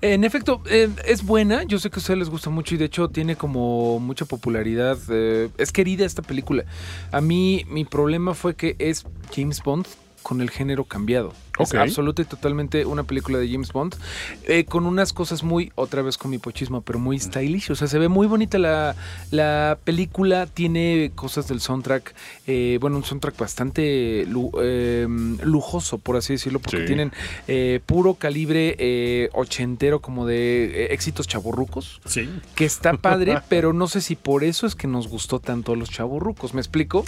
[0.00, 1.62] En efecto, eh, es buena.
[1.62, 4.98] Yo sé que a ustedes les gusta mucho y de hecho tiene como mucha popularidad.
[5.10, 6.64] eh, es querida esta película.
[7.12, 9.04] A mí, mi problema fue que es
[9.34, 9.86] James Bond
[10.24, 11.32] con el género cambiado.
[11.58, 11.74] Es Ok.
[11.76, 13.94] absoluta y totalmente una película de James Bond
[14.44, 17.70] eh, con unas cosas muy, otra vez con mi pochismo, pero muy stylish.
[17.70, 18.94] O sea, se ve muy bonita la,
[19.30, 20.46] la película.
[20.46, 22.14] Tiene cosas del soundtrack.
[22.46, 25.06] eh, bueno, un soundtrack bastante lu- eh,
[25.42, 26.86] lujoso, por así decirlo, porque Sí.
[26.86, 27.12] tienen
[27.46, 32.28] eh, puro calibre ochentero como de éxitos chaborrucos, sí.
[32.54, 35.76] que está padre, pero no sé si por eso es que nos gustó tanto a
[35.76, 37.04] los chaborrucos, ¿me explico?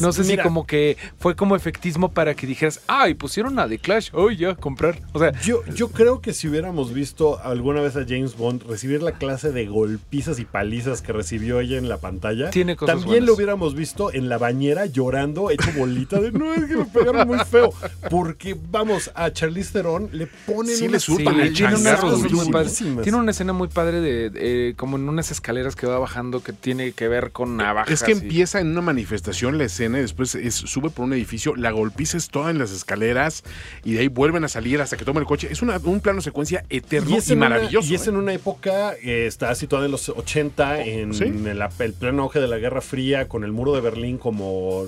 [0.00, 0.42] No sé Mira.
[0.42, 4.30] si como que fue como efectismo para que dijeras, ay, pusieron a The Clash, oh,
[4.30, 5.00] ya, comprar.
[5.14, 9.02] O sea, Yo, yo creo que si hubiéramos visto alguna vez a James Bond recibir
[9.02, 13.08] la clase de golpizas y palizas que recibió ella en la pantalla, Tiene cosas también
[13.08, 13.26] buenas.
[13.28, 17.26] lo hubiéramos visto en la bañera llorando, hecho bolita de no, es que me pegaron
[17.26, 17.72] muy feo.
[18.10, 22.74] Porque, vamos, a Charlize Theron le ponen Sí, le Sí, el tiene unas.
[23.02, 26.52] Tiene una escena muy padre de, de- como en unas escaleras que va bajando que
[26.52, 27.90] tiene que ver con navajas.
[27.90, 31.12] Es que y- empieza en una manifestación la escena y después es- sube por un
[31.14, 33.44] edificio, la golpiza es toda en las escaleras
[33.84, 35.48] y de ahí vuelven a salir hasta que toma el coche.
[35.50, 37.90] Es una- un plano secuencia eterno y, una- maravilloso.
[37.90, 38.10] y es ¿eh?
[38.10, 41.24] en una época, eh, está situada en los 80, en Sí.
[41.24, 44.84] el, el pleno auge de la Guerra Fría, con el muro de Berlín como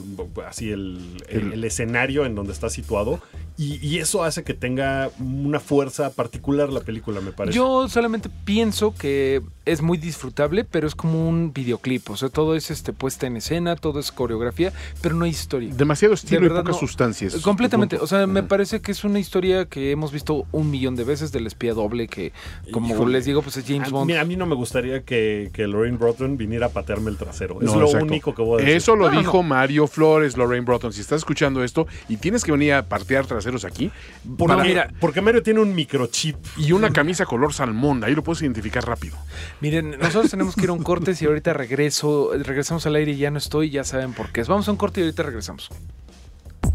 [0.46, 0.98] así el,
[1.28, 3.20] el- el escenario en donde está situado.
[3.60, 7.54] Y, y eso hace que tenga una fuerza particular la película, me parece.
[7.54, 12.08] Yo solamente pienso que es muy disfrutable, pero es como un videoclip.
[12.08, 14.72] O sea, todo es este puesta en escena, todo es coreografía,
[15.02, 15.74] pero no hay historia.
[15.74, 16.80] Demasiado estilo De y pocas no.
[16.80, 17.36] sustancias.
[17.42, 17.98] Completamente.
[17.98, 21.30] O sea, me parece que es una historia que hemos visto un millón de veces
[21.30, 22.32] del espía doble, que,
[22.72, 23.12] como Híjole.
[23.12, 24.06] les digo, pues es James a, Bond.
[24.06, 27.58] mira, a mí no me gustaría que, que Lorraine Broughton viniera a patearme el trasero.
[27.60, 28.06] Es lo exacto.
[28.06, 28.76] único que voy a decir.
[28.76, 30.94] Eso lo No, no, dijo Mario Flores, Lorraine Broughton.
[30.94, 33.90] Si estás escuchando esto y tienes que venir a partear traseros aquí,
[34.38, 36.36] Porque, para- mira- porque Mario tiene un microchip.
[36.56, 39.16] y una camisa color salmón, ahí lo puedes identificar rápido.
[39.60, 41.14] Miren, nosotros tenemos que ir a un corte.
[41.14, 44.42] Si ahorita regreso, regresamos al aire y ya no estoy, ya saben por qué.
[44.44, 45.70] Vamos a un corte y ahorita regresamos.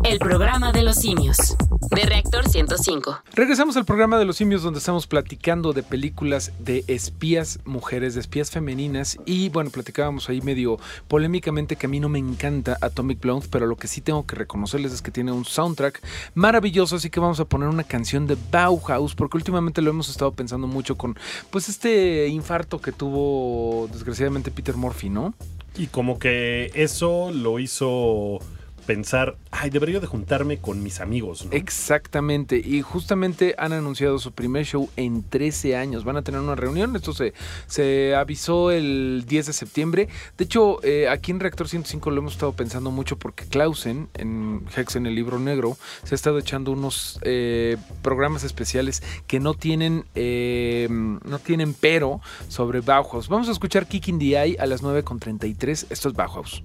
[0.07, 1.57] El programa de los simios.
[1.89, 3.23] De Reactor 105.
[3.33, 8.21] Regresamos al programa de los simios donde estamos platicando de películas de espías mujeres, de
[8.21, 10.77] espías femeninas y bueno, platicábamos ahí medio
[11.07, 14.35] polémicamente que a mí no me encanta Atomic Blonde, pero lo que sí tengo que
[14.35, 16.01] reconocerles es que tiene un soundtrack
[16.35, 20.33] maravilloso, así que vamos a poner una canción de Bauhaus porque últimamente lo hemos estado
[20.33, 21.17] pensando mucho con
[21.49, 25.33] pues este infarto que tuvo desgraciadamente Peter Murphy, ¿no?
[25.77, 28.39] Y como que eso lo hizo
[28.85, 31.47] pensar, ay, debería de juntarme con mis amigos.
[31.51, 36.03] Exactamente, y justamente han anunciado su primer show en 13 años.
[36.03, 37.33] Van a tener una reunión, esto se,
[37.67, 40.07] se avisó el 10 de septiembre.
[40.37, 44.65] De hecho, eh, aquí en Reactor 105 lo hemos estado pensando mucho porque Clausen, en
[44.75, 49.53] Hex en el libro negro, se ha estado echando unos eh, programas especiales que no
[49.53, 53.27] tienen, eh, no tienen pero sobre Bauhaus.
[53.27, 55.87] Vamos a escuchar Kick in the Eye a las 9.33.
[55.89, 56.63] Esto es Bauhaus.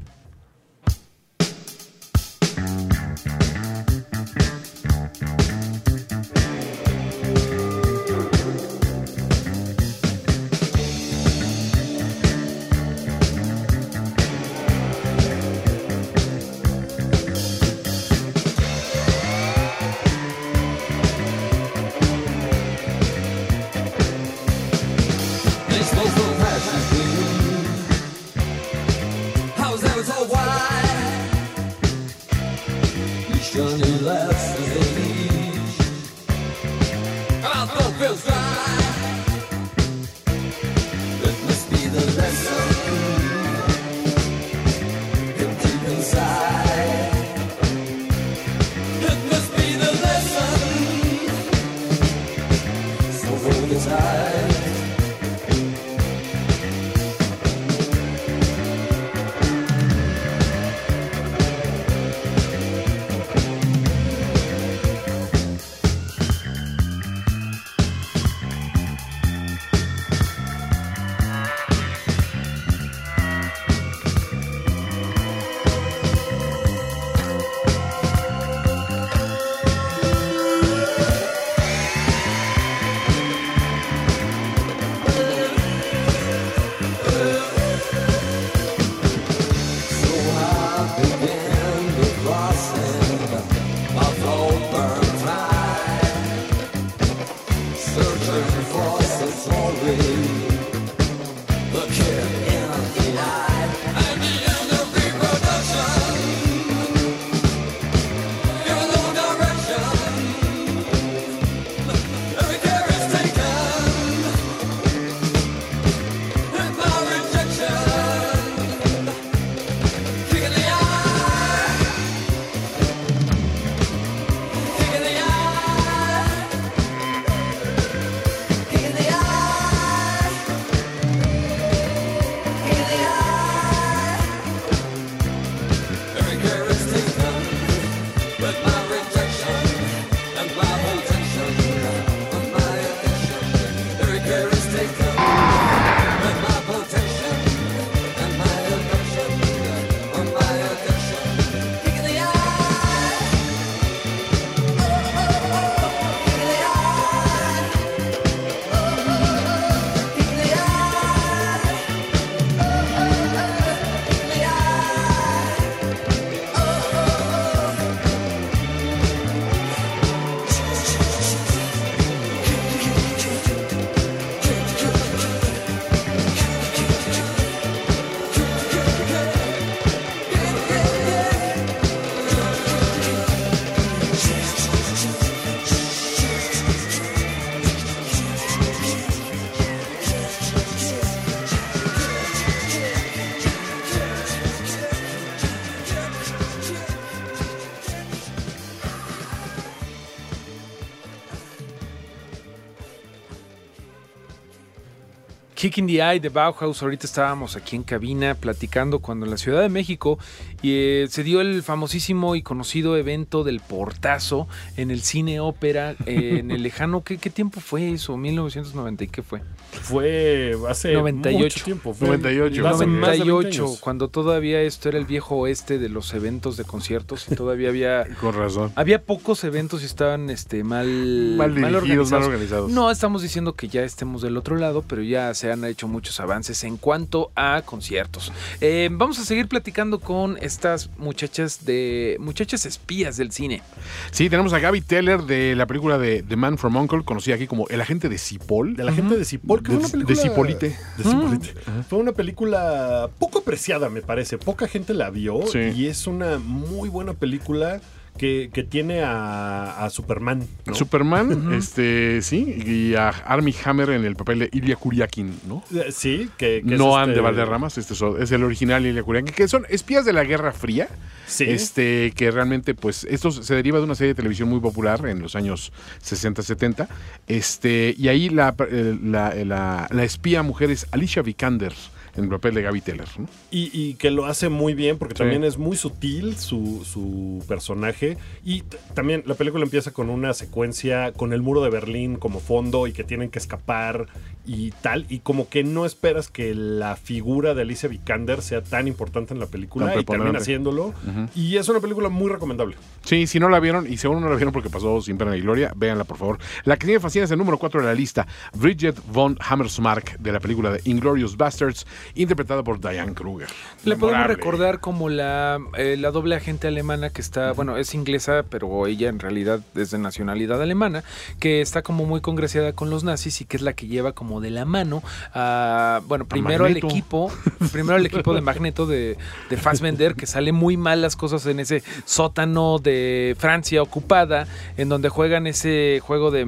[205.76, 206.82] In the Eye de Bauhaus.
[206.82, 210.18] Ahorita estábamos aquí en cabina platicando cuando en la Ciudad de México
[210.62, 216.36] eh, se dio el famosísimo y conocido evento del portazo en el cine ópera eh,
[216.40, 217.02] en el lejano.
[217.02, 218.16] ¿qué, ¿Qué tiempo fue eso?
[218.16, 219.42] ¿1990 y qué fue?
[219.82, 221.38] Fue hace 98.
[221.44, 221.94] mucho tiempo.
[221.94, 222.68] Fue 98.
[222.68, 223.80] hace más de 20 98, años.
[223.80, 228.06] cuando todavía esto era el viejo oeste de los eventos de conciertos y todavía había
[228.20, 228.72] Con razón.
[228.74, 232.70] había pocos eventos y estaban este mal Mal dirigidos, mal organizados.
[232.70, 236.20] No estamos diciendo que ya estemos del otro lado, pero ya se han hecho muchos
[236.20, 238.32] avances en cuanto a conciertos.
[238.60, 243.62] Eh, vamos a seguir platicando con estas muchachas de muchachas espías del cine.
[244.10, 247.46] Sí, tenemos a Gaby Teller de la película de The Man from Uncle, conocida aquí
[247.46, 248.76] como El agente de Cipoll.
[248.76, 250.16] De la gente de Cipoll, que De- fue una película.
[250.16, 250.76] de Cipolite.
[250.98, 251.54] de Cipolite.
[251.88, 254.38] Fue una película poco apreciada, me parece.
[254.38, 255.58] Poca gente la vio Sí.
[255.76, 257.80] y es una muy buena película
[258.20, 260.46] que, que tiene a, a Superman.
[260.66, 260.74] ¿no?
[260.74, 262.36] Superman, este, sí,
[262.66, 265.64] y a Armie Hammer en el papel de Ilya Kuryakin, ¿no?
[265.74, 269.02] Eh, Sí, que, que es No este- de Valderramas, este es, es el original Ilya
[269.02, 270.88] Kuryakin, que son espías de la Guerra Fría.
[271.26, 271.44] Sí.
[271.44, 275.22] Este, que realmente, pues, esto se deriva de una serie de televisión muy popular en
[275.22, 275.72] los años
[276.04, 276.88] 60-70.
[277.26, 281.72] Este, y ahí la, eh, la, la- la espía mujer es Alicia Vikander
[282.20, 283.26] en el papel de Gaby Teller, ¿no?
[283.50, 285.18] Y, y que lo hace muy bien porque Sí.
[285.18, 288.16] también es muy sutil su, su personaje.
[288.44, 288.62] Y
[288.94, 292.92] también la película empieza con una secuencia con el muro de Berlín como fondo y
[292.92, 294.06] que tienen que escapar
[294.46, 295.06] y tal.
[295.08, 299.40] Y como que no esperas que la figura de Alicia Vikander sea tan importante en
[299.40, 300.94] la película y termina haciéndolo.
[301.34, 302.76] Y es una película muy recomendable.
[303.04, 305.40] Sí, si no la vieron, y seguro no la vieron porque pasó sin pena ni
[305.40, 306.38] gloria, véanla por favor.
[306.64, 310.32] La que me fascina es el número 4 de la lista, Bridget von Hammersmark, de
[310.32, 313.48] la película de Inglorious Bastards, interpretada por Diane Kruger.
[313.84, 318.44] Le podemos recordar como la, eh, la doble agente alemana que está, bueno, es inglesa,
[318.48, 321.04] pero ella en realidad es de nacionalidad alemana,
[321.38, 324.29] que está como muy congraciada con los nazis y que es la que lleva como
[324.38, 325.02] de la mano
[325.34, 326.86] a, bueno, primero al Magneto.
[326.86, 327.32] equipo,
[327.72, 331.58] primero al equipo de Magneto de, de Fassbender, que sale muy mal las cosas en
[331.58, 334.46] ese sótano de Francia ocupada,
[334.76, 336.46] en donde juegan ese juego de...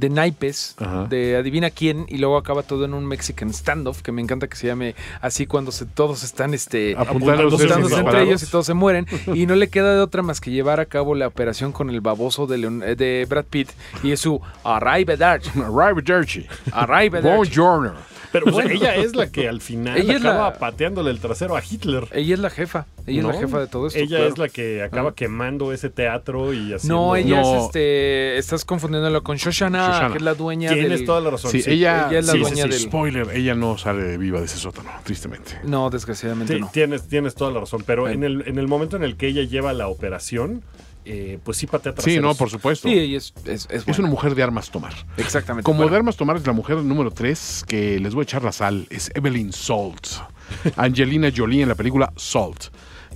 [0.00, 1.04] de naipes, Ajá.
[1.04, 4.56] de adivina quién, y luego acaba todo en un Mexican standoff, que me encanta que
[4.56, 7.68] se llame así cuando se, todos están este, Apuntándose
[7.98, 9.06] entre ellos y todos se mueren.
[9.34, 12.00] Y no le queda de otra más que llevar a cabo la operación con el
[12.00, 13.70] baboso de, Leon- eh, de Brad Pitt
[14.02, 15.50] y es su arrivederci.
[15.60, 16.46] Arrivederci.
[16.72, 17.28] Arrivederci.
[17.28, 17.94] Buongiorno.
[18.32, 21.62] Pero pues, ella es la que al final Ella acaba la- pateándole el trasero a
[21.68, 22.06] Hitler.
[22.12, 22.86] Ella es la jefa.
[23.04, 23.30] Ella ¿no?
[23.30, 23.98] es la jefa de todo esto.
[23.98, 24.26] Ella claro.
[24.28, 25.14] es la que acaba Ah.
[25.16, 26.94] quemando ese teatro y haciendo...
[26.94, 27.56] No, ella No.
[27.58, 28.38] es este.
[28.38, 30.10] Estás confundiéndolo con Shoshana, Shoshana.
[30.12, 31.06] que es la dueña Tienes del.
[31.06, 31.50] toda la razón.
[31.50, 34.38] Sí, ella, ella es la sí, dueña sí, sí, del- Spoiler, ella no sale viva
[34.40, 35.58] de ese sótano, tristemente.
[35.64, 36.70] No, desgraciadamente Sí, no.
[36.72, 37.82] tienes, tienes toda la razón.
[37.86, 40.62] Pero en el, en el momento en el que ella lleva la operación,
[41.04, 42.22] eh, pues sí patea Sí, traseros.
[42.24, 42.88] no, por supuesto.
[42.88, 44.00] Sí, ella es, es, es Es buena.
[44.00, 44.92] una mujer de armas tomar.
[45.16, 45.64] Exactamente.
[45.64, 48.42] Como Bueno, de armas tomar es la mujer número 3 que les voy a echar
[48.44, 48.86] la sal.
[48.90, 50.06] Es Evelyn Salt.
[50.76, 52.64] Angelina Jolie en la película Salt.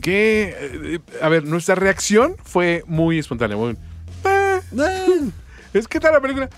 [0.01, 0.55] Que,
[0.94, 3.56] eh, a ver, nuestra reacción fue muy espontánea.
[3.56, 3.72] muy,
[4.24, 5.20] "Eh, Eh,
[5.74, 6.48] es que tal la película.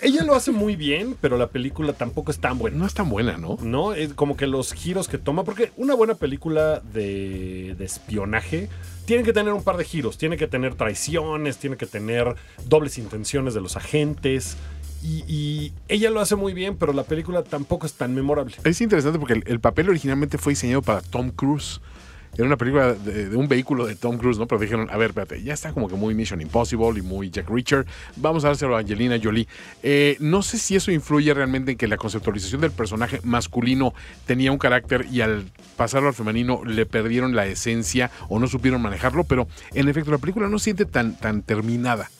[0.00, 2.76] ella lo hace muy bien, pero la película tampoco es tan buena.
[2.76, 3.58] No es tan buena, ¿no?
[3.62, 3.94] ¿no?
[3.94, 8.68] Es como que los giros que toma, porque una buena película de, de espionaje
[9.04, 12.36] tiene que tener un par de giros, tiene que tener traiciones, tiene que tener
[12.66, 14.56] dobles intenciones de los agentes.
[15.02, 18.54] Y, y ella lo hace muy bien, pero la película tampoco es tan memorable.
[18.62, 21.80] Es interesante porque el, el papel originalmente fue diseñado para Tom Cruise.
[22.34, 24.46] Era una película de, un vehículo de Tom Cruise, ¿no?
[24.46, 27.50] Pero dijeron, a ver, espérate, ya está como que muy Mission Impossible y muy Jack
[27.50, 27.84] Reacher.
[28.16, 29.46] Vamos a dárselo a Angelina Jolie.
[29.82, 33.92] Eh, no sé si eso influye realmente en que la conceptualización del personaje masculino
[34.26, 35.44] tenía un carácter y al
[35.76, 40.18] pasarlo al femenino le perdieron la esencia o no supieron manejarlo, pero en efecto la
[40.18, 42.10] película no se siente tan, tan terminada.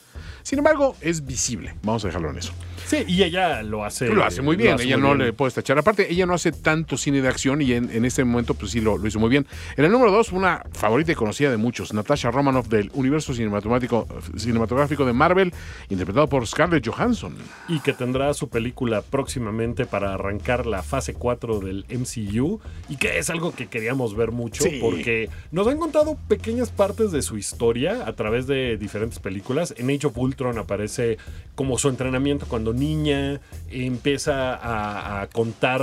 [0.43, 1.73] Sin embargo, es visible.
[1.81, 2.53] Vamos a dejarlo en eso.
[2.87, 4.07] Sí, y ella lo hace.
[4.09, 5.27] Lo hace muy bien, hace ella muy no bien.
[5.27, 5.77] le puede tachar.
[5.77, 8.81] Aparte, ella no hace tanto cine de acción y en, en este momento, pues sí,
[8.81, 9.45] lo, lo hizo muy bien.
[9.77, 14.07] En el número dos, una favorita y conocida de muchos, Natasha Romanoff del universo cinematográfico,
[14.37, 15.53] cinematográfico de Marvel,
[15.89, 17.35] interpretado por Scarlett Johansson.
[17.67, 22.59] Y que tendrá su película próximamente para arrancar la fase 4 del MCU.
[22.89, 24.79] Y que es algo que queríamos ver mucho Sí.
[24.81, 29.73] porque nos han contado pequeñas partes de su historia a través de diferentes películas.
[29.77, 31.17] En Age of Ultron aparece
[31.55, 33.39] como su entrenamiento cuando niña,
[33.69, 35.81] empieza a, a contar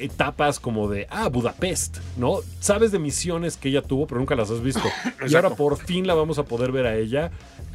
[0.00, 2.38] etapas como de, ah, Budapest, ¿no?
[2.60, 4.82] Sabes de misiones que ella tuvo, pero nunca las has visto.
[5.28, 7.30] y ahora por fin la vamos a poder ver a ella.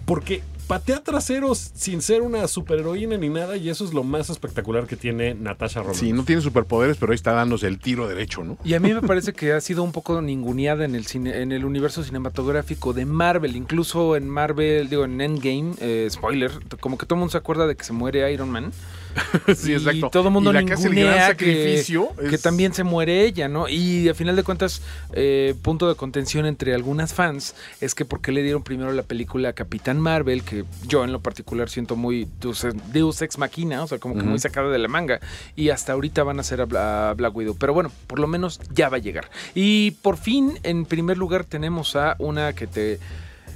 [0.05, 4.87] Porque patea traseros sin ser una superheroína ni nada, y eso es lo más espectacular
[4.87, 5.99] que tiene Natasha Romanoff.
[5.99, 8.57] Sí, no tiene superpoderes, pero ahí está dándose el tiro derecho, ¿no?
[8.63, 11.51] Y a mí me parece que ha sido un poco ninguneada en el cine, en
[11.51, 17.05] el universo cinematográfico de Marvel, incluso en Marvel, digo en Endgame, eh, spoiler, como que
[17.05, 18.71] todo el mundo se acuerda de que se muere Iron Man.
[19.55, 20.09] sí, y exacto.
[20.09, 22.73] todo el mundo y la que hace el gran ningunea que, sacrificio que es- también
[22.73, 23.67] se muere ella, ¿no?
[23.69, 24.81] Y a final de cuentas,
[25.13, 29.03] eh, punto de contención entre algunas fans es que por qué le dieron primero la
[29.03, 33.83] película a Capitán Marvel, que yo en lo particular siento muy Deus, Deus Ex Machina,
[33.83, 35.19] o sea, como que muy sacada de la manga,
[35.55, 37.55] y hasta ahorita van a hacer a, Bla- a Black Widow.
[37.57, 39.29] Pero bueno, por lo menos ya va a llegar.
[39.53, 42.99] Y por fin, en primer lugar, tenemos a una que te...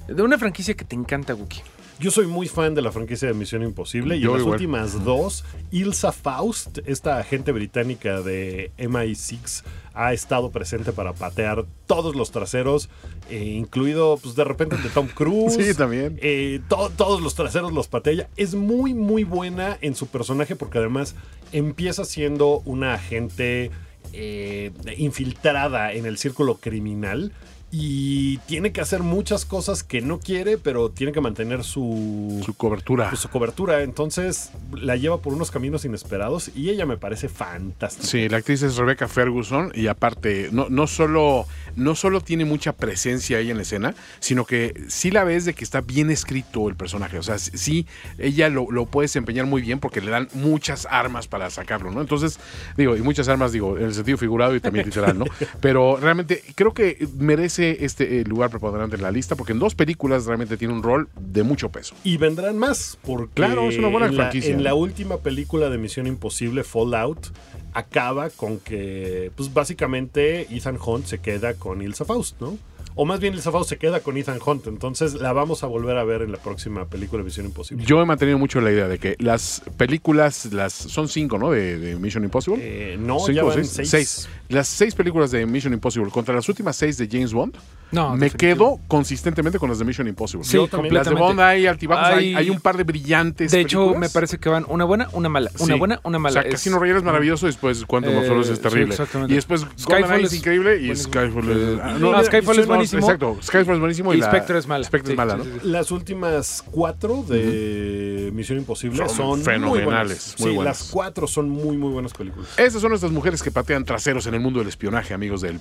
[0.07, 1.61] De una franquicia que te encanta, Wookie.
[1.99, 4.53] Yo soy muy fan de la franquicia de Misión Imposible y Yo en las igual.
[4.55, 9.63] últimas dos, Ilsa Faust, esta agente británica de MI6,
[9.93, 12.87] ha estado presente para patear todos los traseros,
[13.29, 15.55] eh, incluido pues de repente el de Tom Cruise.
[15.55, 16.17] Sí, también.
[16.21, 18.29] Eh, to- todos los traseros los patea ella.
[18.37, 21.15] Es muy, muy buena en su personaje porque además
[21.51, 23.71] empieza siendo una agente
[24.13, 27.33] eh, infiltrada en el círculo criminal
[27.71, 32.53] y tiene que hacer muchas cosas que no quiere, pero tiene que mantener su, Su
[32.55, 33.09] cobertura.
[33.09, 33.83] pues, su cobertura.
[33.83, 38.07] Entonces la lleva por unos caminos inesperados y ella me parece fantástica.
[38.07, 42.73] Sí, la actriz es Rebecca Ferguson y aparte no, no, solo, no solo tiene mucha
[42.73, 46.69] presencia ella en la escena, sino que sí la ves de que está bien escrito
[46.69, 47.19] el personaje.
[47.19, 47.85] O sea, sí,
[48.17, 52.01] ella lo, lo puede desempeñar muy bien porque le dan muchas armas para sacarlo, ¿no?
[52.01, 52.39] Entonces,
[52.77, 55.25] digo, y muchas armas, digo, en el sentido figurado y también literal, ¿no?
[55.61, 59.75] Pero realmente creo que merece este eh, lugar preponderante en la lista porque en dos
[59.75, 61.95] películas realmente tiene un rol de mucho peso.
[62.03, 64.53] Y vendrán más, porque Claro, es una buena en, la, franquicia.
[64.53, 67.27] en la última película de Misión Imposible, Fallout,
[67.73, 72.57] acaba con que, pues básicamente Ethan Hunt se queda con Ilsa Faust, ¿no?
[73.01, 75.95] O más bien Ilsa Faust se queda con Ethan Hunt, entonces la vamos a volver
[75.97, 77.85] a ver en la próxima película de Misión Imposible.
[77.85, 81.51] Yo he mantenido mucho la idea de que las películas, las son cinco, ¿no?
[81.51, 82.59] De, de Mission Impossible.
[82.61, 83.69] Eh, no, Cinco ya o van seis.
[83.73, 83.89] seis.
[83.89, 84.29] Seis.
[84.49, 87.55] Las seis películas de Mission Impossible contra las últimas seis de James Bond,
[87.91, 90.43] No, me quedo consistentemente con las de Mission Impossible.
[90.45, 90.57] Sí.
[90.91, 91.15] Las de.
[91.15, 93.51] Bond hay altibajos, hay, Hay- hay un par de brillantes.
[93.51, 93.99] De hecho, películas.
[94.01, 95.51] me parece que van una buena, una mala.
[95.59, 95.79] Una Sí.
[95.79, 96.33] buena, una O mala.
[96.33, 98.91] sea, Es- Casino Royale es maravilloso, después Quantum of Eh, Solace es sí, terrible.
[98.91, 99.31] exactamente.
[99.31, 101.13] y después Skyfall es es increíble y buenísimo.
[101.13, 101.79] Skyfall es...
[101.81, 103.11] Ah, no, Skyfall es no, buenísimo.
[103.31, 104.83] Exacto, Skyfall es buenísimo y, Y la- Spectre es mala.
[104.83, 105.43] Spectre Sí, es mala, sí, ¿no?
[105.45, 105.67] sí, sí.
[105.69, 110.35] Las últimas cuatro de Misión Imposible Son son, muy fenomenales, buenas.
[110.39, 110.79] muy sí, buenas.
[110.81, 112.49] las cuatro son muy, muy buenas películas.
[112.57, 115.59] Estas son estas mujeres que patean traseros en el mundo del espionaje, amigos del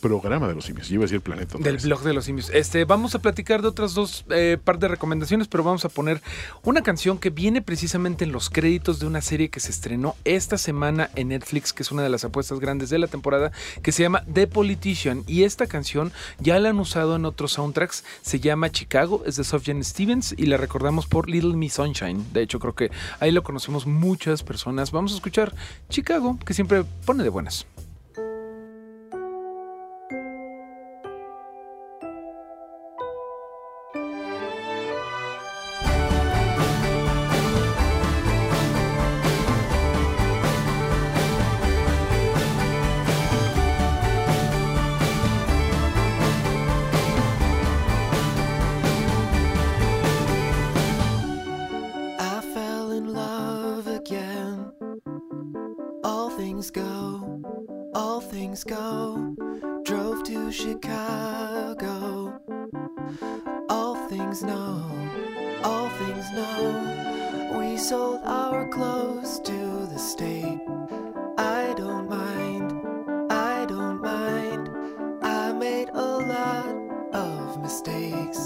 [0.00, 0.88] programa de los simios.
[0.88, 1.58] Yo iba a decir planeta.
[1.58, 1.84] Del vez.
[1.84, 2.50] blog de los simios.
[2.52, 6.22] Este, vamos a platicar de otras dos eh, par de recomendaciones, pero vamos a poner
[6.62, 10.58] una canción que viene precisamente en los créditos de una serie que se estrenó esta
[10.58, 13.52] semana en Netflix, que es una de las apuestas grandes de la temporada,
[13.82, 15.24] que se llama The Politician.
[15.26, 18.04] Y esta canción ya la han usado en otros soundtracks.
[18.22, 22.24] Se llama Chicago, es de Sufjan Stevens y la recordamos por Little Miss Sunshine.
[22.32, 24.90] De hecho, creo que ahí lo conocemos muchas personas.
[24.90, 25.54] Vamos a escuchar
[25.88, 27.66] Chicago, que siempre pone de buenas.
[77.66, 78.45] Mistakes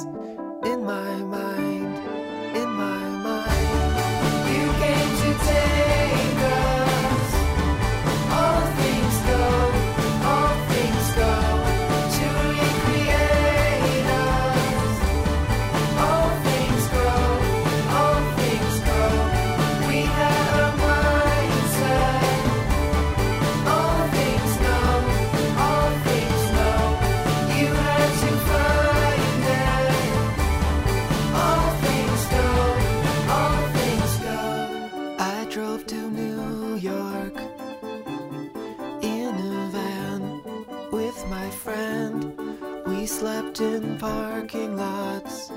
[44.00, 45.50] parking lots.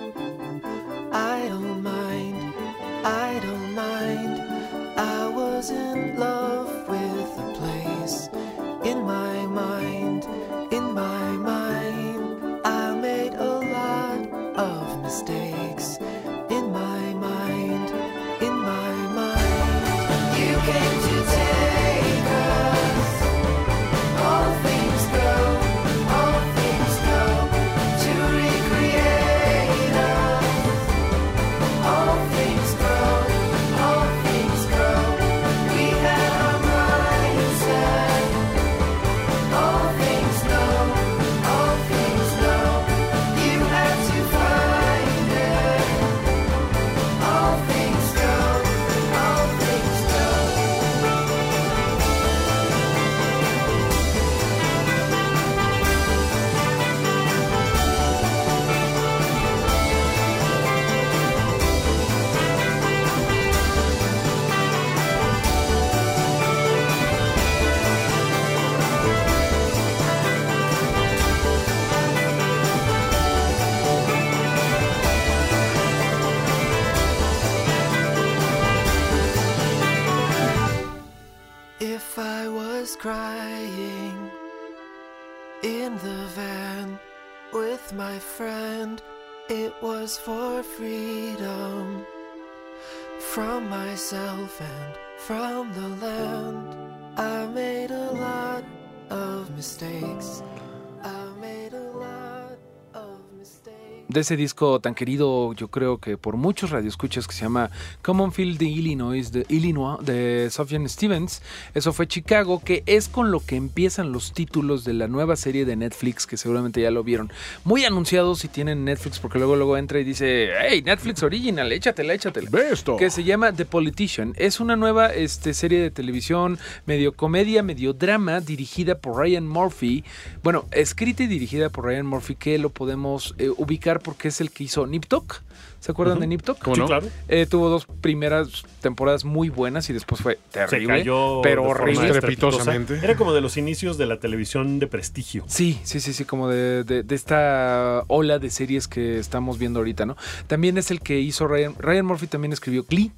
[104.14, 107.72] De ese disco tan querido, yo creo que por muchos radioescuchas que se llama
[108.04, 111.42] Common Field de Illinois, de Illinois, de Sufjan Stevens.
[111.74, 115.66] Eso fue Chicago, que es con lo que empiezan los títulos de la nueva serie
[115.66, 117.32] de Netflix, que seguramente ya lo vieron.
[117.64, 122.14] Muy anunciados si tienen Netflix, porque luego luego entra y dice, hey, Netflix Original, échatela,
[122.14, 122.50] échatela.
[122.52, 122.98] Ve esto.
[122.98, 124.34] Que se llama The Politician.
[124.38, 130.04] Es una nueva este, serie de televisión, medio comedia, medio drama, dirigida por Ryan Murphy.
[130.44, 134.52] Bueno, escrita y dirigida por Ryan Murphy, que lo podemos eh, ubicar porque es el
[134.52, 135.42] que hizo Nip Tuck.
[135.80, 136.60] ¿Se acuerdan de Nip Tuck?
[136.60, 136.86] ¿Cómo no?
[136.86, 137.08] claro.
[137.28, 141.00] Eh, tuvo dos primeras temporadas muy buenas y después fue Se terrible.
[141.00, 142.08] cayó pero horrible.
[142.10, 143.00] estrepitosamente.
[143.04, 145.44] Era como de los inicios de la televisión de prestigio.
[145.48, 149.80] Sí, sí, sí, sí, como de, de- de esta ola de series que estamos viendo
[149.80, 150.16] ahorita, ¿no?
[150.48, 153.12] También es el que hizo Ryan, Ryan Murphy también escribió Glee,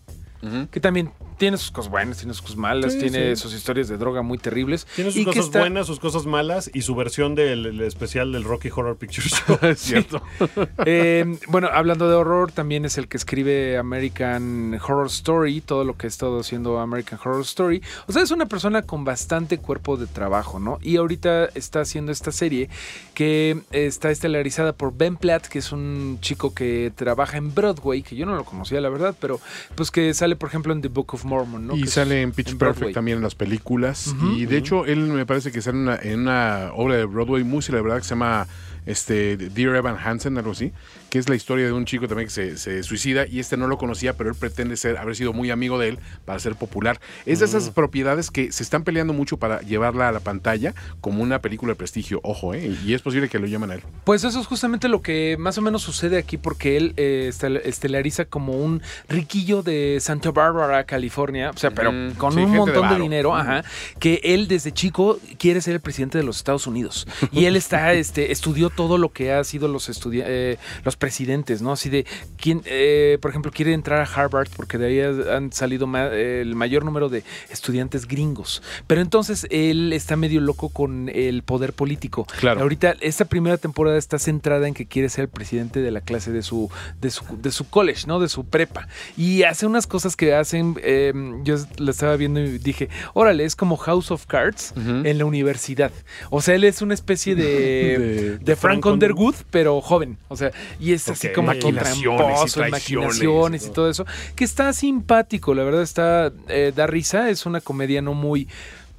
[0.72, 3.42] Que también tiene sus cosas buenas, tiene sus cosas malas, Sí, tiene sí.
[3.42, 4.86] sus historias de droga muy terribles.
[4.96, 8.32] Tiene sus y cosas está- buenas, sus cosas malas y su versión del el especial
[8.32, 9.58] del Rocky Horror Picture Show.
[9.64, 10.22] Es cierto.
[10.86, 15.98] Eh, bueno, hablando de horror, también es el que escribe American Horror Story, todo lo
[15.98, 17.82] que ha estado haciendo American Horror Story.
[18.08, 20.78] O sea, es una persona con bastante cuerpo de trabajo, ¿no?
[20.82, 22.70] Y ahorita está haciendo esta serie
[23.14, 28.16] que está estelarizada por Ben Platt, que es un chico que trabaja en Broadway, que
[28.16, 29.40] yo no lo conocía, la verdad, pero
[29.76, 31.76] pues que sale, por ejemplo, en The Book of Mormon, ¿no?
[31.76, 32.94] Y Que sale en Pitch en Perfect Broadway.
[32.94, 34.16] también en las películas.
[34.36, 37.44] Y de hecho, él me parece que sale en una, en una obra de Broadway
[37.44, 38.48] muy celebrada que se llama
[38.86, 40.72] este, Dear Evan Hansen, algo así,
[41.16, 43.68] que es la historia de un chico también que se, se suicida y este no
[43.68, 47.00] lo conocía, pero él pretende ser, haber sido muy amigo de él para ser popular.
[47.26, 51.24] Es de esas propiedades que se están peleando mucho para llevarla a la pantalla como
[51.24, 52.70] una película de prestigio, ojo, ¿eh?
[52.86, 53.82] Y es posible que lo llamen a él.
[54.04, 57.62] Pues eso es justamente lo que más o menos sucede aquí porque él eh, estel-
[57.64, 62.52] estelariza como un riquillo de Santa Barbara, California, o sea, pero Mm, con sí, un
[62.52, 63.02] de montón de, varo.
[63.02, 63.64] dinero, ajá,
[64.00, 67.94] que él desde chico quiere ser el presidente de los Estados Unidos y él está,
[67.94, 71.72] este, estudió todo lo que ha sido los eh, los presidentes, ¿no?
[71.72, 72.04] Así de
[72.36, 75.00] quién, eh, por ejemplo, quiere entrar a Harvard porque de ahí
[75.30, 80.70] han salido ma- el mayor número de estudiantes gringos, pero entonces él está medio loco
[80.70, 82.26] con el poder político.
[82.40, 82.62] Claro.
[82.62, 86.32] Ahorita esta primera temporada está centrada en que quiere ser el presidente de la clase
[86.32, 86.72] de su,
[87.02, 88.20] de su, de su college, ¿no?
[88.20, 88.88] De su prepa.
[89.16, 91.14] Y hace unas cosas que hacen, eh,
[91.44, 95.92] yo la estaba viendo y dije, órale, es como House of Cards en la universidad.
[96.32, 100.18] O sea, él es una especie de, De- de, Frank, Frank Underwood, pero joven.
[100.30, 101.34] O sea, y es así Ok.
[101.36, 104.06] como Maquinaciones y y maquinaciones y y todo eso.
[104.36, 108.48] Que está simpático, la verdad está, eh, da risa, es una comedia no muy...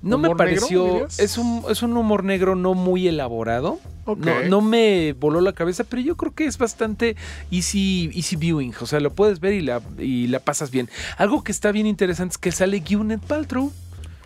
[0.03, 3.81] No me ¿Humor negro, pareció, es un, es un humor negro no muy elaborado.
[4.07, 7.17] No, no me voló la cabeza, pero yo creo que es bastante
[7.51, 8.75] easy, easy viewing.
[8.81, 10.89] O sea, lo puedes ver y la, y la pasas bien.
[11.17, 13.73] Algo que está bien interesante es que sale Gwyneth Paltrow.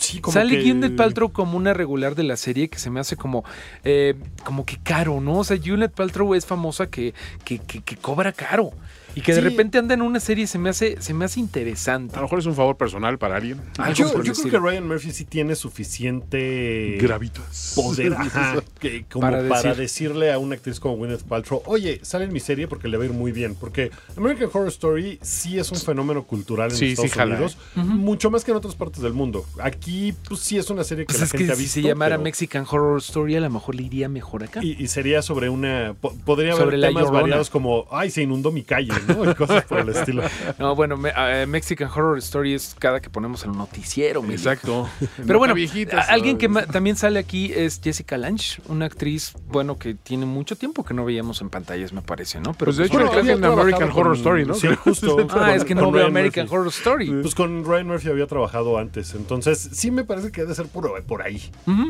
[0.01, 3.01] Sí, como Sale que- Gwyneth Paltrow como una regular de la serie que se me
[3.01, 3.44] hace como,
[3.85, 4.14] eh,
[4.44, 5.39] como que caro, ¿no?
[5.39, 7.12] O sea, Gwyneth Paltrow es famosa que,
[7.44, 8.70] que, que- que cobra caro.
[9.14, 12.14] Y que de repente anda en una serie se me hace, se me hace interesante.
[12.14, 13.60] A lo mejor es un favor personal para alguien.
[13.78, 17.72] Algo Yo, creo que Ryan Murphy sí tiene suficiente Gravitas.
[17.74, 19.76] poder ajá, que- como Para para, decir.
[19.80, 23.04] decirle a una actriz como Gwyneth Paltrow, oye, sale en mi serie porque le va
[23.04, 23.54] a ir muy bien.
[23.54, 27.58] Porque American Horror Story sí es un fenómeno cultural en Sí, sí, Estados jala, Unidos,
[27.74, 29.44] mucho más que en otras partes del mundo.
[29.60, 31.74] Aquí, pues sí es una serie que Pues la es gente que ha si visto.
[31.80, 34.60] se llamara pero- Mexican Horror Story, a lo mejor le iría mejor acá.
[34.62, 35.94] y, y sería sobre una.
[36.00, 39.31] po- podría Sobre haber temas variados como, ay, se inundó mi calle, ¿no?
[39.31, 40.22] Y cosas por el estilo.
[40.59, 44.22] No, bueno, me- eh, Mexican Horror Story es cada que ponemos el noticiero.
[44.31, 44.89] Exacto.
[45.27, 49.94] Pero bueno, viejitas, alguien que también sale aquí es Jessica Lange, una actriz, bueno, que
[49.94, 52.52] tiene mucho tiempo que no veíamos en pantallas, me parece, ¿no?
[52.55, 54.55] Pero Pues de hecho, Bueno, creo que había en American Horror con- Story, ¿no?
[54.55, 55.16] Sí, justo.
[55.31, 56.56] ah, es que no veo American Murphy.
[56.56, 57.12] Horror Story.
[57.22, 60.94] Pues con Ryan Murphy había trabajado antes, entonces sí me parece que debe ser puro
[61.06, 61.40] por ahí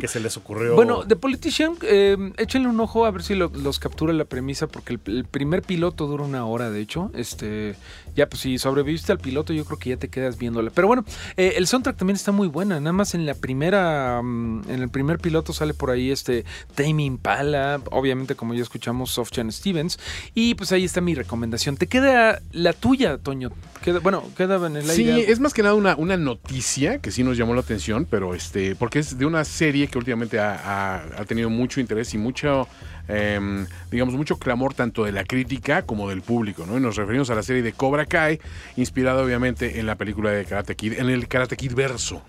[0.00, 0.74] que se les ocurrió.
[0.74, 4.66] Bueno, The Politician, eh, échenle un ojo a ver si lo- los captura la premisa,
[4.66, 6.99] porque el, el primer piloto dura una hora, de hecho.
[7.14, 7.76] Este,
[8.20, 10.70] ya, pues si sobreviviste al piloto, yo creo que ya te quedas viéndola.
[10.74, 11.04] Pero bueno,
[11.36, 12.78] eh, el soundtrack también está muy buena.
[12.80, 16.44] Nada más en la primera, mm, en el primer piloto sale por ahí este
[16.74, 19.98] Tame Impala, obviamente como ya escuchamos, Softjan Stevens.
[20.34, 21.76] Y pues ahí está mi recomendación.
[21.76, 23.50] Te queda la tuya, Toño.
[23.82, 24.94] Queda, bueno, quedaba en el aire.
[25.24, 28.34] Sí, es más que nada una, una noticia que sí nos llamó la atención, pero
[28.34, 32.18] este, porque es de una serie que últimamente ha, ha- ha tenido mucho interés y
[32.18, 32.68] mucho,
[33.08, 36.76] em, digamos, mucho clamor tanto de la crítica como del público, ¿no?
[36.76, 38.38] Y nos referimos a la serie de Cobra Kai,
[38.76, 42.22] inspirada obviamente en la película de Karate Kid, en el Karate Kid verso,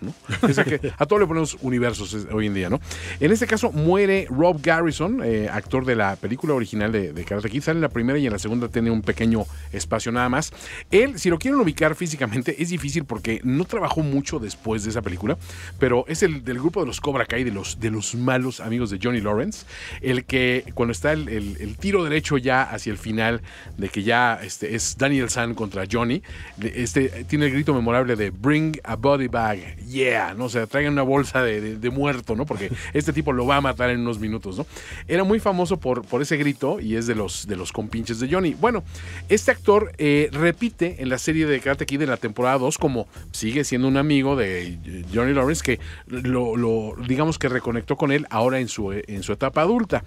[0.97, 2.79] a todo le ponemos universos hoy en día, ¿no?
[3.19, 7.49] En este caso muere Rob Garrison, eh, actor de la película original de, de Karate
[7.49, 9.43] Kid, sale en la primera y en la segunda tiene un pequeño
[9.73, 10.53] espacio nada más.
[10.91, 15.01] Él, si lo quieren ubicar físicamente, es difícil porque no trabajó mucho después de esa
[15.01, 15.37] película,
[15.79, 18.89] pero es el del grupo de los Cobra Kai, de los, de los malos amigos
[18.91, 19.65] de Johnny Lawrence,
[20.01, 23.41] el que cuando está el, el- el tiro derecho ya hacia el final,
[23.77, 26.21] de que ya este, es Daniel San contra Johnny,
[26.57, 30.45] de- este, tiene el grito memorable de Bring a body bag, yeah, ¿no?
[30.45, 32.45] O sea, traigan una bolsa de, de- de muerto, ¿no?
[32.45, 34.65] Porque este tipo lo va a matar en unos minutos, ¿no?
[35.07, 38.27] Era muy famoso por, por ese grito y es de los, de los compinches de
[38.31, 38.55] Johnny.
[38.59, 38.83] Bueno,
[39.29, 43.07] este actor eh, repite en la serie de Karate Kid en la temporada 2 como
[43.31, 48.11] sigue siendo un amigo de eh, Johnny Lawrence que lo, lo- digamos que reconectó con
[48.11, 50.03] él ahora en su, en su etapa adulta.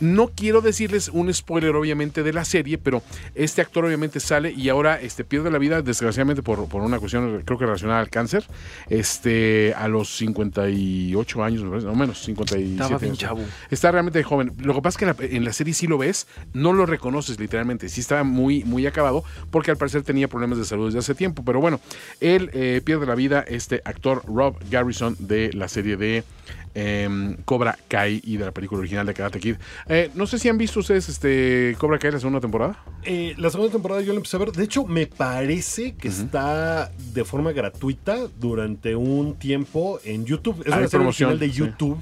[0.00, 3.02] No quiero decirles un spoiler obviamente de la serie, pero
[3.34, 7.42] este actor obviamente sale y ahora este, pierde la vida desgraciadamente por, por una cuestión
[7.44, 8.44] creo que relacionada al cáncer
[8.88, 13.18] este, a los 58 años, no menos, 57 Estaba bien años.
[13.18, 13.40] chavo.
[13.70, 14.52] Está realmente joven.
[14.58, 16.86] Lo que pasa es que en la, en la serie sí lo ves, no lo
[16.86, 17.88] reconoces literalmente.
[17.88, 21.44] Sí estaba muy, muy acabado porque al parecer tenía problemas de salud desde hace tiempo.
[21.44, 21.80] Pero bueno,
[22.20, 26.24] él eh, pierde la vida, este actor Rob Garrison de la serie de
[26.78, 29.56] em, Cobra Kai y de la película original de Karate Kid.
[29.88, 32.78] Eh, no sé si han visto ustedes este Cobra Kai la segunda temporada.
[33.02, 34.52] Eh, la segunda temporada yo la empecé a ver.
[34.52, 40.62] De hecho, me parece que está de forma gratuita durante un tiempo en YouTube.
[40.66, 41.52] Es Hay una promoción, de sí.
[41.52, 41.98] YouTube.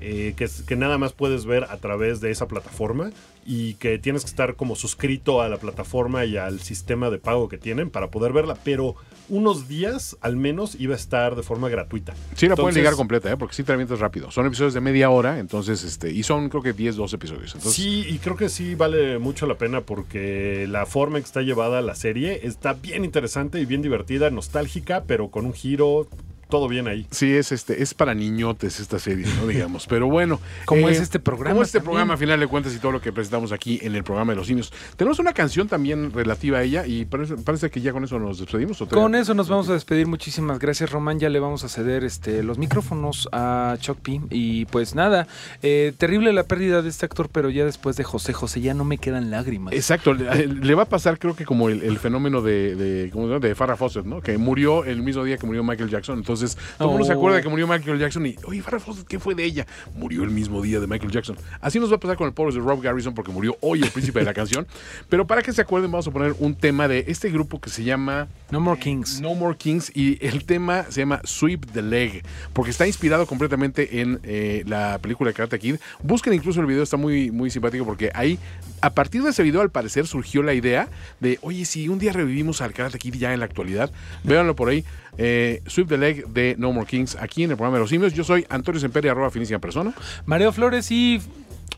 [0.00, 3.10] eh, que nada más puedes ver a través de esa plataforma
[3.46, 7.48] y que tienes que estar como suscrito a la plataforma y al sistema de pago
[7.48, 8.96] que tienen para poder verla, pero
[9.28, 12.14] unos días al menos iba a estar de forma gratuita.
[12.34, 13.36] Sí, la pueden Entonces, ligar completa, ¿eh?
[13.36, 14.30] porque sí te avientas rápido.
[14.30, 17.54] Son episodios de media hora, entonces, este, y son creo que 10, 12 episodios.
[17.54, 21.26] Entonces, Sí, y creo que sí vale mucho la pena porque la forma en que
[21.26, 26.06] está llevada la serie está bien interesante y bien divertida, nostálgica, pero con un giro,
[26.48, 27.06] todo bien ahí.
[27.10, 29.46] Sí, es este, es para niñotes esta serie, ¿no?
[29.48, 29.86] Digamos.
[29.88, 30.40] Pero bueno.
[30.64, 31.90] Como es este programa Como este también.
[31.90, 34.36] programa, a final de cuentas, y todo lo que presentamos aquí en el programa de
[34.36, 34.72] los simios.
[34.96, 38.38] Tenemos una canción también relativa a ella, y parece, parece que ya con eso nos
[38.38, 38.78] despedimos.
[38.90, 40.06] Con eso nos vamos a despedir.
[40.06, 41.18] Muchísimas gracias, Román.
[41.18, 44.20] Ya le vamos a ceder este, los micrófonos a Chuck P.
[44.30, 45.26] Y pues nada,
[45.62, 48.84] eh, terrible la pérdida de este actor, pero ya después de José José ya no
[48.84, 49.74] me quedan lágrimas.
[49.74, 53.26] Exacto, le, le va a pasar creo que como el, el fenómeno de, de, ¿cómo
[53.26, 53.46] se llama?
[53.46, 54.20] de Farrah Fawcett, ¿no?
[54.20, 56.18] Que murió el mismo día que murió Michael Jackson.
[56.18, 57.18] Entonces, todo el mundo se Oh.
[57.18, 59.66] acuerda que murió Michael Jackson y, oye, Farrah Fawcett, ¿qué fue de ella?
[59.94, 61.36] Murió el mismo día de Michael Jackson.
[61.60, 63.90] Así nos va a pasar con el pobre de Rob Garrison porque murió hoy el
[63.90, 64.66] príncipe de la canción.
[65.08, 67.84] Pero para que se acuerden, vamos a poner un tema de este grupo que se
[67.84, 69.20] llama No More Kings.
[69.20, 74.00] No More Kings y el tema se llama Sweep the Leg porque está inspirado completamente
[74.00, 75.76] en eh, la película de Karate Kid.
[76.02, 78.38] Busquen incluso el video, está muy, muy simpático porque ahí,
[78.80, 80.88] a partir de ese video, al parecer surgió la idea
[81.20, 83.90] de, oye, si un día revivimos al Karate Kid ya en la actualidad,
[84.24, 84.84] véanlo por ahí.
[85.18, 88.12] eh, Sweep the Leg de No More Kings aquí en el programa de los simios.
[88.12, 89.94] Yo soy Antonio Semperi, arroba finísima persona.
[90.26, 91.20] Mareo Flores y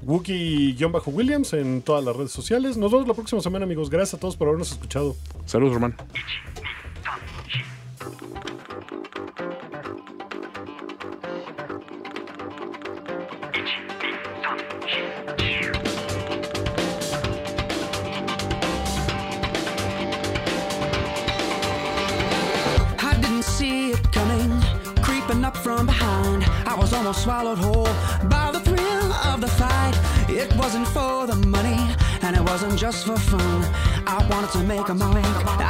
[0.07, 2.77] Wookie-Williams en todas las redes sociales.
[2.77, 3.91] Nos vemos la próxima semana, amigos.
[3.91, 5.17] Gracias a todos por habernos escuchado.
[5.47, 5.95] Saludos, Román.
[23.01, 24.61] I didn't see it coming,
[25.03, 26.45] creeping up from behind.
[26.67, 27.89] I was almost swallowed whole
[28.29, 28.88] by the thrill
[29.39, 29.95] of the fight.
[30.29, 31.79] It wasn't for the money,
[32.23, 33.65] and it wasn't just for fun.
[34.07, 35.17] I wanted to make a mark.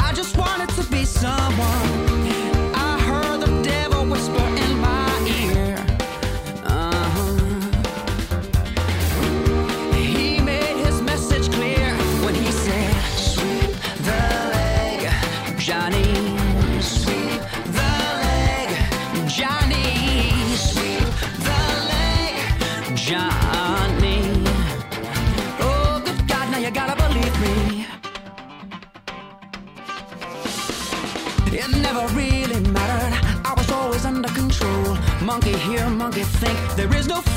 [0.09, 2.28] I just wanted to be someone.
[36.09, 36.77] Monkey think.
[36.77, 37.28] There is no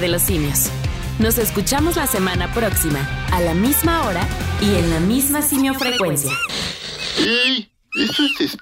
[0.00, 0.70] De los Simios.
[1.18, 3.00] Nos escuchamos la semana próxima,
[3.32, 4.24] a la misma hora
[4.60, 6.30] y en la misma simiofrecuencia.
[7.18, 7.68] ¡Ey!
[8.38, 8.56] Es